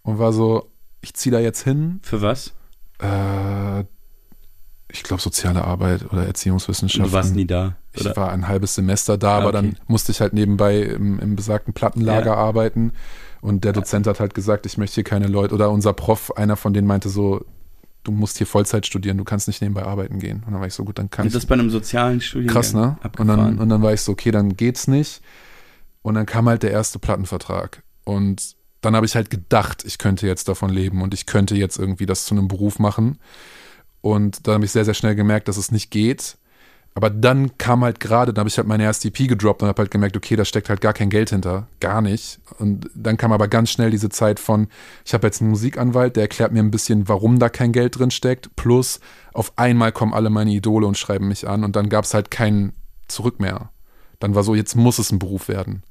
[0.02, 0.68] Und war so,
[1.00, 2.00] ich ziehe da jetzt hin.
[2.02, 2.52] Für was?
[3.00, 3.80] Äh,
[4.90, 7.06] ich glaube, soziale Arbeit oder Erziehungswissenschaften.
[7.10, 8.14] Du warst nie da, Ich oder?
[8.16, 9.52] war ein halbes Semester da, Ah, aber okay.
[9.56, 12.34] dann musste ich halt nebenbei im, im besagten Plattenlager Ja.
[12.34, 12.92] arbeiten.
[13.40, 16.56] Und der Dozent hat halt gesagt, ich möchte hier keine Leute, oder unser Prof, einer
[16.56, 17.44] von denen meinte so,
[18.04, 20.42] du musst hier Vollzeit studieren, du kannst nicht nebenbei arbeiten gehen.
[20.44, 21.34] Und dann war ich so, gut, dann kann Und ich.
[21.34, 22.54] das bei einem sozialen Studiengang?
[22.54, 22.96] Krass, ne?
[23.18, 25.22] Und dann, und dann war ich so, okay, dann geht's nicht.
[26.02, 27.82] Und dann kam halt der erste Plattenvertrag.
[28.04, 31.78] Und dann habe ich halt gedacht, ich könnte jetzt davon leben und ich könnte jetzt
[31.78, 33.18] irgendwie das zu einem Beruf machen.
[34.00, 36.36] Und da habe ich sehr, sehr schnell gemerkt, dass es nicht geht.
[36.94, 39.80] Aber dann kam halt gerade, dann habe ich halt meine erste EP gedroppt und habe
[39.80, 41.66] halt gemerkt, okay, da steckt halt gar kein Geld hinter.
[41.80, 42.38] Gar nicht.
[42.58, 44.68] Und dann kam aber ganz schnell diese Zeit von,
[45.04, 48.10] ich habe jetzt einen Musikanwalt, der erklärt mir ein bisschen, warum da kein Geld drin
[48.10, 48.54] steckt.
[48.56, 49.00] Plus,
[49.32, 51.64] auf einmal kommen alle meine Idole und schreiben mich an.
[51.64, 52.74] Und dann gab es halt kein
[53.08, 53.70] Zurück mehr.
[54.20, 55.82] Dann war so, jetzt muss es ein Beruf werden.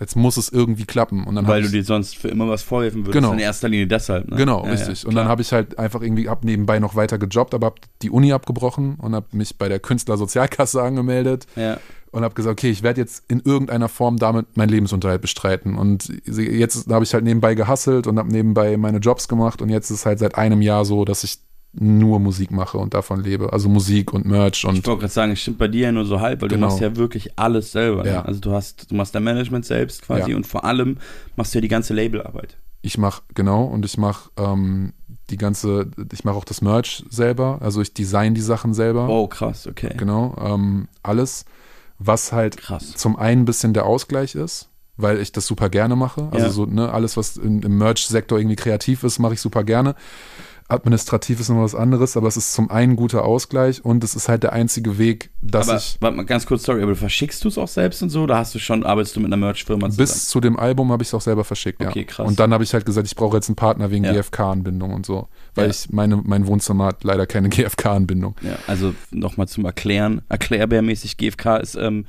[0.00, 1.24] Jetzt muss es irgendwie klappen.
[1.24, 3.12] Und dann Weil du dir sonst für immer was vorhelfen würdest.
[3.12, 3.32] Genau.
[3.32, 4.28] In erster Linie deshalb.
[4.30, 4.36] Ne?
[4.36, 5.02] Genau, Ja, richtig.
[5.02, 7.80] Ja, und dann habe ich halt einfach irgendwie, hab nebenbei noch weiter gejobbt, aber hab
[8.00, 11.78] die Uni abgebrochen und habe mich bei der Künstlersozialkasse angemeldet Ja.
[12.12, 15.76] und habe gesagt, okay, ich werde jetzt in irgendeiner Form damit meinen Lebensunterhalt bestreiten.
[15.76, 19.90] Und jetzt habe ich halt nebenbei gehustelt und habe nebenbei meine Jobs gemacht und jetzt
[19.90, 21.38] ist es halt seit einem Jahr so, dass ich
[21.72, 23.52] nur Musik mache und davon lebe.
[23.52, 26.04] Also Musik und Merch und Ich wollte gerade sagen, es stimmt bei dir ja nur
[26.04, 26.66] so halb, weil Genau.
[26.66, 28.02] du machst ja wirklich alles selber.
[28.02, 28.10] Ne?
[28.10, 28.22] Ja.
[28.22, 30.36] Also du hast, du machst dein Management selbst quasi Ja.
[30.36, 30.98] und vor allem
[31.36, 32.56] machst du ja die ganze Labelarbeit.
[32.82, 34.94] Ich mache, genau, und ich mache ähm,
[35.28, 39.08] die ganze, ich mache auch das Merch selber, also ich design die Sachen selber.
[39.08, 39.92] Oh, krass, okay.
[39.96, 41.44] Genau, ähm, alles,
[41.98, 42.56] was halt
[42.96, 46.28] zum einen ein bisschen der Ausgleich ist, weil ich das super gerne mache.
[46.32, 46.52] Also Ja.
[46.52, 49.94] so, ne, alles, was in, im Merch-Sektor irgendwie kreativ ist, mache ich super gerne.
[50.70, 54.14] Administrativ ist noch was anderes, aber es ist zum einen ein guter Ausgleich und es
[54.14, 57.44] ist halt der einzige Weg, dass aber, ich warte mal ganz kurz, sorry, aber verschickst
[57.44, 58.26] du es auch selbst und so?
[58.26, 59.96] Da hast du schon, arbeitest du mit einer Merch-Firma zusammen?
[59.96, 61.88] bis zu dem Album habe ich es auch selber verschickt, ja.
[61.88, 62.26] Okay, krass.
[62.26, 64.12] Und dann habe ich halt gesagt, ich brauche jetzt einen Partner wegen Ja.
[64.12, 65.70] GFK-Anbindung und so, weil Ja.
[65.70, 68.36] ich meine, mein Wohnzimmer hat leider keine GFK-Anbindung.
[68.42, 72.06] Ja, also nochmal zum Erklären, erklärbärmäßig GfK ist ähm,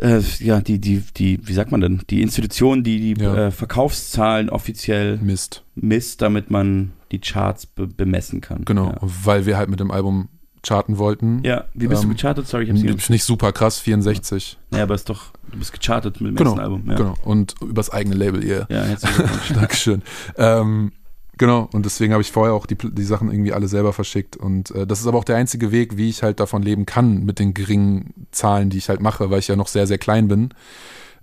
[0.00, 3.46] äh, ja die, die, die, wie sagt man denn, die Institution, die die Ja.
[3.46, 5.64] äh, Verkaufszahlen offiziell misst.
[5.74, 8.64] misst, damit man die Charts be bemessen kann.
[8.64, 8.96] Genau, Ja.
[9.00, 10.28] weil wir halt mit dem Album
[10.66, 11.42] charten wollten.
[11.44, 12.46] Ja, wie bist du gechartet?
[12.48, 14.58] Sorry, ich hab's nicht- Nicht super krass, 64.
[14.74, 16.82] Ja, aber ist doch, du bist gechartet mit dem Genau, ersten Album.
[16.88, 16.96] Ja.
[16.96, 17.14] genau.
[17.24, 18.66] Und übers eigene Label, ihr.
[18.68, 19.24] Ja, herzlichen.
[19.54, 20.02] Dankeschön.
[20.36, 20.92] Ähm,
[21.40, 24.36] Genau, und deswegen habe ich vorher auch die, die Sachen irgendwie alle selber verschickt.
[24.36, 27.24] Und äh, das ist aber auch der einzige Weg, wie ich halt davon leben kann,
[27.24, 30.26] mit den geringen Zahlen, die ich halt mache, weil ich ja noch sehr, sehr klein
[30.26, 30.48] bin.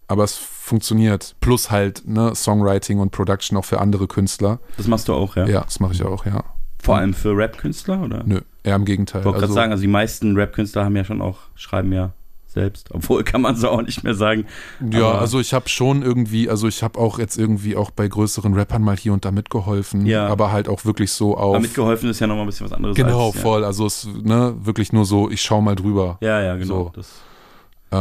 [0.07, 1.36] Aber es funktioniert.
[1.41, 4.60] Plus halt ne, Songwriting und Production auch für andere Künstler.
[4.77, 5.48] Das machst du auch, ja?
[5.48, 6.44] Ja, das mache ich auch, ja.
[6.82, 8.22] Vor allem für Rap-Künstler, oder?
[8.26, 9.22] Nö, eher im Gegenteil.
[9.22, 12.11] Ich wollte gerade Also- sagen, also die meisten Rap-Künstler haben ja schon auch, schreiben ja
[12.45, 12.90] selbst.
[12.94, 14.45] Obwohl kann man so auch nicht mehr sagen.
[14.91, 18.07] Ja, Aber- also ich habe schon irgendwie, also ich habe auch jetzt irgendwie auch bei
[18.07, 20.27] größeren Rappern mal hier und da mitgeholfen, Ja.
[20.27, 21.56] aber halt auch wirklich so auf.
[21.56, 22.95] Aber mitgeholfen ist ja nochmal ein bisschen was anderes.
[22.95, 23.41] genau, als, ja.
[23.41, 23.64] voll.
[23.65, 26.18] Also es ne wirklich nur so, ich schau mal drüber.
[26.22, 26.84] Ja, ja, genau.
[26.86, 26.91] So.
[26.95, 27.10] Das,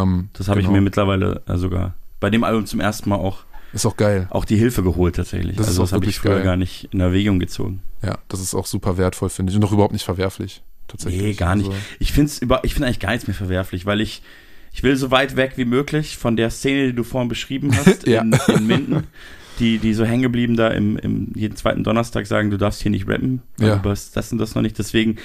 [0.03, 0.77] Ähm, das habe ich genau.
[0.77, 3.41] mir mittlerweile äh, sogar bei dem Album zum ersten Mal auch,
[3.73, 4.27] Ist auch geil.
[4.31, 5.57] auch die Hilfe geholt tatsächlich.
[5.57, 6.45] Das also das habe ich früher geil.
[6.45, 7.83] gar nicht in Erwägung gezogen.
[8.03, 9.57] Ja, das ist auch super wertvoll, finde ich.
[9.57, 10.63] Und auch überhaupt nicht verwerflich.
[10.89, 11.23] Tatsächlich.
[11.23, 11.67] Nee, gar nicht.
[11.69, 12.31] Also, Ich finde
[12.63, 14.23] ich find eigentlich gar nichts mehr verwerflich, weil ich,
[14.73, 18.07] ich will so weit weg wie möglich von der Szene, die du vorhin beschrieben hast,
[18.07, 18.23] Ja.
[18.23, 19.05] in, in Minden,
[19.59, 22.91] die, die so hängen geblieben da im, im jeden zweiten Donnerstag sagen, du darfst hier
[22.91, 23.77] nicht rappen, Ja.
[23.77, 24.79] du das und das noch nicht.
[24.79, 25.17] Deswegen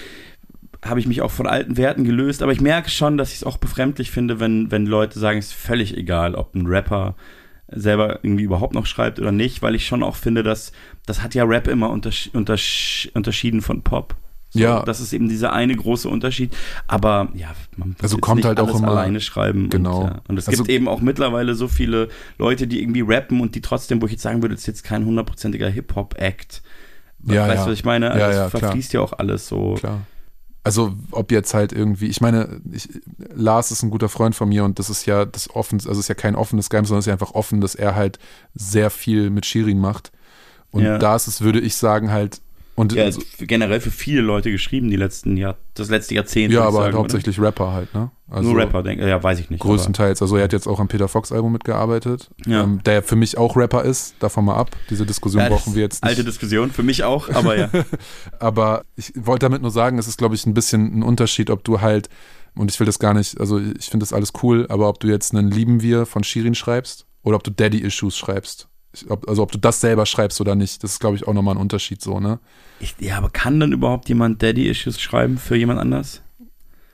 [0.84, 3.44] habe ich mich auch von alten Werten gelöst, aber ich merke schon, dass ich es
[3.44, 7.16] auch befremdlich finde, wenn, wenn Leute sagen, es ist völlig egal, ob ein Rapper
[7.68, 10.72] selber irgendwie überhaupt noch schreibt oder nicht, weil ich schon auch finde, dass
[11.06, 14.16] das hat ja Rap immer untersch untersch unterschieden von Pop.
[14.52, 14.82] So, Ja.
[14.84, 16.56] Das ist eben dieser eine große Unterschied.
[16.88, 19.70] Aber ja, man Also kommt nicht halt auch immer- alleine schreiben.
[19.70, 20.00] Genau.
[20.00, 20.22] Und, ja.
[20.28, 22.08] und es Also- gibt eben auch mittlerweile so viele
[22.40, 24.84] Leute, die irgendwie rappen und die trotzdem, wo ich jetzt sagen würde, das ist jetzt
[24.84, 26.64] kein hundertprozentiger Hip-Hop-Act.
[27.26, 27.66] Ja, weißt ja.
[27.66, 28.10] du, was ich meine?
[28.10, 28.60] Also Ja, es ja, klar.
[28.62, 29.76] verfließt ja auch alles so.
[29.76, 30.02] Klar.
[30.64, 32.90] Also ob jetzt halt irgendwie, ich meine, ich,
[33.34, 36.00] Lars ist ein guter Freund von mir und das ist ja das offen, also es
[36.00, 38.20] ist ja kein offenes Geheimnis, sondern es ist ja einfach offen, dass er halt
[38.56, 40.12] sehr viel mit Shirin macht.
[40.72, 40.98] Und Ja.
[40.98, 42.42] da ist es, würde ich sagen, halt,
[42.80, 46.54] und Ja, also, generell für viele Leute geschrieben, die letzten Jahr, das letzte Jahrzehnt.
[46.54, 47.00] ja aber halt sagen, oder?
[47.00, 48.10] hauptsächlich Rapper halt, ne?
[48.32, 49.60] Also Nur Rapper, denke Ja, weiß ich nicht.
[49.60, 50.22] Größtenteils.
[50.22, 52.64] Also er hat jetzt auch am Peter Fox Album mitgearbeitet, Ja.
[52.64, 54.16] ähm, der für mich auch Rapper ist.
[54.20, 54.70] Davon mal ab.
[54.90, 56.10] Diese Diskussion Ja, brauchen wir jetzt nicht.
[56.10, 57.70] Alte Diskussion, für mich auch, aber ja.
[58.40, 61.64] Aber ich wollte damit nur sagen, es ist, glaube ich, ein bisschen ein Unterschied, ob
[61.66, 62.08] du halt,
[62.56, 65.08] und ich will das gar nicht, also ich finde das alles cool, aber ob du
[65.08, 68.69] jetzt einen Lieben wir von Shirin schreibst oder ob du Daddy Issues schreibst.
[69.08, 71.56] Ob, also ob du das selber schreibst oder nicht, das ist, glaube ich, auch nochmal
[71.56, 72.40] ein Unterschied so, ne?
[72.80, 76.22] Ich, ja, aber kann dann überhaupt jemand Daddy-Issues schreiben für jemand anders?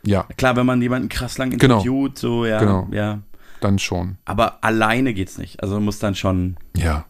[0.03, 1.77] Ja, Klar, wenn man jemanden krass lang Genau.
[1.79, 2.87] interviewt, so, ja, Genau.
[2.91, 3.19] ja.
[3.61, 4.17] dann schon.
[4.25, 5.63] Aber alleine geht's nicht.
[5.63, 6.57] Also muss dann schon.
[6.75, 7.05] Ja.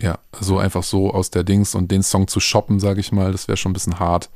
[0.00, 3.30] Ja, also einfach so aus der Dings und den Song zu shoppen, sage ich mal,
[3.32, 4.30] das wäre schon ein bisschen hart.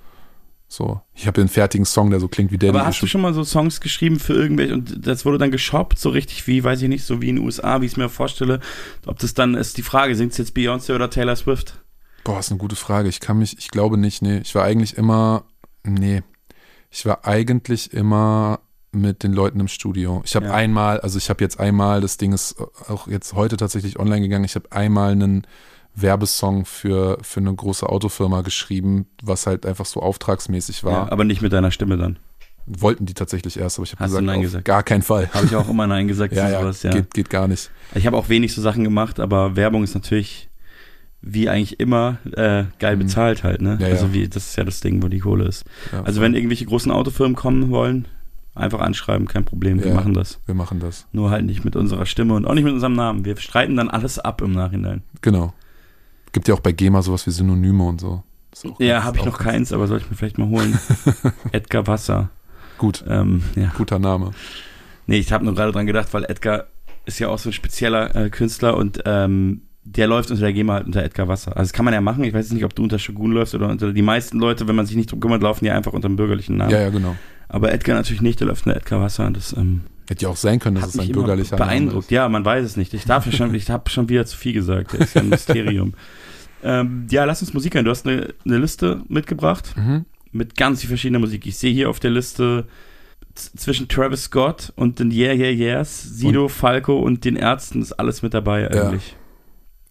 [0.71, 3.23] So, ich habe einen fertigen Song, der so klingt wie Daddy Aber hast du schon
[3.23, 6.83] mal so Songs geschrieben für irgendwelche und das wurde dann geshoppt, so richtig wie, weiß
[6.83, 8.61] ich nicht, so wie in den USA, wie ich es mir vorstelle.
[9.07, 11.83] Ob das dann ist die Frage, singt jetzt Beyoncé oder Taylor Swift?
[12.23, 13.09] Boah, ist eine gute Frage.
[13.09, 14.39] Ich kann mich, ich glaube nicht, nee.
[14.39, 15.45] Ich war eigentlich immer,
[15.85, 16.23] nee.
[16.91, 18.61] Ich war eigentlich immer
[18.93, 20.21] mit den Leuten im Studio.
[20.27, 20.55] Ich habe Ja.
[20.55, 22.57] einmal, also ich habe jetzt einmal, das Ding ist
[22.89, 25.47] auch jetzt heute tatsächlich online gegangen, ich habe einmal einen
[26.01, 30.93] Werbesong für, für eine große Autofirma geschrieben, was halt einfach so auftragsmäßig war.
[30.93, 32.19] Ja, aber nicht mit deiner Stimme dann.
[32.67, 34.65] Wollten die tatsächlich erst, aber ich habe gesagt, Nein auf gesagt?
[34.67, 35.31] gar keinen Fall.
[35.33, 36.91] Habe ich auch immer Nein gesagt ja, ja, sowas, ja.
[36.91, 37.71] Geht, geht gar nicht.
[37.95, 40.49] Ich habe auch wenig so Sachen gemacht, aber Werbung ist natürlich
[41.21, 43.75] wie eigentlich immer äh, geil bezahlt halt, ne?
[43.75, 43.81] Mhm.
[43.81, 45.65] Ja, also wie, das ist ja das Ding, wo die Kohle ist.
[46.05, 48.07] Also wenn irgendwelche großen Autofirmen kommen wollen,
[48.55, 50.41] einfach anschreiben, kein Problem, wir machen das.
[50.47, 51.07] Wir machen das.
[51.13, 53.25] Nur halt nicht mit unserer Stimme und auch nicht mit unserem Namen.
[53.25, 55.03] Wir streiten dann alles ab im Nachhinein.
[55.23, 55.55] Genau.
[56.33, 58.23] Gibt ja auch bei GEMA sowas wie Synonyme und so.
[58.53, 60.79] Ist Ja, habe ich noch keins, aber soll ich mir vielleicht mal holen.
[61.53, 62.31] Edgar Wasser.
[62.79, 63.05] Gut.
[63.09, 63.73] Ähm, ja.
[63.77, 64.33] Guter Name.
[65.07, 66.67] Nee, ich habe nur gerade dran gedacht, weil Edgar
[67.07, 70.75] ist ja auch so ein spezieller äh, Künstler und ähm, der läuft unter der GEMA
[70.75, 71.57] halt unter Edgar Wasser.
[71.57, 72.25] Also das kann man ja machen.
[72.25, 74.87] Ich weiß nicht, ob du unter Shogun läufst oder unter die meisten Leute, wenn man
[74.87, 76.71] sich nicht drum kümmert, laufen ja einfach unter dem bürgerlichen Namen.
[76.71, 77.17] Ja, ja, genau.
[77.49, 79.27] Aber Edgar natürlich nicht, der läuft unter Edgar Wasser.
[79.27, 82.11] und Das ähm, Hätte ja auch sein können, dass es ein mich immer bürgerlicher beeindruckt.
[82.11, 82.95] Ja, man weiß es nicht.
[82.95, 84.95] Ich darf ja schon, ich habe schon wieder zu viel gesagt.
[84.95, 85.95] Das ist ja ein Mysterium.
[86.63, 87.85] Ähm, ja, lass uns Musik hören.
[87.85, 89.75] Du hast eine, eine Liste mitgebracht.
[89.77, 90.05] Mhm.
[90.33, 91.47] mit ganz viel verschiedener Musik.
[91.47, 92.67] Ich sehe hier auf der Liste
[93.35, 98.23] zwischen Travis Scott und den Yeah Yeah Yeahs, Sido, Falco und den Ärzten ist alles
[98.23, 99.17] mit dabei eigentlich.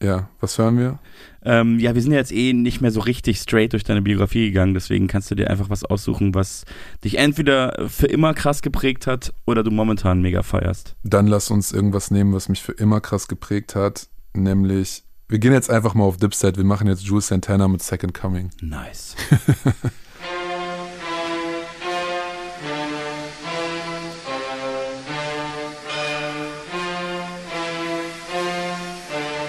[0.02, 0.99] Ja, was hören wir?
[1.44, 4.45] Ähm, ja, wir sind ja jetzt eh nicht mehr so richtig straight durch deine Biografie
[4.48, 6.65] gegangen, deswegen kannst du dir einfach was aussuchen, was
[7.03, 10.95] dich entweder für immer krass geprägt hat oder du momentan mega feierst.
[11.03, 15.51] Dann lass uns irgendwas nehmen, was mich für immer krass geprägt hat, nämlich wir gehen
[15.51, 18.49] jetzt einfach mal auf Dipset, wir machen jetzt Jules Santana mit Second Coming.
[18.61, 19.15] Nice.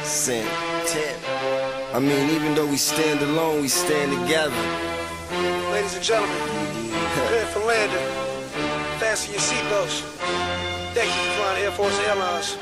[0.05, 0.49] Santana.
[1.95, 4.55] I mean, even though we stand alone, we stand together.
[5.71, 6.37] Ladies and gentlemen,
[7.15, 8.09] prepare for landing.
[8.99, 10.03] Fasten your seatbelts.
[10.95, 12.57] Thank you for flying Air Force Airlines.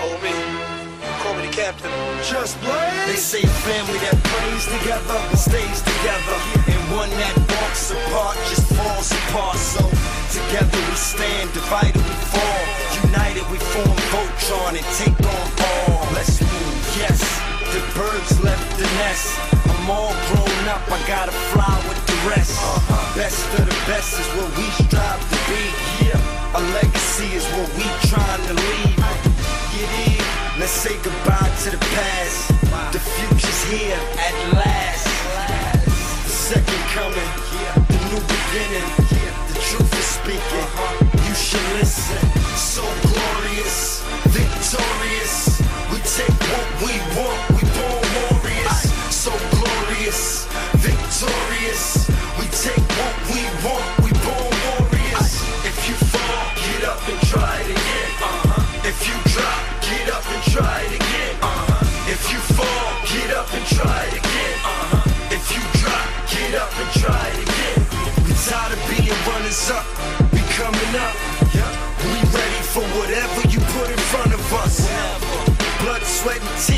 [0.00, 0.77] Oh, me.
[1.22, 1.90] Call me the captain.
[2.22, 3.06] Just blaze.
[3.06, 6.38] They say family that plays together stays together,
[6.70, 9.56] and one that walks apart just falls apart.
[9.56, 9.82] So
[10.34, 12.62] together we stand, divided we fall,
[13.08, 16.02] united we form Voltron and take on all.
[16.14, 17.20] Let's move, yes.
[17.72, 19.32] The birds left the nest.
[19.70, 22.58] I'm all grown up, I gotta fly with the rest.
[22.58, 23.18] Uh-huh.
[23.18, 25.64] Best of the best is what we strive to be.
[26.06, 29.37] Yeah, a legacy is what we trying to leave.
[29.78, 32.48] Get in, let's say goodbye to the past.
[32.90, 35.06] The future's here at last.
[36.24, 37.30] The second coming,
[37.86, 38.88] the new beginning.
[39.46, 40.66] The truth is speaking.
[41.28, 42.18] You should listen.
[42.56, 44.02] So glorious,
[44.34, 45.62] victorious.
[45.92, 47.38] We take what we want.
[47.54, 48.82] We born warriors.
[49.14, 51.57] So glorious, victorious.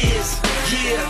[0.01, 0.41] Tears.
[0.73, 1.05] Yeah.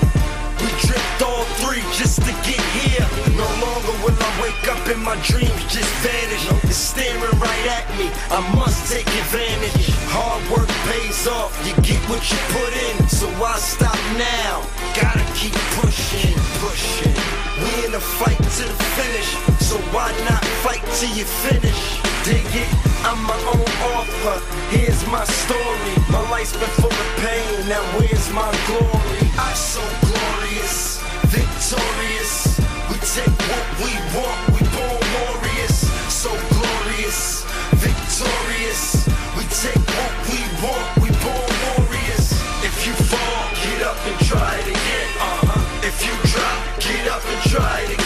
[0.60, 3.06] We dripped all three just to get here.
[3.36, 6.44] No longer will I wake up and my dreams just vanish.
[6.64, 8.10] It's staring right at me.
[8.30, 9.88] I must take advantage.
[10.12, 11.54] Hard work pays off.
[11.66, 13.08] You get what you put in.
[13.08, 14.62] So why stop now?
[14.98, 17.16] Gotta keep pushing, pushing.
[17.62, 19.30] We in a fight to the finish.
[19.68, 21.80] So why not fight till you finish?
[22.24, 22.89] Dig it?
[23.04, 24.38] I'm my own author.
[24.70, 25.94] Here's my story.
[26.10, 27.68] My life's been full of pain.
[27.68, 29.24] Now where's my glory?
[29.38, 31.00] I'm so glorious,
[31.32, 32.60] victorious.
[32.90, 34.38] We take what we want.
[34.52, 35.76] We born warriors.
[36.12, 37.44] So glorious,
[37.80, 39.08] victorious.
[39.36, 40.86] We take what we want.
[41.00, 42.26] We born warriors.
[42.62, 45.08] If you fall, get up and try it again.
[45.16, 45.88] Uh-huh.
[45.88, 47.99] If you drop, get up and try it again.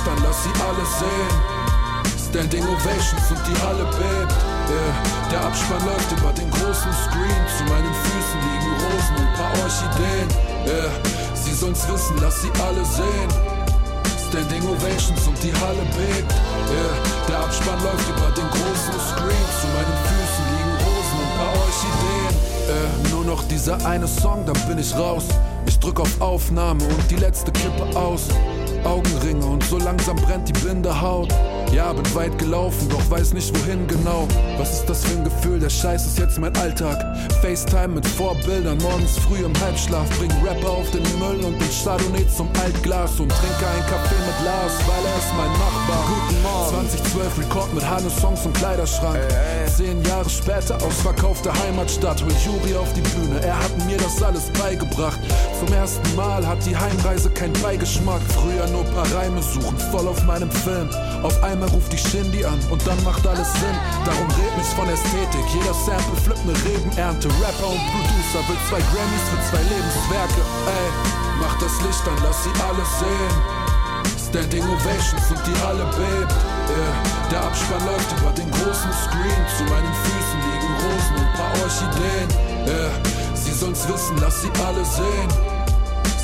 [0.00, 1.36] Licht an, lass sie alle sehen.
[2.30, 4.32] Standing Ovations und die Halle bebt.
[4.70, 4.92] Yeah.
[5.30, 7.42] Der Abspann läuft über den großen Screen.
[7.58, 10.28] Zu meinen Füßen liegen Rosen und paar Orchideen.
[10.64, 10.90] Yeah.
[11.34, 13.30] Sie sollen's wissen, lass sie alle sehen.
[14.28, 16.32] Standing Ovations und die Halle bebt.
[16.70, 16.96] Yeah.
[17.28, 19.46] Der Abspann läuft über den großen Screen.
[19.60, 22.34] Zu meinen Füßen liegen Rosen und paar Orchideen.
[22.70, 25.24] Äh, nur noch dieser eine Song, dann bin ich raus.
[25.66, 28.28] Ich drück auf Aufnahme und die letzte Kippe aus.
[28.90, 31.28] Augenringe und so langsam brennt die Bindehaut.
[31.72, 34.26] Ja, bin weit gelaufen, doch weiß nicht wohin genau.
[34.58, 35.60] Was ist das für ein Gefühl?
[35.60, 36.98] Der Scheiß ist jetzt mein Alltag.
[37.42, 40.08] FaceTime mit Vorbildern, morgens früh im Halbschlaf.
[40.18, 43.20] Bring Rapper auf den Müll und den Chardonnay zum Altglas.
[43.20, 46.04] Und trinke einen Kaffee mit Lars, weil er ist mein Nachbar.
[46.08, 46.88] Guten Morgen.
[46.90, 49.20] 2012 Rekord mit Hannes Songs und Kleiderschrank.
[49.76, 52.20] Zehn Jahre später ausverkaufte Heimatstadt.
[52.22, 55.20] Hol Juri auf die Bühne, er hat mir das alles beigebracht.
[55.60, 58.20] Zum ersten Mal hat die Heimreise keinen Beigeschmack.
[58.28, 60.90] Früher nur paar Reime suchen, voll auf meinem Film.
[61.22, 63.76] Auf einmal ruft die Shindy an und dann macht alles Sinn.
[64.04, 65.44] Darum red nicht von Ästhetik.
[65.52, 67.28] Jeder Sample flippt ne Rebenernte.
[67.40, 70.40] Rapper und Producer will zwei Grammys für zwei Lebenswerke.
[70.64, 70.88] Ey,
[71.40, 73.36] mach das Licht an, lass sie alle sehen.
[74.30, 76.32] Standing Ovations und die Halle bebt.
[76.70, 76.94] Yeah.
[77.30, 79.42] Der Abspann läuft über den großen Screen.
[79.58, 82.28] Zu meinen Füßen liegen Rosen und paar Orchideen.
[82.64, 82.90] Yeah.
[83.34, 85.59] Sie sollen's wissen, lass sie alle sehen.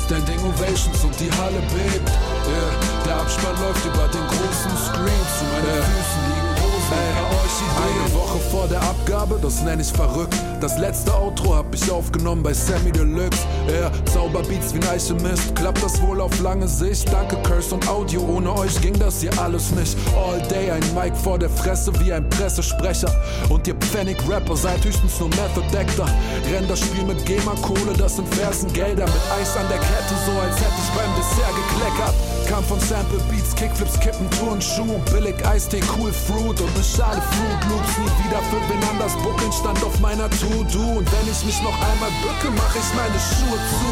[0.07, 2.09] Standing Ovations und die Halle bebt.
[2.47, 3.03] Yeah.
[3.03, 5.25] Der Abspann läuft über den großen Screen.
[5.35, 6.95] Zu meinen Füßen liegen Rosen.
[6.95, 10.35] Euch Eine Woche vor der Abgabe, das nenn ich verrückt.
[10.59, 13.39] Das letzte Outro hab ich aufgenommen bei Sammy Deluxe.
[13.67, 13.89] Er.
[14.05, 15.55] Zauberbeats wie ein Alchemist.
[15.55, 17.11] Klappt das wohl auf lange Sicht?
[17.11, 18.21] Danke, Curse und Audio.
[18.21, 19.97] Ohne euch ging das hier alles nicht.
[20.17, 23.11] All day ein Mic vor der Fresse wie ein Pressesprecher.
[23.47, 26.07] Und ihr Pfennig-Rapper seid höchstens nur Method-Actor.
[26.51, 29.05] Renn das Spiel mit GEMA-Kohle, das sind Fersengelder.
[29.05, 32.26] Mit Eis an der Kette, so als hätte ich beim Dessert gekleckert.
[32.47, 37.61] Kam von Sample Beats, Kickflips, Kippen, Turnschuh, billig Eistee, Cool Fruit und ne Schale Fruit
[37.67, 37.97] Loops.
[37.99, 41.03] Nie wieder für wen anders buckeln stand auf meiner To-Do.
[41.03, 43.91] Und wenn ich mich noch einmal bücke, mach ich meine Schuhe zu.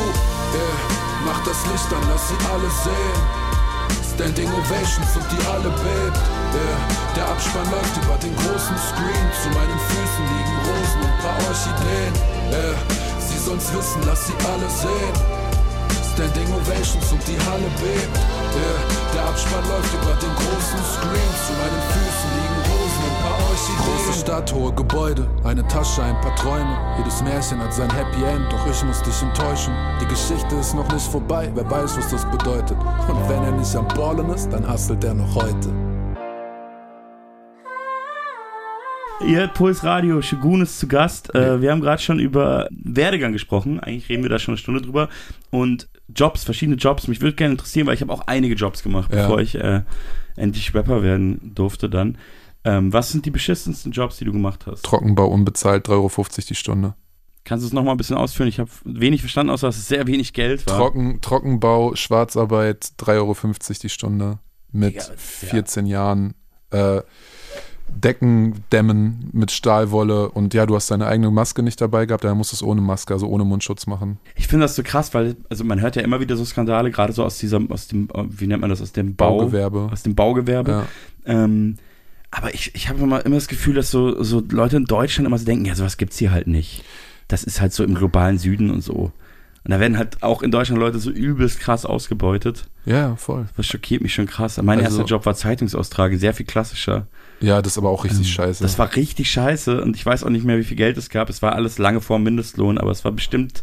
[0.56, 0.76] Yeah,
[1.26, 3.20] mach das Licht an, lass sie alle sehen.
[4.16, 6.20] Standing Ovations und die Halle bebt.
[6.56, 6.80] Yeah,
[7.16, 9.26] der Abspann läuft über den großen Screen.
[9.36, 12.14] Zu meinen Füßen liegen Rosen und paar Orchideen.
[12.56, 12.76] Yeah,
[13.20, 15.45] sie sollen's wissen, lass sie alle sehen.
[16.16, 18.16] Standing Ovations und die Halle bebt.
[18.56, 18.80] Yeah,
[19.14, 21.32] der Abspann läuft über den großen Screen.
[21.46, 23.98] Zu meinen Füßen liegen Rosen und paar Orchideen.
[23.98, 26.78] Große Stadt, hohe Gebäude, eine Tasche, ein paar Träume.
[26.98, 29.74] Jedes Märchen hat sein Happy End, doch ich muss dich enttäuschen.
[30.00, 32.78] Die Geschichte ist noch nicht vorbei, wer weiß, was das bedeutet.
[33.10, 35.85] Und wenn er nicht am Ballen ist, dann hustelt er noch heute.
[39.22, 41.34] Ihr hört Puls Radio, Shogun ist zu Gast.
[41.34, 43.80] Äh, wir haben gerade schon über Werdegang gesprochen.
[43.80, 45.10] Eigentlich reden wir da schon eine Stunde drüber.
[45.52, 47.08] Und Jobs, verschiedene Jobs.
[47.08, 49.22] Mich würde gerne interessieren, weil ich habe auch einige Jobs gemacht, Ja.
[49.24, 49.82] bevor ich äh,
[50.36, 52.18] endlich Rapper werden durfte dann.
[52.66, 54.84] Ähm, was sind die beschissensten Jobs, die du gemacht hast?
[54.84, 56.12] Trockenbau unbezahlt, 3,50 Euro
[56.50, 56.96] die Stunde.
[57.46, 58.50] Kannst du es nochmal ein bisschen ausführen?
[58.50, 60.78] Ich habe wenig verstanden, außer dass es sehr wenig Geld war.
[60.78, 63.36] Trocken, Trockenbau, Schwarzarbeit, 3,50 Euro
[63.82, 64.40] die Stunde.
[64.72, 66.34] Mit ja- 14 Jahren.
[66.72, 67.02] Äh,
[67.96, 72.36] Decken dämmen mit Stahlwolle und ja, du hast deine eigene Maske nicht dabei gehabt, daher
[72.36, 74.20] musst du es ohne Maske, also ohne Mundschutz machen.
[74.36, 77.14] Ich finde das so krass, weil also man hört ja immer wieder so Skandale, gerade
[77.14, 79.90] so aus diesem, aus dem, wie nennt man das, aus dem Bau, Baugewerbe.
[79.92, 80.72] aus dem Baugewerbe.
[80.72, 80.86] Ja.
[81.26, 81.78] Ähm,
[82.32, 85.38] aber ich, ich habe immer, immer das Gefühl, dass so, so Leute in Deutschland immer
[85.38, 86.84] so denken, ja, sowas gibt's hier halt nicht.
[87.28, 89.12] Das ist halt so im globalen Süden und so.
[89.64, 92.68] Und da werden halt auch in Deutschland Leute so übelst krass ausgebeutet.
[92.86, 93.48] Ja, voll.
[93.58, 94.62] Das schockiert mich schon krass.
[94.62, 97.08] Mein Also- erster Job war Zeitungsaustragen, sehr viel klassischer.
[97.42, 98.64] Ja, das ist aber auch richtig Ähm, scheiße.
[98.64, 101.30] Das war richtig scheiße und ich weiß auch nicht mehr, wie viel Geld es gab.
[101.30, 103.62] Es war alles lange vor dem Mindestlohn, aber es war bestimmt,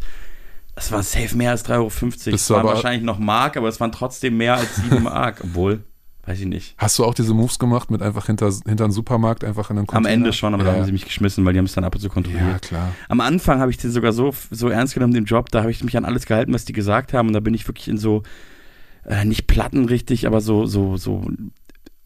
[0.75, 2.35] es war safe mehr als 3,50 Euro.
[2.35, 5.41] Es waren wahrscheinlich noch Mark, aber es waren trotzdem mehr als 7 Mark.
[5.45, 5.85] Obwohl,
[6.25, 6.75] weiß ich nicht.
[6.79, 9.89] Hast du auch diese Moves gemacht mit einfach hinter, hinter einen Supermarkt einfach in einen
[9.89, 10.15] Am Container?
[10.15, 10.71] Ende schon, aber ja.
[10.71, 12.43] da haben sie mich geschmissen, weil die haben es dann ab und zu kontrolliert.
[12.47, 12.93] Ja, klar.
[13.09, 15.83] Am Anfang habe ich den sogar so, so ernst genommen, den Job, da habe ich
[15.83, 18.23] mich an alles gehalten, was die gesagt haben und da bin ich wirklich in so,
[19.05, 21.29] äh, nicht Platten richtig, aber so, so, so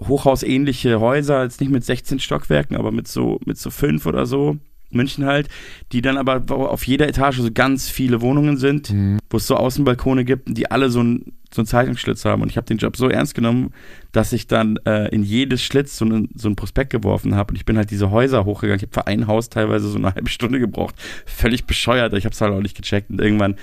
[0.01, 4.56] hochhausähnliche Häuser, jetzt nicht mit 16 Stockwerken, aber mit so, mit so fünf oder so,
[4.90, 5.48] München halt,
[5.93, 9.18] die dann aber auf jeder Etage so ganz viele Wohnungen sind, Mhm.
[9.31, 12.43] wo es so Außenbalkone gibt, die alle so ein so einen Zeitungsschlitz haben.
[12.43, 13.73] Und ich habe den Job so ernst genommen,
[14.12, 17.52] dass ich dann äh, in jedes Schlitz so einen, so einen Prospekt geworfen habe.
[17.52, 18.77] Und ich bin halt diese Häuser hochgegangen.
[18.78, 20.97] Ich habe für ein Haus teilweise so eine halbe Stunde gebraucht.
[21.24, 22.12] Völlig bescheuert.
[22.14, 23.10] Ich habe es halt auch nicht gecheckt.
[23.10, 23.55] Und irgendwann,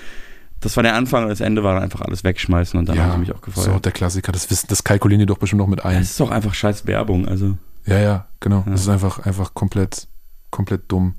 [0.64, 2.78] das war der Anfang und das Ende war dann einfach alles wegschmeißen.
[2.78, 3.66] Und dann haben sie mich auch gefeuert.
[3.66, 6.02] So, der Klassiker, das wissen, das kalkulieren die doch bestimmt noch mit ein.
[6.02, 7.28] Es ist doch einfach scheiß Werbung.
[7.28, 8.64] Also Ja, ja, genau.
[8.66, 10.08] Das ist einfach, einfach komplett,
[10.50, 11.14] komplett dumm.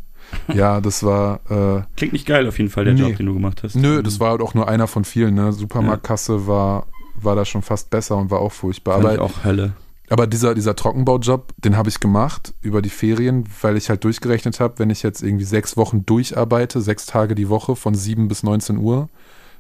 [0.54, 1.40] Ja, das war.
[1.50, 3.02] Äh, klingt nicht geil auf jeden Fall, der Nee.
[3.02, 3.76] Job, den du gemacht hast.
[3.76, 5.36] Nö, das war halt auch nur einer von vielen.
[5.36, 5.54] Ne?
[5.54, 6.88] Supermarktkasse war,
[7.22, 8.96] war da schon fast besser und war auch furchtbar.
[8.96, 9.74] Fand Aber ich auch Hölle.
[10.10, 14.60] Aber dieser, dieser Trockenbaujob, den habe ich gemacht über die Ferien, weil ich halt durchgerechnet
[14.60, 18.44] habe, wenn ich jetzt irgendwie sechs Wochen durcharbeite, sechs Tage die Woche von 7 bis
[18.44, 19.10] 19 Uhr,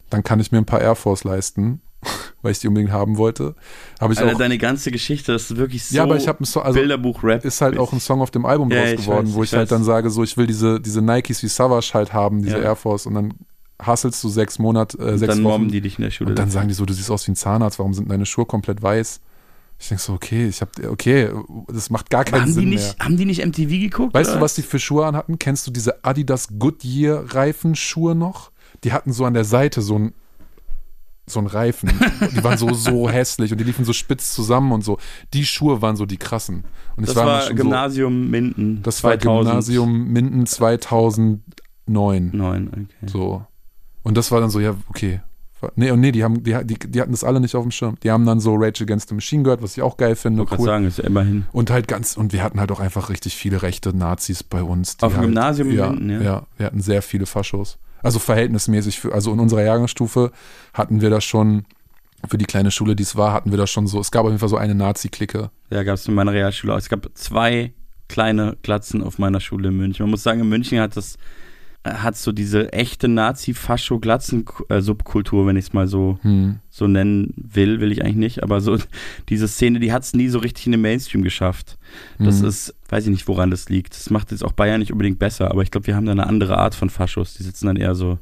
[0.10, 1.82] dann kann ich mir ein paar Air Force leisten,
[2.42, 3.56] weil ich die unbedingt haben wollte.
[4.00, 4.38] Habe ich Alter, auch.
[4.38, 7.44] deine ganze Geschichte ist wirklich so ja, aber ich habe ein Song, also Bilderbuch-Rap.
[7.46, 9.58] ist halt auch ein Song auf dem Album Ja, draus geworden, weiß, wo ich ich,
[9.58, 12.64] halt dann sage, so ich will diese, diese Nikes wie Savage halt haben, diese Ja.
[12.64, 13.34] Air Force und dann
[13.82, 15.52] hasselst du sechs Monate, äh, Und sechs dann Wochen.
[15.54, 17.32] mobben die dich in der Schule Und dann sagen die so, du siehst aus wie
[17.32, 19.20] ein Zahnarzt, warum sind deine Schuhe komplett weiß?
[19.78, 21.30] Ich denke so, okay, ich habe, okay,
[21.68, 22.86] das macht gar keinen haben Sinn die, mehr.
[22.86, 24.14] nicht, haben die nicht MTV geguckt?
[24.14, 24.40] Weißt oder?
[24.40, 25.38] du, was die für Schuhe anhatten?
[25.40, 28.52] Kennst du diese Adidas Goodyear Reifenschuhe noch?
[28.86, 30.14] Die hatten so an der Seite so ein
[31.28, 31.90] so ein Reifen.
[32.36, 35.00] die waren so so hässlich und die liefen so spitz zusammen und so.
[35.34, 36.66] Die Schuhe waren so die krassen.
[36.96, 38.78] Und Das war, war, Gymnasium Minden.
[38.78, 39.48] So, das war 2000.
[39.48, 42.30] Gymnasium Minden 2009.
[42.32, 42.86] Neun, okay.
[43.08, 43.44] So.
[44.04, 45.20] Und das war dann so, ja, okay.
[45.76, 47.96] Nee, und nee, die, haben, die, die, die hatten das alle nicht auf dem Schirm.
[48.04, 50.44] Die haben dann so Rage Against the Machine gehört, was ich auch geil finde.
[50.44, 51.48] Ich gerade sagen, ist ja immerhin.
[51.52, 54.98] Und halt ganz, und wir hatten halt auch einfach richtig viele rechte Nazis bei uns.
[55.02, 56.22] Auf dem halt, Gymnasium ja, Minden, ja?
[56.22, 56.44] ja.
[56.58, 57.80] wir hatten sehr viele Faschos.
[58.02, 60.32] Also verhältnismäßig, für, also in unserer Jahrgangsstufe
[60.74, 61.66] hatten wir das schon,
[62.28, 64.30] für die kleine Schule, die es war, hatten wir das schon so, es gab auf
[64.30, 65.50] jeden Fall so eine Nazi-Clique.
[65.70, 66.78] Ja, gab es in meiner Realschule auch.
[66.78, 67.74] Es gab zwei
[68.08, 70.04] kleine Glatzen auf meiner Schule in München.
[70.04, 71.18] Man muss sagen, in München hat das
[71.86, 76.60] hat so diese echte Nazi-Fascho-Glatzen-Subkultur, wenn ich es mal so, Hm.
[76.70, 78.78] so nennen will, will ich eigentlich nicht, aber so
[79.30, 81.78] diese Szene, die hat es nie so richtig in den Mainstream geschafft.
[82.20, 82.48] Das Mhm.
[82.48, 83.94] ist, weiß ich nicht, woran das liegt.
[83.96, 86.28] Das macht jetzt auch Bayern nicht unbedingt besser, aber ich glaube, wir haben da eine
[86.28, 87.36] andere Art von Faschos.
[87.36, 88.20] Die sitzen dann eher so.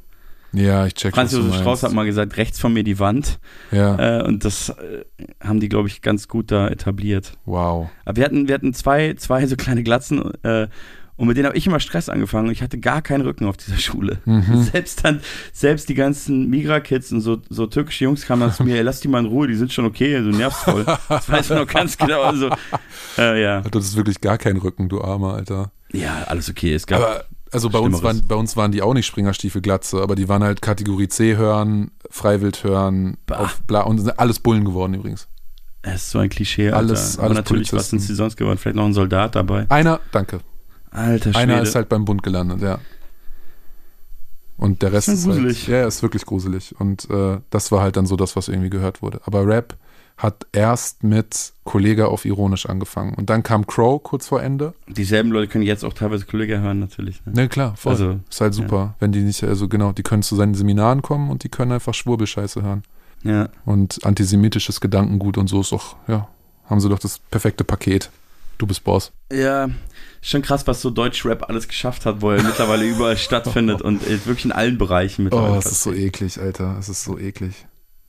[0.55, 3.39] Ja, ich check, Franz Josef Strauß hat mal gesagt, rechts von mir die Wand.
[3.71, 4.19] Ja.
[4.19, 5.03] Äh, und das äh,
[5.43, 7.39] haben die, glaube ich, ganz gut da etabliert.
[7.45, 7.89] Wow.
[8.05, 10.67] Aber wir hatten, wir hatten zwei, zwei so kleine Glatzen äh,
[11.15, 12.49] und mit denen habe ich immer Stress angefangen.
[12.51, 14.17] Ich hatte gar keinen Rücken auf dieser Schule.
[14.25, 14.63] Mhm.
[14.71, 15.21] Selbst dann,
[15.51, 18.99] selbst die ganzen Migra-Kids und so, so türkische Jungs kamen dann zu mir, ey, lass
[18.99, 20.85] die mal in Ruhe, die sind schon okay, du nervst voll.
[21.09, 22.21] Das weiß ich noch ganz genau.
[22.23, 22.49] Also,
[23.17, 23.61] äh, ja.
[23.61, 25.71] Du hattest wirklich gar keinen Rücken, du Armer, Alter.
[25.91, 26.73] ja, alles okay.
[26.73, 30.15] Es gab Aber also bei uns, waren, bei uns waren die auch nicht Springerstiefel-Glatze, aber
[30.15, 33.17] die waren halt Kategorie C hören, Freiwild hören,
[33.67, 35.27] bla und sind alles Bullen geworden übrigens.
[35.83, 36.77] Es ist so ein Klischee, Alter.
[36.77, 38.57] Alles- Aber alles natürlich, was sind sie sonst geworden?
[38.57, 39.67] Vielleicht noch ein Soldat dabei.
[39.69, 40.39] Einer, danke.
[40.93, 41.37] Alter Schwede.
[41.37, 42.79] Einer ist halt beim Bund gelandet, ja.
[44.57, 45.67] Und der Rest ist halt, gruselig.
[45.67, 46.75] ja, ja, ist wirklich gruselig.
[46.79, 49.19] Und äh, das war halt dann so das, was irgendwie gehört wurde.
[49.25, 49.75] Aber Rap
[50.15, 53.15] hat erst mit Kollege auf ironisch angefangen.
[53.15, 54.73] Und dann kam Crow kurz vor Ende.
[54.87, 57.25] Dieselben Leute können jetzt auch teilweise Kollege hören, natürlich.
[57.25, 57.33] Ne?
[57.33, 57.93] Ne, klar, voll.
[57.93, 58.95] Also, ist halt super.
[58.99, 61.95] Wenn die nicht, also genau, die können zu seinen Seminaren kommen und die können einfach
[61.95, 62.83] Schwurbelscheiße hören.
[63.23, 63.49] Ja.
[63.65, 66.27] Und antisemitisches Gedankengut und so ist doch, ja,
[66.65, 68.11] haben sie doch das perfekte Paket.
[68.59, 69.11] Du bist Boss.
[69.31, 69.67] Ja,
[70.23, 74.45] schon krass, was so Deutschrap alles geschafft hat, wo er mittlerweile überall stattfindet und wirklich
[74.45, 75.55] in allen Bereichen mittlerweile.
[75.55, 76.77] Oh, es ist so eklig, Alter.
[76.79, 77.53] Es ist so eklig.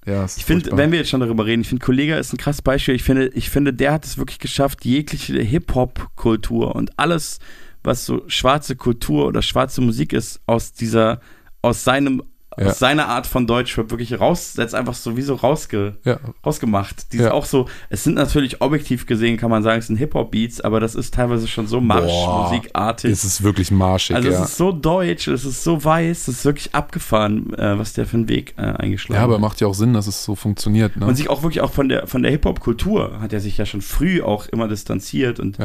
[0.06, 2.62] Ja, Ich finde, wenn wir jetzt schon darüber reden, ich finde, Kollega ist ein krasses
[2.62, 2.94] Beispiel.
[2.94, 7.38] Ich finde, ich finde, der hat es wirklich geschafft, jegliche Hip-Hop-Kultur und alles,
[7.82, 11.20] was so schwarze Kultur oder schwarze Musik ist, aus dieser,
[11.62, 12.22] aus seinem,
[12.56, 12.66] Ja.
[12.66, 16.18] aus seiner Art von Deutschrap wirklich raus, jetzt einfach sowieso rausge, Ja.
[16.44, 17.12] rausgemacht.
[17.12, 17.32] Die ist Ja.
[17.32, 20.94] auch so, es sind natürlich objektiv gesehen, kann man sagen, es sind Hip-Hop-Beats, aber das
[20.94, 23.10] ist teilweise schon so Marschmusikartig.
[23.10, 26.44] Es ist wirklich marschig, Also es ist so deutsch, es ist so weiß, es ist
[26.44, 29.40] wirklich abgefahren, äh, was der für einen Weg äh, eingeschlagen ja, aber hat.
[29.40, 31.06] macht ja auch Sinn, dass es so funktioniert, ne?
[31.06, 33.82] Und sich auch wirklich auch von der, von der Hip-Hop-Kultur hat er sich ja schon
[33.82, 35.58] früh auch immer distanziert und,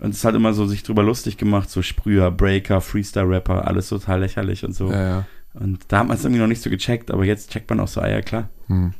[0.00, 4.20] und es hat immer so sich drüber lustig gemacht, so Sprüher, Breaker, Freestyle-Rapper, alles total
[4.20, 4.90] lächerlich und so.
[4.90, 5.24] Ja, ja.
[5.54, 7.88] Und da hat man es irgendwie noch nicht so gecheckt, aber jetzt checkt man auch
[7.88, 8.48] so, ah ja klar.
[8.68, 8.94] Hm.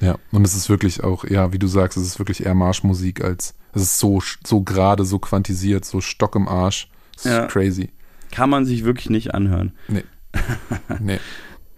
[0.00, 3.22] Ja, und es ist wirklich auch, ja, wie du sagst, es ist wirklich eher Marschmusik
[3.22, 6.88] als, es ist so, so gerade, so quantisiert, so Stock im Arsch.
[7.16, 7.46] Ist Ja.
[7.46, 7.90] crazy.
[8.32, 9.72] Kann man sich wirklich nicht anhören.
[9.88, 10.04] Nee.
[11.00, 11.18] nee.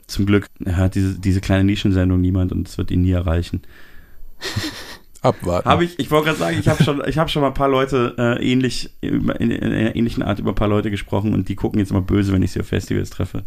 [0.06, 3.62] Zum Glück hört diese, diese kleine Nischensendung niemand und es wird ihn nie erreichen.
[5.20, 5.68] Abwarten.
[5.68, 7.68] Habe ich, ich wollte gerade sagen, ich habe schon, ich habe schon mal ein paar
[7.68, 11.56] Leute äh, ähnlich, in, in einer ähnlichen Art über ein paar Leute gesprochen und die
[11.56, 13.44] gucken jetzt immer böse, wenn ich sie auf Festivals treffe.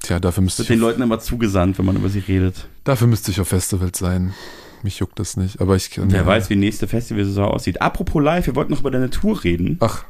[0.00, 2.68] Tja, dafür müsste Wird ich, den Leuten immer zugesandt, wenn man über sie redet.
[2.84, 4.34] dafür müsste ich auf Festivals sein.
[4.82, 6.12] Mich juckt das nicht, aber ich kann.
[6.12, 6.26] Wer ja.
[6.26, 7.80] weiß, wie nächste Festivalsaison aussieht.
[7.82, 9.78] Apropos live, wir wollten noch über deine Tour reden.
[9.80, 10.04] Ach,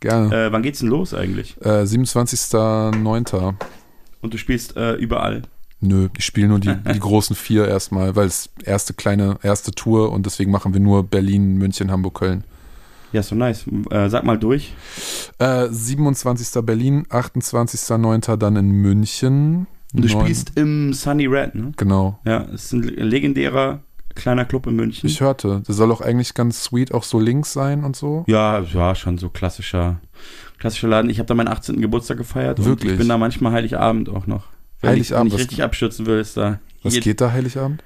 [0.00, 0.46] gerne.
[0.46, 1.56] Äh, wann geht's denn los eigentlich?
[1.60, 3.54] Äh, 27.09.
[4.20, 5.42] Und du spielst äh, überall.
[5.80, 10.12] Nö, ich spiele nur die, die großen vier erstmal, weil es erste kleine, erste Tour
[10.12, 12.44] und deswegen machen wir nur Berlin, München, Hamburg, Köln.
[13.12, 13.64] Ja, so nice.
[13.90, 14.72] Äh, sag mal durch.
[15.38, 16.62] Äh, 27.
[16.64, 18.36] Berlin, 28.09.
[18.36, 19.66] dann in München.
[19.92, 21.72] Du Neun- spielst im Sunny Red, ne?
[21.76, 22.18] Genau.
[22.24, 23.80] Ja, es ist ein legendärer
[24.14, 25.06] kleiner Club in München.
[25.08, 28.24] Ich hörte, der soll auch eigentlich ganz sweet auch so links sein und so.
[28.26, 30.00] Ja, ja, schon so klassischer,
[30.58, 31.10] klassischer Laden.
[31.10, 31.80] Ich habe da meinen 18.
[31.80, 32.92] Geburtstag gefeiert und Wirklich?
[32.92, 34.44] ich bin da manchmal Heiligabend auch noch.
[34.80, 36.58] Wenn Heiligabend, ich, wenn ich richtig abstürzen will, ist da.
[36.82, 37.82] Was geht da Heiligabend?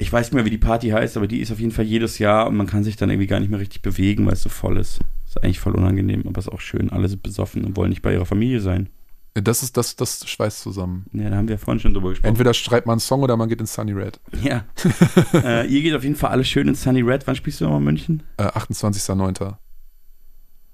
[0.00, 2.18] Ich weiß nicht mehr, wie die Party heißt, aber die ist auf jeden Fall jedes
[2.18, 4.48] Jahr und man kann sich dann irgendwie gar nicht mehr richtig bewegen, weil es so
[4.48, 5.00] voll ist.
[5.26, 6.90] Ist eigentlich voll unangenehm, aber ist auch schön.
[6.90, 8.88] Alle sind besoffen und wollen nicht bei ihrer Familie sein.
[9.34, 11.04] Das ist das, das schweißt zusammen.
[11.12, 12.30] Ja, da haben wir vorhin schon drüber gesprochen.
[12.30, 14.18] Entweder schreibt man einen Song oder man geht in Sunny Red.
[14.42, 14.64] Ja.
[15.34, 17.26] äh, ihr geht auf jeden Fall alles schön in Sunny Red.
[17.26, 18.22] Wann spielst du nochmal in München?
[18.38, 19.54] Äh, 28.09.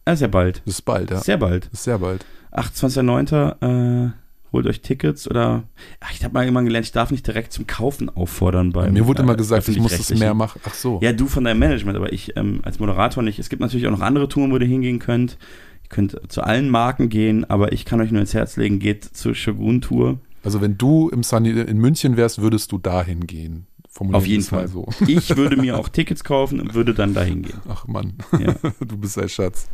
[0.04, 0.62] Ah, sehr bald.
[0.64, 1.18] Das ist bald, ja.
[1.18, 1.66] Sehr bald.
[1.66, 2.24] Das ist sehr bald.
[2.52, 4.06] 28.09.
[4.06, 4.12] Äh,
[4.52, 5.64] holt euch Tickets oder.
[6.01, 8.93] Ach, ich habe mal irgendwann gelernt, ich darf nicht direkt zum Kaufen auffordern beim.
[8.93, 10.60] Mir wurde äh, immer gesagt, ich muss das mehr machen.
[10.64, 11.01] Ach so.
[11.02, 13.39] Ja, du von deinem Management, aber ich ähm, als Moderator nicht.
[13.39, 15.39] Es gibt natürlich auch noch andere Touren, wo ihr hingehen könnt.
[15.85, 19.05] Ihr könnt zu allen Marken gehen, aber ich kann euch nur ins Herz legen, geht
[19.05, 20.18] zur Shogun Tour.
[20.43, 23.66] Also wenn du im Sunny in München wärst, würdest du dahin gehen.
[24.12, 24.68] Auf jeden Fall.
[24.68, 24.89] So.
[25.06, 27.60] Ich würde mir auch Tickets kaufen und würde dann dahin gehen.
[27.68, 28.55] Ach Mann, Ja.
[28.81, 29.68] du bist ein Schatz.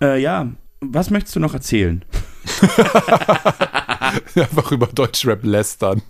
[0.00, 0.48] Äh, ja,
[0.92, 2.04] was möchtest du noch erzählen?
[4.34, 6.02] Einfach über Deutschrap lästern.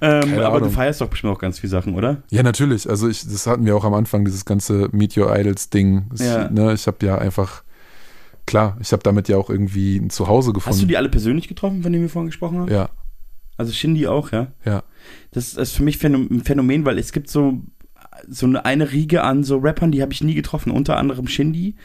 [0.00, 0.70] Ähm, aber du Ahnung.
[0.70, 2.22] feierst doch bestimmt auch ganz viele Sachen, oder?
[2.30, 2.88] Ja, natürlich.
[2.88, 6.06] Also ich, das hatten wir auch am Anfang, dieses ganze Meet Your Idols Ding.
[6.10, 6.50] Das, Ja.
[6.50, 7.62] ne, ich habe ja einfach,
[8.46, 10.74] klar, ich habe damit ja auch irgendwie ein Zuhause gefunden.
[10.74, 12.70] Hast du die alle persönlich getroffen, von denen wir vorhin gesprochen haben?
[12.70, 12.90] Ja,
[13.56, 14.48] Also Shindy auch, ja?
[14.64, 14.82] ja.
[15.30, 17.60] Das ist für mich ein Phänomen, weil es gibt so,
[18.28, 20.70] so eine, eine Riege an so Rappern, die habe ich nie getroffen.
[20.70, 21.76] Unter anderem Shindy.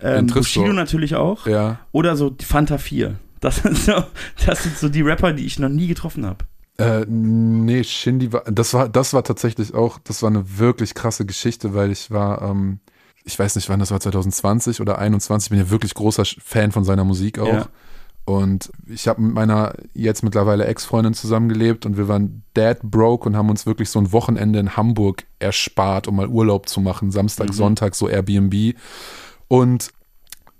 [0.00, 1.46] Ähm, Bushido natürlich auch.
[1.46, 1.80] Ja.
[1.92, 3.14] Oder so die Fanta 4.
[3.40, 3.92] Das sind so,
[4.46, 6.44] das sind so die Rapper, die ich noch nie getroffen habe.
[6.78, 11.24] Äh, nee, Shindy war, das war, das war tatsächlich auch, das war eine wirklich krasse
[11.24, 12.80] Geschichte, weil ich war, ähm,
[13.24, 16.72] ich weiß nicht wann, das war 2020 oder 21, ich bin ja wirklich großer Fan
[16.72, 17.46] von seiner Musik auch.
[17.46, 17.66] Ja.
[18.26, 23.36] Und ich habe mit meiner jetzt mittlerweile Ex-Freundin zusammengelebt und wir waren dad broke und
[23.36, 27.10] haben uns wirklich so ein Wochenende in Hamburg erspart, um mal Urlaub zu machen.
[27.10, 27.52] Samstag, Mhm.
[27.52, 28.74] Sonntag, so Airbnb.
[29.54, 29.92] Und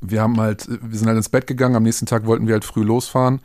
[0.01, 2.65] wir haben halt, wir sind halt ins Bett gegangen, am nächsten Tag wollten wir halt
[2.65, 3.41] früh losfahren.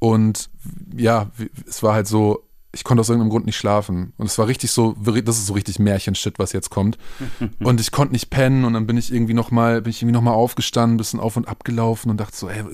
[0.00, 0.50] Und
[0.96, 1.30] ja,
[1.68, 2.42] es war halt so,
[2.72, 4.12] ich konnte aus irgendeinem Grund nicht schlafen.
[4.16, 6.98] Und es war richtig so, das ist so richtig Märchenshit, was jetzt kommt.
[7.60, 10.34] Und ich konnte nicht pennen und dann bin ich irgendwie nochmal, bin ich irgendwie nochmal
[10.34, 12.64] aufgestanden, bisschen auf und ab gelaufen und dachte so, ey,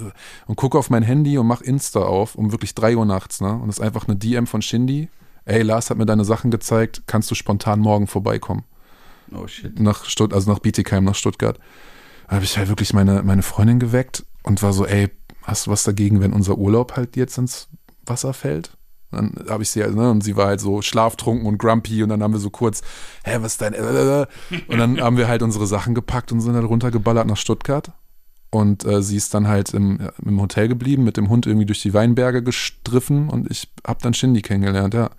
[0.46, 3.52] und gucke auf mein Handy und mach Insta auf, um wirklich drei Uhr nachts, ne?
[3.52, 5.10] Und das ist einfach eine DM von Shindy.
[5.44, 8.64] Ey, Lars hat mir deine Sachen gezeigt, kannst du spontan morgen vorbeikommen?
[9.32, 9.78] Oh shit.
[9.78, 11.58] Nach Stutt also nach Bietigheim, nach Stuttgart.
[12.28, 15.10] Habe ich halt wirklich meine, meine Freundin geweckt und war so, ey,
[15.42, 17.68] hast du was dagegen, wenn unser Urlaub halt jetzt ins
[18.06, 18.76] Wasser fällt?
[19.10, 22.08] Dann habe ich sie halt, ne, und sie war halt so schlaftrunken und grumpy und
[22.08, 22.82] dann haben wir so kurz,
[23.24, 24.26] hä, was ist dein, äh,
[24.68, 27.92] und dann haben wir halt unsere Sachen gepackt und sind halt runtergeballert nach Stuttgart.
[28.50, 31.82] Und äh, sie ist dann halt im, im Hotel geblieben, mit dem Hund irgendwie durch
[31.82, 35.10] die Weinberge gestriffen und ich habe dann Shindy kennengelernt, ja.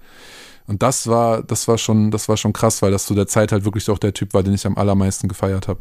[0.68, 3.52] Und das war, das war schon, das war schon krass, weil das zu der Zeit
[3.52, 5.80] halt wirklich auch der Typ war, den ich am allermeisten gefeiert habe.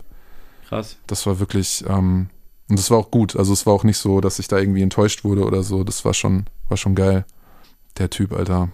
[0.68, 0.96] Krass.
[1.06, 2.28] Das war wirklich, ähm,
[2.68, 3.36] und das war auch gut.
[3.36, 5.84] Also es war auch nicht so, dass ich da irgendwie enttäuscht wurde oder so.
[5.84, 7.24] Das war schon, war schon geil.
[7.98, 8.70] Der Typ, Alter.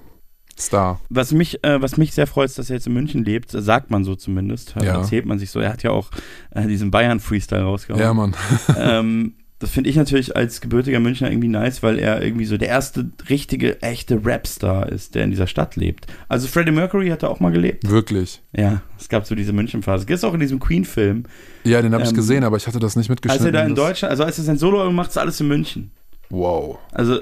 [0.58, 1.00] Star.
[1.08, 3.90] Was mich, äh, was mich sehr freut, ist, dass er jetzt in München lebt, sagt
[3.90, 4.74] man so zumindest.
[4.76, 4.98] Ja.
[4.98, 5.58] Erzählt man sich so.
[5.58, 6.10] Er hat ja auch
[6.50, 8.02] äh, diesen Bayern-Freestyle rausgehauen.
[8.02, 8.36] Ja, Mann.
[8.76, 12.68] ähm, das finde ich natürlich als gebürtiger Münchner irgendwie nice, weil er irgendwie so der
[12.68, 16.06] erste richtige, echte Rapstar ist, der in dieser Stadt lebt.
[16.28, 17.88] Also Freddie Mercury hat da auch mal gelebt.
[17.88, 18.40] Wirklich.
[18.56, 20.06] Ja, es gab so diese München-Phase.
[20.06, 21.24] Gibt es auch in diesem Queen-Film.
[21.64, 23.46] Ja, den habe ich Ähm, gesehen, aber ich hatte das nicht Als mitgeschnitten.
[23.46, 25.90] er da in Deutschland, also als er sein Solo macht, ist alles in München.
[26.30, 26.78] Wow.
[26.92, 27.20] Also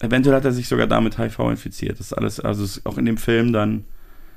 [0.00, 1.98] eventuell hat er sich sogar damit HIV infiziert.
[1.98, 3.84] Das ist alles, also ist auch in dem Film dann.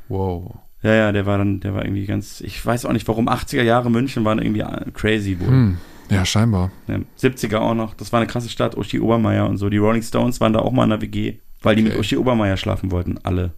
[0.10, 0.56] Wow.
[0.82, 3.62] Ja, ja, der war dann, der war irgendwie ganz, ich weiß auch nicht, warum 80er
[3.62, 4.64] Jahre München waren irgendwie
[4.94, 5.48] crazy wohl.
[5.48, 5.78] Hm.
[6.10, 6.72] Ja, scheinbar.
[6.88, 9.70] Ja, 70er auch noch, das war eine krasse Stadt, Uschi Obermeier und so.
[9.70, 12.00] Die Rolling Stones waren da auch mal in der WG, weil die mit Okay.
[12.00, 13.54] Uschi Obermeier schlafen wollten, alle.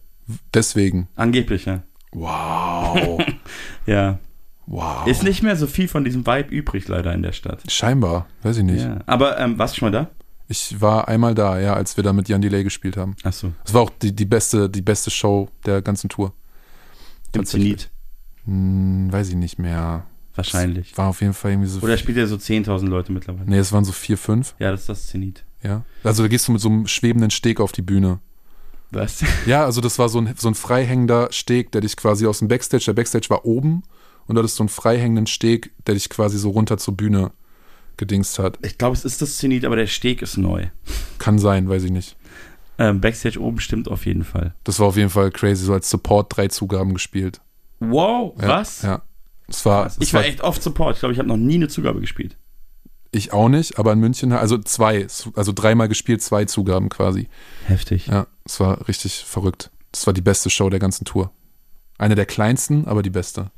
[0.54, 1.08] Deswegen.
[1.16, 1.82] Angeblich, ja.
[2.12, 3.20] Wow.
[3.86, 4.18] ja.
[4.66, 5.06] Wow.
[5.06, 7.62] Ist nicht mehr so viel von diesem Vibe übrig leider in der Stadt.
[7.70, 8.26] Scheinbar.
[8.42, 8.82] Weiß ich nicht.
[8.84, 8.98] Ja.
[9.06, 10.10] Aber ähm, warst du schon mal da?
[10.48, 13.16] Ich war einmal da, ja, als wir da mit Jan Delay gespielt haben.
[13.22, 13.52] Ach so.
[13.64, 16.32] Es war auch die, die, beste, die beste Show der ganzen Tour.
[17.32, 17.44] Im.
[17.44, 17.90] Zenit.
[18.44, 20.06] Hm, weiß ich nicht mehr.
[20.36, 20.92] Wahrscheinlich.
[20.92, 21.80] Es war auf jeden Fall irgendwie so.
[21.80, 23.48] Oder spielt er so 10.000 Leute mittlerweile?
[23.48, 24.54] Nee, es waren so vier, fünf.
[24.58, 25.44] Ja, das ist das Zenit.
[25.62, 25.82] Ja.
[26.04, 28.20] Also da gehst du mit so einem schwebenden Steg auf die Bühne.
[28.90, 29.24] Was?
[29.46, 32.48] Ja, also das war so ein, so ein freihängender Steg, der dich quasi aus dem
[32.48, 33.82] Backstage, der Backstage war oben
[34.26, 37.32] und dort ist so ein freihängenden Steg, der dich quasi so runter zur Bühne
[37.96, 38.58] gedingst hat.
[38.62, 40.66] Ich glaube, es ist das Zenit, aber der Steg ist neu.
[41.18, 42.16] Kann sein, weiß ich nicht.
[42.78, 44.54] Ähm, Backstage oben stimmt auf jeden Fall.
[44.64, 47.40] Das war auf jeden Fall crazy, so als Support drei Zugaben gespielt.
[47.80, 48.82] Wow, Ja, was?
[48.82, 49.02] Ja.
[49.48, 50.94] Es war, es Ich war echt oft Support.
[50.96, 52.36] Ich glaube, ich habe noch nie eine Zugabe gespielt.
[53.12, 57.28] Ich auch nicht, aber in München, also zwei, also dreimal gespielt, zwei Zugaben quasi.
[57.66, 58.08] Heftig.
[58.08, 59.70] Ja, es war richtig verrückt.
[59.92, 61.30] Das war die beste Show der ganzen Tour.
[61.98, 63.50] Eine der kleinsten, aber die beste.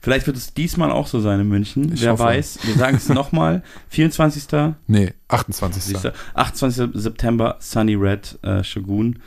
[0.00, 1.92] Vielleicht wird es diesmal auch so sein in München.
[1.94, 2.24] Ich Wer hoffe.
[2.24, 2.58] weiß.
[2.64, 3.62] Wir sagen es nochmal.
[3.88, 4.74] 24.
[4.88, 5.82] Nee, 28.
[5.82, 6.90] Siehst du, 28.
[7.00, 9.20] September, Sunny Red, äh, Shogun.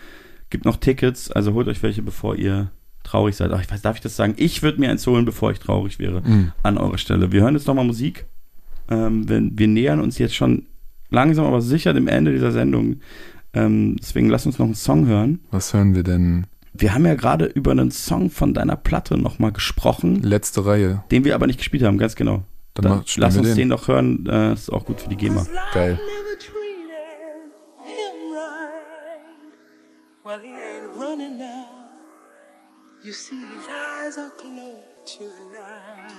[0.49, 2.69] Gibt noch Tickets, also holt euch welche, bevor ihr
[3.03, 3.51] traurig seid.
[3.51, 4.33] Ach, ich weiß, darf ich das sagen?
[4.37, 6.21] Ich würde mir eins holen, bevor ich traurig wäre.
[6.21, 6.51] Mhm.
[6.63, 7.31] An eurer Stelle.
[7.31, 8.25] Wir hören jetzt nochmal Musik.
[8.89, 10.65] Ähm, wenn, wir nähern uns jetzt schon
[11.09, 12.97] langsam, aber sicher dem Ende dieser Sendung.
[13.53, 15.39] Ähm, deswegen lass uns noch einen Song hören.
[15.51, 16.47] Was hören wir denn?
[16.73, 20.21] Wir haben ja gerade über einen Song von deiner Platte nochmal gesprochen.
[20.23, 21.03] Letzte Reihe.
[21.11, 22.43] Den wir aber nicht gespielt haben, ganz genau.
[22.73, 23.57] Dann Dann lass wir uns den.
[23.57, 24.25] den doch hören.
[24.25, 25.45] Äh, Das ist auch gut für die GEMA.
[25.73, 25.99] Geil.
[30.25, 31.67] Well, he ain't running now.
[33.03, 36.13] You see, his eyes are closed tonight.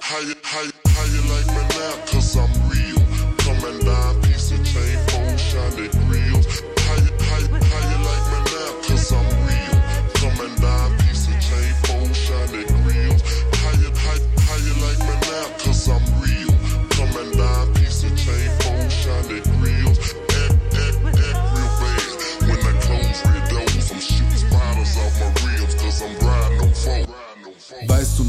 [0.00, 1.92] How you, how you, how you like me now?
[2.06, 2.96] Cause I'm real.
[3.36, 5.88] Coming down, piece of chain, phone, shiny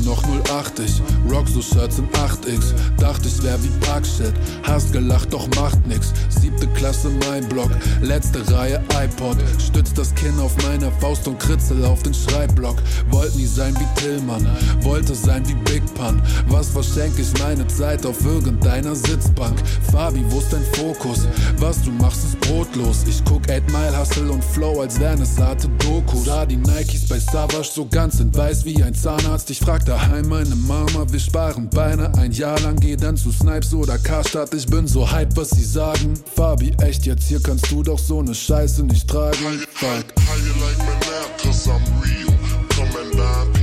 [0.09, 2.73] noch 080, Rock so Shirts in 8x.
[2.97, 4.33] Dachte ich wär wie Parkshit.
[4.63, 6.11] Hast gelacht, doch macht nix.
[6.29, 7.69] Siebte Klasse mein Block.
[8.01, 9.37] Letzte Reihe iPod.
[9.59, 12.77] Stützt das Kinn auf meine Faust und kritzel auf den Schreibblock.
[13.11, 14.47] Wollt nie sein wie Tillmann.
[14.81, 16.21] Wollte sein wie Big Pun.
[16.47, 19.61] Was verschenk ich meine Zeit auf irgendeiner Sitzbank?
[19.91, 21.27] Fabi, wo ist dein Fokus?
[21.57, 23.05] Was du machst ist brotlos.
[23.07, 26.25] Ich guck 8 Mile Hustle und Flow, als wären es harte Dokus.
[26.25, 29.51] Sah die Nikes bei Savage so ganz in weiß wie ein Zahnarzt.
[29.51, 32.77] Ich frag daheim meine Mama, wir sparen Beine ein Jahr lang.
[32.79, 34.53] Geh dann zu Snipes oder Karstadt.
[34.53, 36.13] Ich bin so hype, was sie sagen.
[36.35, 39.61] Fabi, echt jetzt hier kannst du doch so ne Scheiße nicht tragen.
[39.73, 40.05] Fuck.
[40.27, 41.43] How you like me now?
[41.43, 42.33] Cause I'm real.
[42.69, 43.58] Come and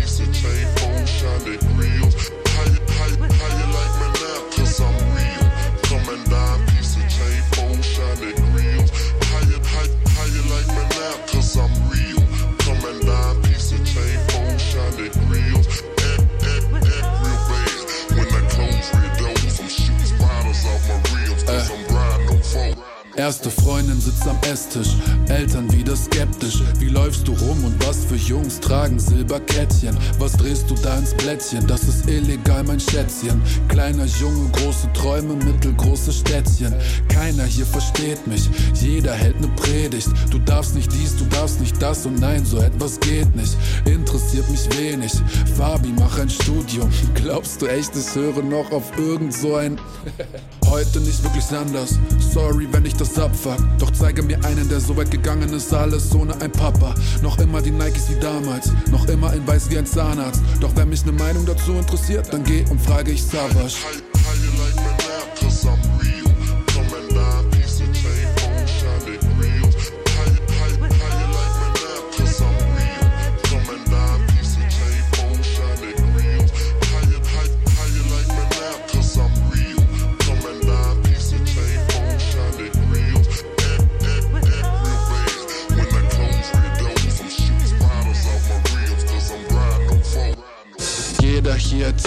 [23.16, 24.90] Erste Freundin sitzt am Esstisch,
[25.30, 26.62] Eltern wieder skeptisch.
[26.78, 29.96] Wie läufst du rum und was für Jungs tragen Silberkettchen?
[30.18, 31.66] Was drehst du da ins Blättchen?
[31.66, 33.40] Das ist illegal, mein Schätzchen.
[33.68, 36.74] Kleiner Junge, große Träume, mittelgroße Städtchen.
[37.08, 40.10] Keiner hier versteht mich, jeder hält ne Predigt.
[40.30, 43.56] Du darfst nicht dies, du darfst nicht das und nein, so etwas geht nicht.
[43.86, 45.12] Interessiert mich wenig.
[45.56, 46.90] Fabi, mach ein Studium.
[47.14, 49.78] Glaubst du echt, ich höre noch auf irgend so ein.
[50.68, 51.98] Heute nicht wirklich anders.
[52.32, 53.58] Sorry, wenn ich das abfuck.
[53.78, 56.94] Doch zeige mir einen, der so weit gegangen ist, alles ohne ein Papa.
[57.22, 60.42] Noch immer die Nikes wie damals, noch immer in weiß wie ein Zahnarzt.
[60.60, 63.76] Doch wenn mich ne Meinung dazu interessiert, dann geh und frage ich Savage.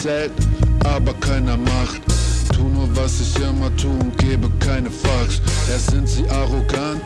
[0.10, 0.31] Erzählt,
[0.86, 2.02] aber keiner macht.
[2.53, 5.41] Tu nur, was ich immer tu und gebe keine Fucks.
[5.69, 7.03] Erst sind sie arrogant,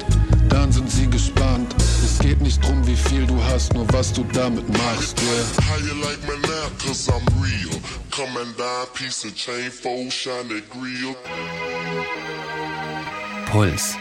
[0.50, 1.76] dann sind sie gespannt.
[2.04, 5.66] Es geht nicht drum, wie viel du hast, nur was du damit machst, yeah.
[5.70, 6.70] How you like me now?
[6.80, 7.80] Cause I'm real.
[8.12, 11.16] Come and dine, piece of chain, fold, shiny grill.
[13.52, 13.96] Puls.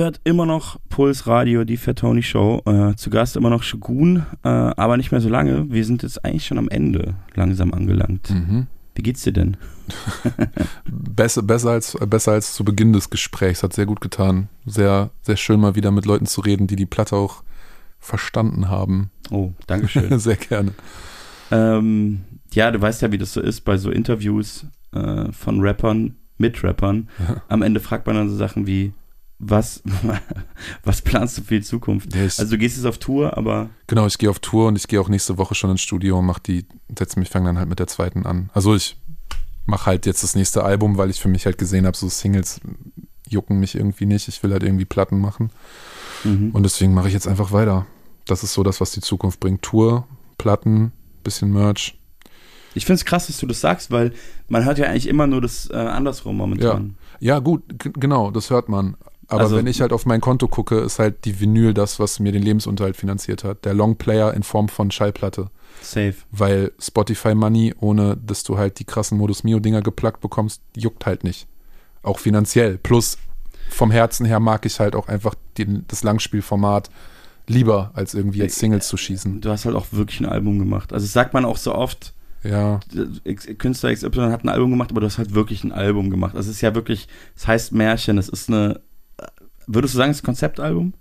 [0.00, 2.62] Hört immer noch Puls Radio, die Fat Tony Show.
[2.64, 5.70] Äh, zu Gast immer noch Shogun, äh, aber nicht mehr so lange.
[5.70, 8.30] Wir sind jetzt eigentlich schon am Ende langsam angelangt.
[8.30, 8.66] Mhm.
[8.94, 9.56] Wie geht's dir denn?
[10.86, 13.62] Besser, besser, als, besser als zu Beginn des Gesprächs.
[13.62, 14.48] Hat sehr gut getan.
[14.64, 17.42] Sehr, sehr schön mal wieder mit Leuten zu reden, die die Platte auch
[17.98, 19.10] verstanden haben.
[19.30, 20.18] Oh, Dankeschön.
[20.18, 20.72] sehr gerne.
[21.50, 22.20] Ähm,
[22.52, 26.62] ja, du weißt ja, wie das so ist bei so Interviews äh, von Rappern mit
[26.64, 27.08] Rappern.
[27.18, 27.42] Ja.
[27.48, 28.92] Am Ende fragt man dann so Sachen wie,
[29.42, 29.82] was,
[30.84, 32.14] was planst du für die Zukunft?
[32.14, 34.86] Ja, also du gehst jetzt auf Tour, aber Genau, ich gehe auf Tour und ich
[34.86, 37.68] gehe auch nächste Woche schon ins Studio und mach die, setze mich, fange dann halt
[37.68, 38.50] mit der zweiten an.
[38.52, 38.96] Also ich
[39.66, 42.60] mache halt jetzt das nächste Album, weil ich für mich halt gesehen habe, so Singles
[43.28, 44.28] jucken mich irgendwie nicht.
[44.28, 45.50] Ich will halt irgendwie Platten machen.
[46.24, 46.50] Mhm.
[46.50, 47.86] Und deswegen mache ich jetzt einfach weiter.
[48.26, 49.62] Das ist so das, was die Zukunft bringt.
[49.62, 50.06] Tour,
[50.38, 50.92] Platten,
[51.24, 51.98] bisschen Merch.
[52.74, 54.12] ich finde es krass, dass du das sagst, weil
[54.48, 56.96] man hört ja eigentlich immer nur das äh, andersrum Ja, momentan.
[57.20, 58.96] ja gut, g- genau, das hört man.
[59.30, 62.18] Aber Also- wenn ich halt auf mein Konto gucke, ist halt die Vinyl das, was
[62.20, 63.64] mir den Lebensunterhalt finanziert hat.
[63.64, 65.50] Der Longplayer in Form von Schallplatte.
[65.82, 66.14] Safe.
[66.30, 71.24] Weil Spotify Money, ohne dass du halt die krassen Modus Mio-Dinger geplackt bekommst, juckt halt
[71.24, 71.46] nicht.
[72.02, 72.76] Auch finanziell.
[72.78, 73.18] Plus
[73.70, 76.90] vom Herzen her mag ich halt auch einfach den, das Langspielformat
[77.46, 79.40] lieber, als irgendwie jetzt Singles zu schießen.
[79.40, 80.92] Du hast halt auch wirklich ein Album gemacht.
[80.92, 82.12] Also das sagt man auch so oft.
[82.42, 82.80] Ja.
[83.58, 86.34] Künstler XY hat ein Album gemacht, aber du hast halt wirklich ein Album gemacht.
[86.36, 88.80] Also es ist ja wirklich, es heißt Märchen, es ist eine,
[89.74, 90.94] würdest du sagen, es ist ein Konzeptalbum?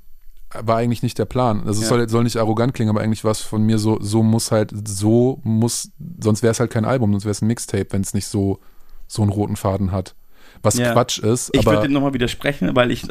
[0.63, 1.59] war eigentlich nicht der Plan.
[1.67, 1.89] Also es Ja.
[1.89, 4.71] soll, soll nicht arrogant klingen, aber eigentlich war es von mir so, so muss halt,
[4.87, 8.15] so muss, sonst wäre es halt kein Album, sonst wäre es ein Mixtape, wenn es
[8.15, 8.59] nicht so,
[9.05, 10.15] so einen roten Faden hat.
[10.63, 10.91] Was Ja.
[10.93, 13.05] Quatsch ist, Ich würde dem nochmal widersprechen, weil ich,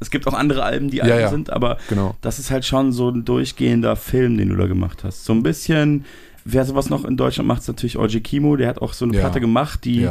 [0.00, 1.30] es gibt auch andere Alben, die Alben ja.
[1.30, 2.14] sind, aber Genau.
[2.20, 5.24] das ist halt schon so ein durchgehender Film, den du da gemacht hast.
[5.24, 6.04] So ein bisschen,
[6.44, 9.16] wer sowas noch in Deutschland macht, ist natürlich Orji Kimo, der hat auch so eine.
[9.18, 10.06] Platte gemacht, die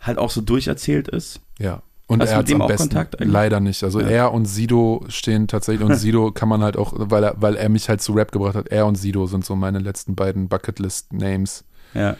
[0.00, 1.40] halt auch so durcherzählt ist.
[1.58, 1.82] ja.
[2.14, 3.32] Und Hast er hat am besten Kontakt eigentlich?
[3.32, 3.84] leider nicht.
[3.84, 4.08] Also Ja.
[4.08, 7.68] er und Sido stehen tatsächlich und Sido kann man halt auch, weil er, weil er
[7.68, 8.68] mich halt zu Rap gebracht hat.
[8.68, 11.64] Er und Sido sind so meine letzten beiden Bucketlist Names.
[11.94, 12.16] Ja.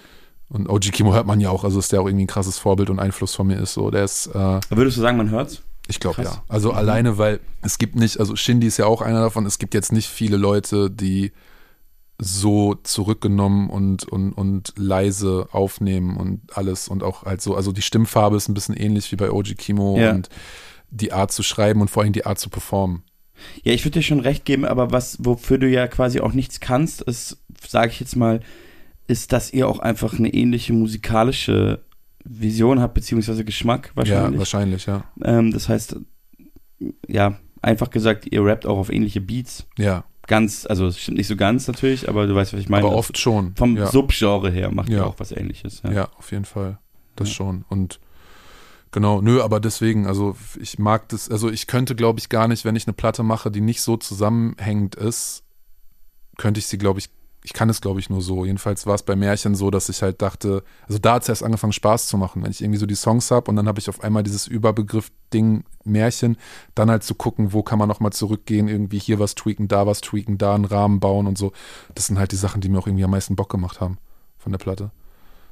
[0.51, 2.91] Und OG Kimo hört man ja auch, also ist der auch irgendwie ein krasses Vorbild
[2.91, 3.91] und Einfluss von mir ist so.
[3.91, 5.62] Der ist äh, Würdest du sagen, man hört's?
[5.89, 6.43] Ich glaube ja.
[6.49, 6.77] Also Mhm.
[6.79, 9.93] alleine, weil es gibt nicht, also Shindy ist ja auch einer davon, es gibt jetzt
[9.93, 11.33] nicht viele Leute, die
[12.19, 17.82] so zurückgenommen und, und, und leise aufnehmen und alles und auch halt so, also die
[17.82, 20.12] Stimmfarbe ist ein bisschen ähnlich wie bei OG Kimo Ja.
[20.12, 20.28] und
[20.91, 23.03] die Art zu schreiben und vor allem die Art zu performen.
[23.65, 26.61] Ja, ich würde dir schon recht geben, aber was, wofür du ja quasi auch nichts
[26.61, 28.41] kannst, ist, sage ich jetzt mal,
[29.09, 31.81] ist, dass ihr auch einfach eine ähnliche musikalische
[32.24, 34.32] Vision habt, beziehungsweise Geschmack wahrscheinlich.
[34.35, 35.05] Ja, wahrscheinlich, ja.
[35.23, 35.97] Ähm, das heißt,
[37.09, 39.66] ja, einfach gesagt, ihr rappt auch auf ähnliche Beats.
[39.77, 40.05] Ja.
[40.26, 42.86] Ganz, also es stimmt nicht so ganz natürlich, aber du weißt, was ich meine.
[42.86, 43.55] Aber oft schon.
[43.56, 43.86] Vom ja.
[43.86, 45.05] Subgenre her macht Ja.
[45.05, 45.82] auch was ähnliches.
[45.90, 46.78] Ja, auf jeden Fall.
[47.16, 47.64] Das schon.
[47.68, 48.01] Und
[48.90, 52.64] genau, nö, aber deswegen, also ich mag das, also ich könnte, glaube ich, gar nicht,
[52.64, 55.42] wenn ich eine Platte mache, die nicht so zusammenhängend ist,
[56.38, 57.10] könnte ich sie, glaube ich,
[57.47, 58.47] ich kann es, glaube ich, nur so.
[58.47, 61.43] Jedenfalls war es bei Märchen so, dass ich halt dachte, also da hat es erst
[61.43, 63.89] angefangen, Spaß zu machen, wenn ich irgendwie so die Songs habe und dann habe ich
[63.91, 66.39] auf einmal dieses Überbegriff-Ding Märchen,
[66.75, 70.01] dann halt zu gucken, wo kann man nochmal zurückgehen, irgendwie hier was tweaken, da was
[70.01, 71.53] tweaken, da einen Rahmen bauen und so.
[71.95, 73.99] Das sind halt die Sachen, die mir auch irgendwie am meisten Bock gemacht haben
[74.39, 74.91] von der Platte.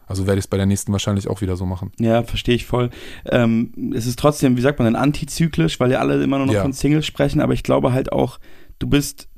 [0.07, 1.93] Also werde ich es bei der nächsten wahrscheinlich auch wieder so machen.
[1.99, 2.89] Ja, verstehe ich voll.
[3.27, 6.55] Ähm, es ist trotzdem, wie sagt man denn, antizyklisch, weil ja alle immer nur noch
[6.55, 6.63] Ja.
[6.63, 8.39] von Singles sprechen, aber ich glaube halt auch,
[8.79, 9.29] du bist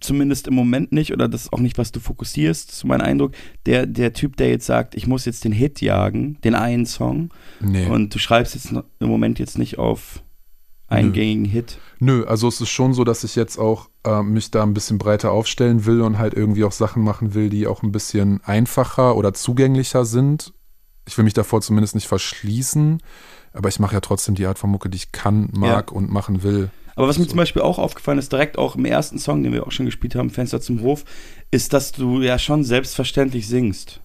[0.00, 3.32] zumindest im Moment nicht, oder das ist auch nicht, was du fokussierst, so mein Eindruck,
[3.66, 7.30] der, der Typ, der jetzt sagt, ich muss jetzt den Hit jagen, den einen Song,
[7.60, 7.86] Nee.
[7.86, 10.22] und du schreibst jetzt im Moment jetzt nicht auf
[10.88, 11.78] einen gängigen Hit.
[12.00, 14.98] Nö, also es ist schon so, dass ich jetzt auch äh, mich da ein bisschen
[14.98, 19.14] breiter aufstellen will und halt irgendwie auch Sachen machen will, die auch ein bisschen einfacher
[19.16, 20.52] oder zugänglicher sind.
[21.06, 23.00] Ich will mich davor zumindest nicht verschließen,
[23.52, 26.42] aber ich mache ja trotzdem die Art von Mucke, die ich kann, mag und machen
[26.42, 26.70] will.
[27.00, 29.66] Aber was mir zum Beispiel auch aufgefallen ist, direkt auch im ersten Song, den wir
[29.66, 31.06] auch schon gespielt haben, Fenster zum Hof,
[31.50, 34.02] ist, dass du ja schon selbstverständlich singst.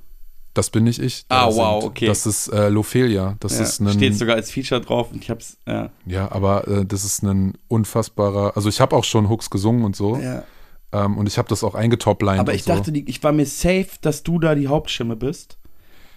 [0.53, 1.25] Das bin nicht ich.
[1.27, 2.05] Ah, wow, okay.
[2.05, 3.35] Das ist äh, Lophelia.
[3.41, 5.89] Das ja, ist ein, steht sogar als Feature drauf und ich hab's, ja.
[6.05, 8.55] Ja, aber äh, das ist ein unfassbarer.
[8.55, 10.15] Also ich habe auch schon Hooks gesungen und so.
[10.15, 10.45] Ja.
[10.93, 12.39] Ähm, und ich habe das auch eingetoplined.
[12.39, 12.73] Aber ich so.
[12.73, 15.57] dachte, ich war mir safe, dass du da die Hauptstimme bist.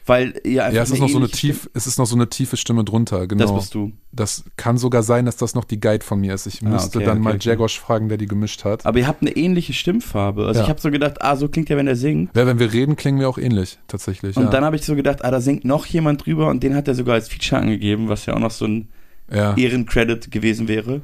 [0.09, 2.29] Weil ihr einfach Ja, es ist noch so eine tief, es ist noch so eine
[2.29, 3.45] tiefe Stimme drunter, genau.
[3.45, 3.93] Das bist du.
[4.11, 6.47] Das kann sogar sein, dass das noch die Guide von mir ist.
[6.47, 7.49] Ich Ah, müsste okay, dann okay, mal okay.
[7.51, 8.87] Jagosh fragen, der die gemischt hat.
[8.87, 10.47] Aber ihr habt eine ähnliche Stimmfarbe.
[10.47, 10.65] Also Ja.
[10.65, 12.35] ich habe so gedacht, ah, so klingt er, wenn er singt.
[12.35, 14.37] Ja, wenn wir reden, klingen wir auch ähnlich, tatsächlich.
[14.37, 14.51] Und ja.
[14.51, 16.95] dann habe ich so gedacht, ah, da singt noch jemand drüber und den hat er
[16.95, 18.89] sogar als Feature angegeben, was ja auch noch so ein
[19.33, 19.55] Ja.
[19.57, 21.03] Ehrencredit gewesen wäre.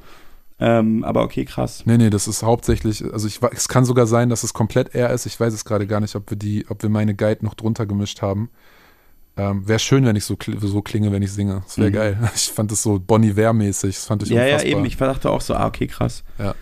[0.61, 1.83] Ähm, aber okay, krass.
[1.85, 5.11] Nee, nee, das ist hauptsächlich, also ich, es kann sogar sein, dass es komplett er
[5.11, 5.27] ist.
[5.27, 7.87] Ich weiß es gerade gar nicht, ob wir die, ob wir meine Guide noch drunter
[7.87, 8.51] gemischt haben.
[9.37, 11.63] Ähm, wäre schön, wenn ich so, so klinge, wenn ich singe.
[11.65, 11.95] Das wäre Mhm.
[11.95, 12.31] geil.
[12.35, 14.71] Ich fand das so Bonnie mäßig Das fand ich Ja, ja, unfassbar.
[14.71, 14.85] eben.
[14.85, 16.23] Ich dachte auch so, ah, okay, krass.
[16.39, 16.55] Ja.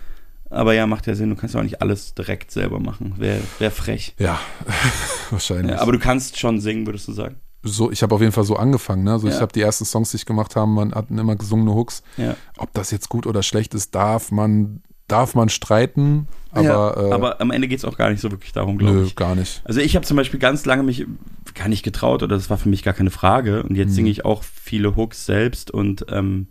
[0.48, 1.30] Aber ja, macht ja Sinn.
[1.30, 3.14] Du kannst ja auch nicht alles direkt selber machen.
[3.18, 4.14] Wäre wär frech.
[4.18, 4.38] Ja,
[5.30, 5.72] wahrscheinlich.
[5.72, 7.36] Ja, aber du kannst schon singen, würdest du sagen.
[7.64, 9.04] so, ich habe auf jeden Fall so angefangen.
[9.04, 9.12] Ne?
[9.12, 9.34] Also Ja.
[9.34, 12.02] ich habe die ersten Songs, die ich gemacht habe, man hatten immer gesungene Hooks.
[12.16, 12.34] Ja.
[12.58, 14.82] Ob das jetzt gut oder schlecht ist, darf man,
[15.12, 16.26] darf man streiten.
[16.50, 18.92] Aber, ja, äh, aber am Ende geht es auch gar nicht so wirklich darum, glaube
[18.94, 19.16] nö, ich.
[19.16, 19.62] gar nicht.
[19.64, 21.06] Also ich habe zum Beispiel ganz lange mich
[21.54, 23.62] gar nicht getraut oder das war für mich gar keine Frage.
[23.62, 23.94] Und jetzt Mhm.
[23.94, 26.46] singe ich auch viele Hooks selbst und ähm,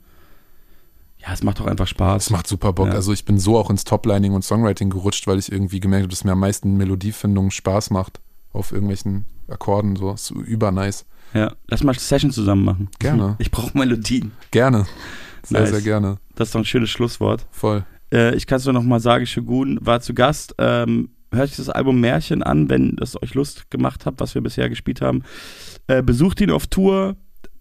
[1.19, 2.23] ja, es macht auch einfach Spaß.
[2.23, 2.87] Es macht super Bock.
[2.87, 2.93] Ja.
[2.93, 6.09] Also ich bin so auch ins Toplining und Songwriting gerutscht, weil ich irgendwie gemerkt habe,
[6.09, 8.21] dass mir am meisten Melodiefindung Spaß macht
[8.53, 9.95] auf irgendwelchen Akkorden.
[9.95, 11.05] So, ist über nice.
[11.35, 12.89] Ja, lass mal Session zusammen machen.
[12.97, 13.35] Gerne.
[13.37, 14.31] Ich brauche Melodien.
[14.49, 14.87] Gerne.
[15.43, 15.69] Sehr, Nice.
[15.71, 16.17] sehr gerne.
[16.35, 17.45] Das ist doch ein schönes Schlusswort.
[17.51, 17.85] Voll.
[18.13, 20.55] Äh, ich kann es nur noch mal sagen, Shogun war zu Gast.
[20.57, 24.41] Ähm, hört euch das Album Märchen an, wenn das euch Lust gemacht hat, was wir
[24.41, 25.23] bisher gespielt haben.
[25.87, 27.15] Äh, besucht ihn auf Tour,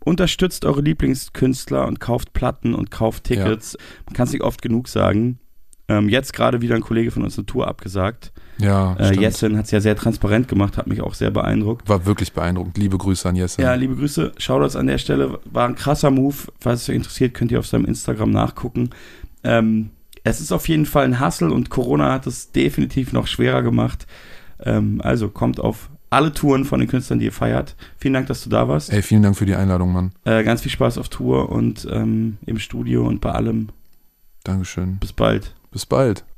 [0.04, 3.76] unterstützt eure Lieblingskünstler und kauft Platten und kauft Tickets.
[4.06, 5.38] Man kann es nicht oft genug sagen.
[5.88, 8.32] Ähm, jetzt gerade wieder ein Kollege von uns eine Tour abgesagt.
[8.58, 9.18] Ja, Äh.
[9.18, 11.88] Jessin hat es ja sehr transparent gemacht, hat mich auch sehr beeindruckt.
[11.88, 12.78] War wirklich beeindruckend.
[12.78, 13.60] Liebe Grüße an Jesse.
[13.62, 14.32] Ja, liebe Grüße.
[14.38, 15.40] Shoutouts an der Stelle.
[15.46, 16.36] War ein krasser Move.
[16.60, 18.90] Falls es euch interessiert, könnt ihr auf seinem Instagram nachgucken.
[19.42, 19.90] Ähm,
[20.24, 24.06] es ist auf jeden Fall ein Hassel und Corona hat es definitiv noch schwerer gemacht.
[24.60, 27.76] Ähm, also kommt auf alle Touren von den Künstlern, die ihr feiert.
[27.96, 28.92] Vielen Dank, dass du da warst.
[28.92, 30.12] Ey, vielen Dank für die Einladung, Mann.
[30.24, 33.68] Äh, ganz viel Spaß auf Tour und ähm, im Studio und bei allem.
[34.44, 34.98] Dankeschön.
[34.98, 35.54] Bis bald.
[35.70, 36.24] Bis bald.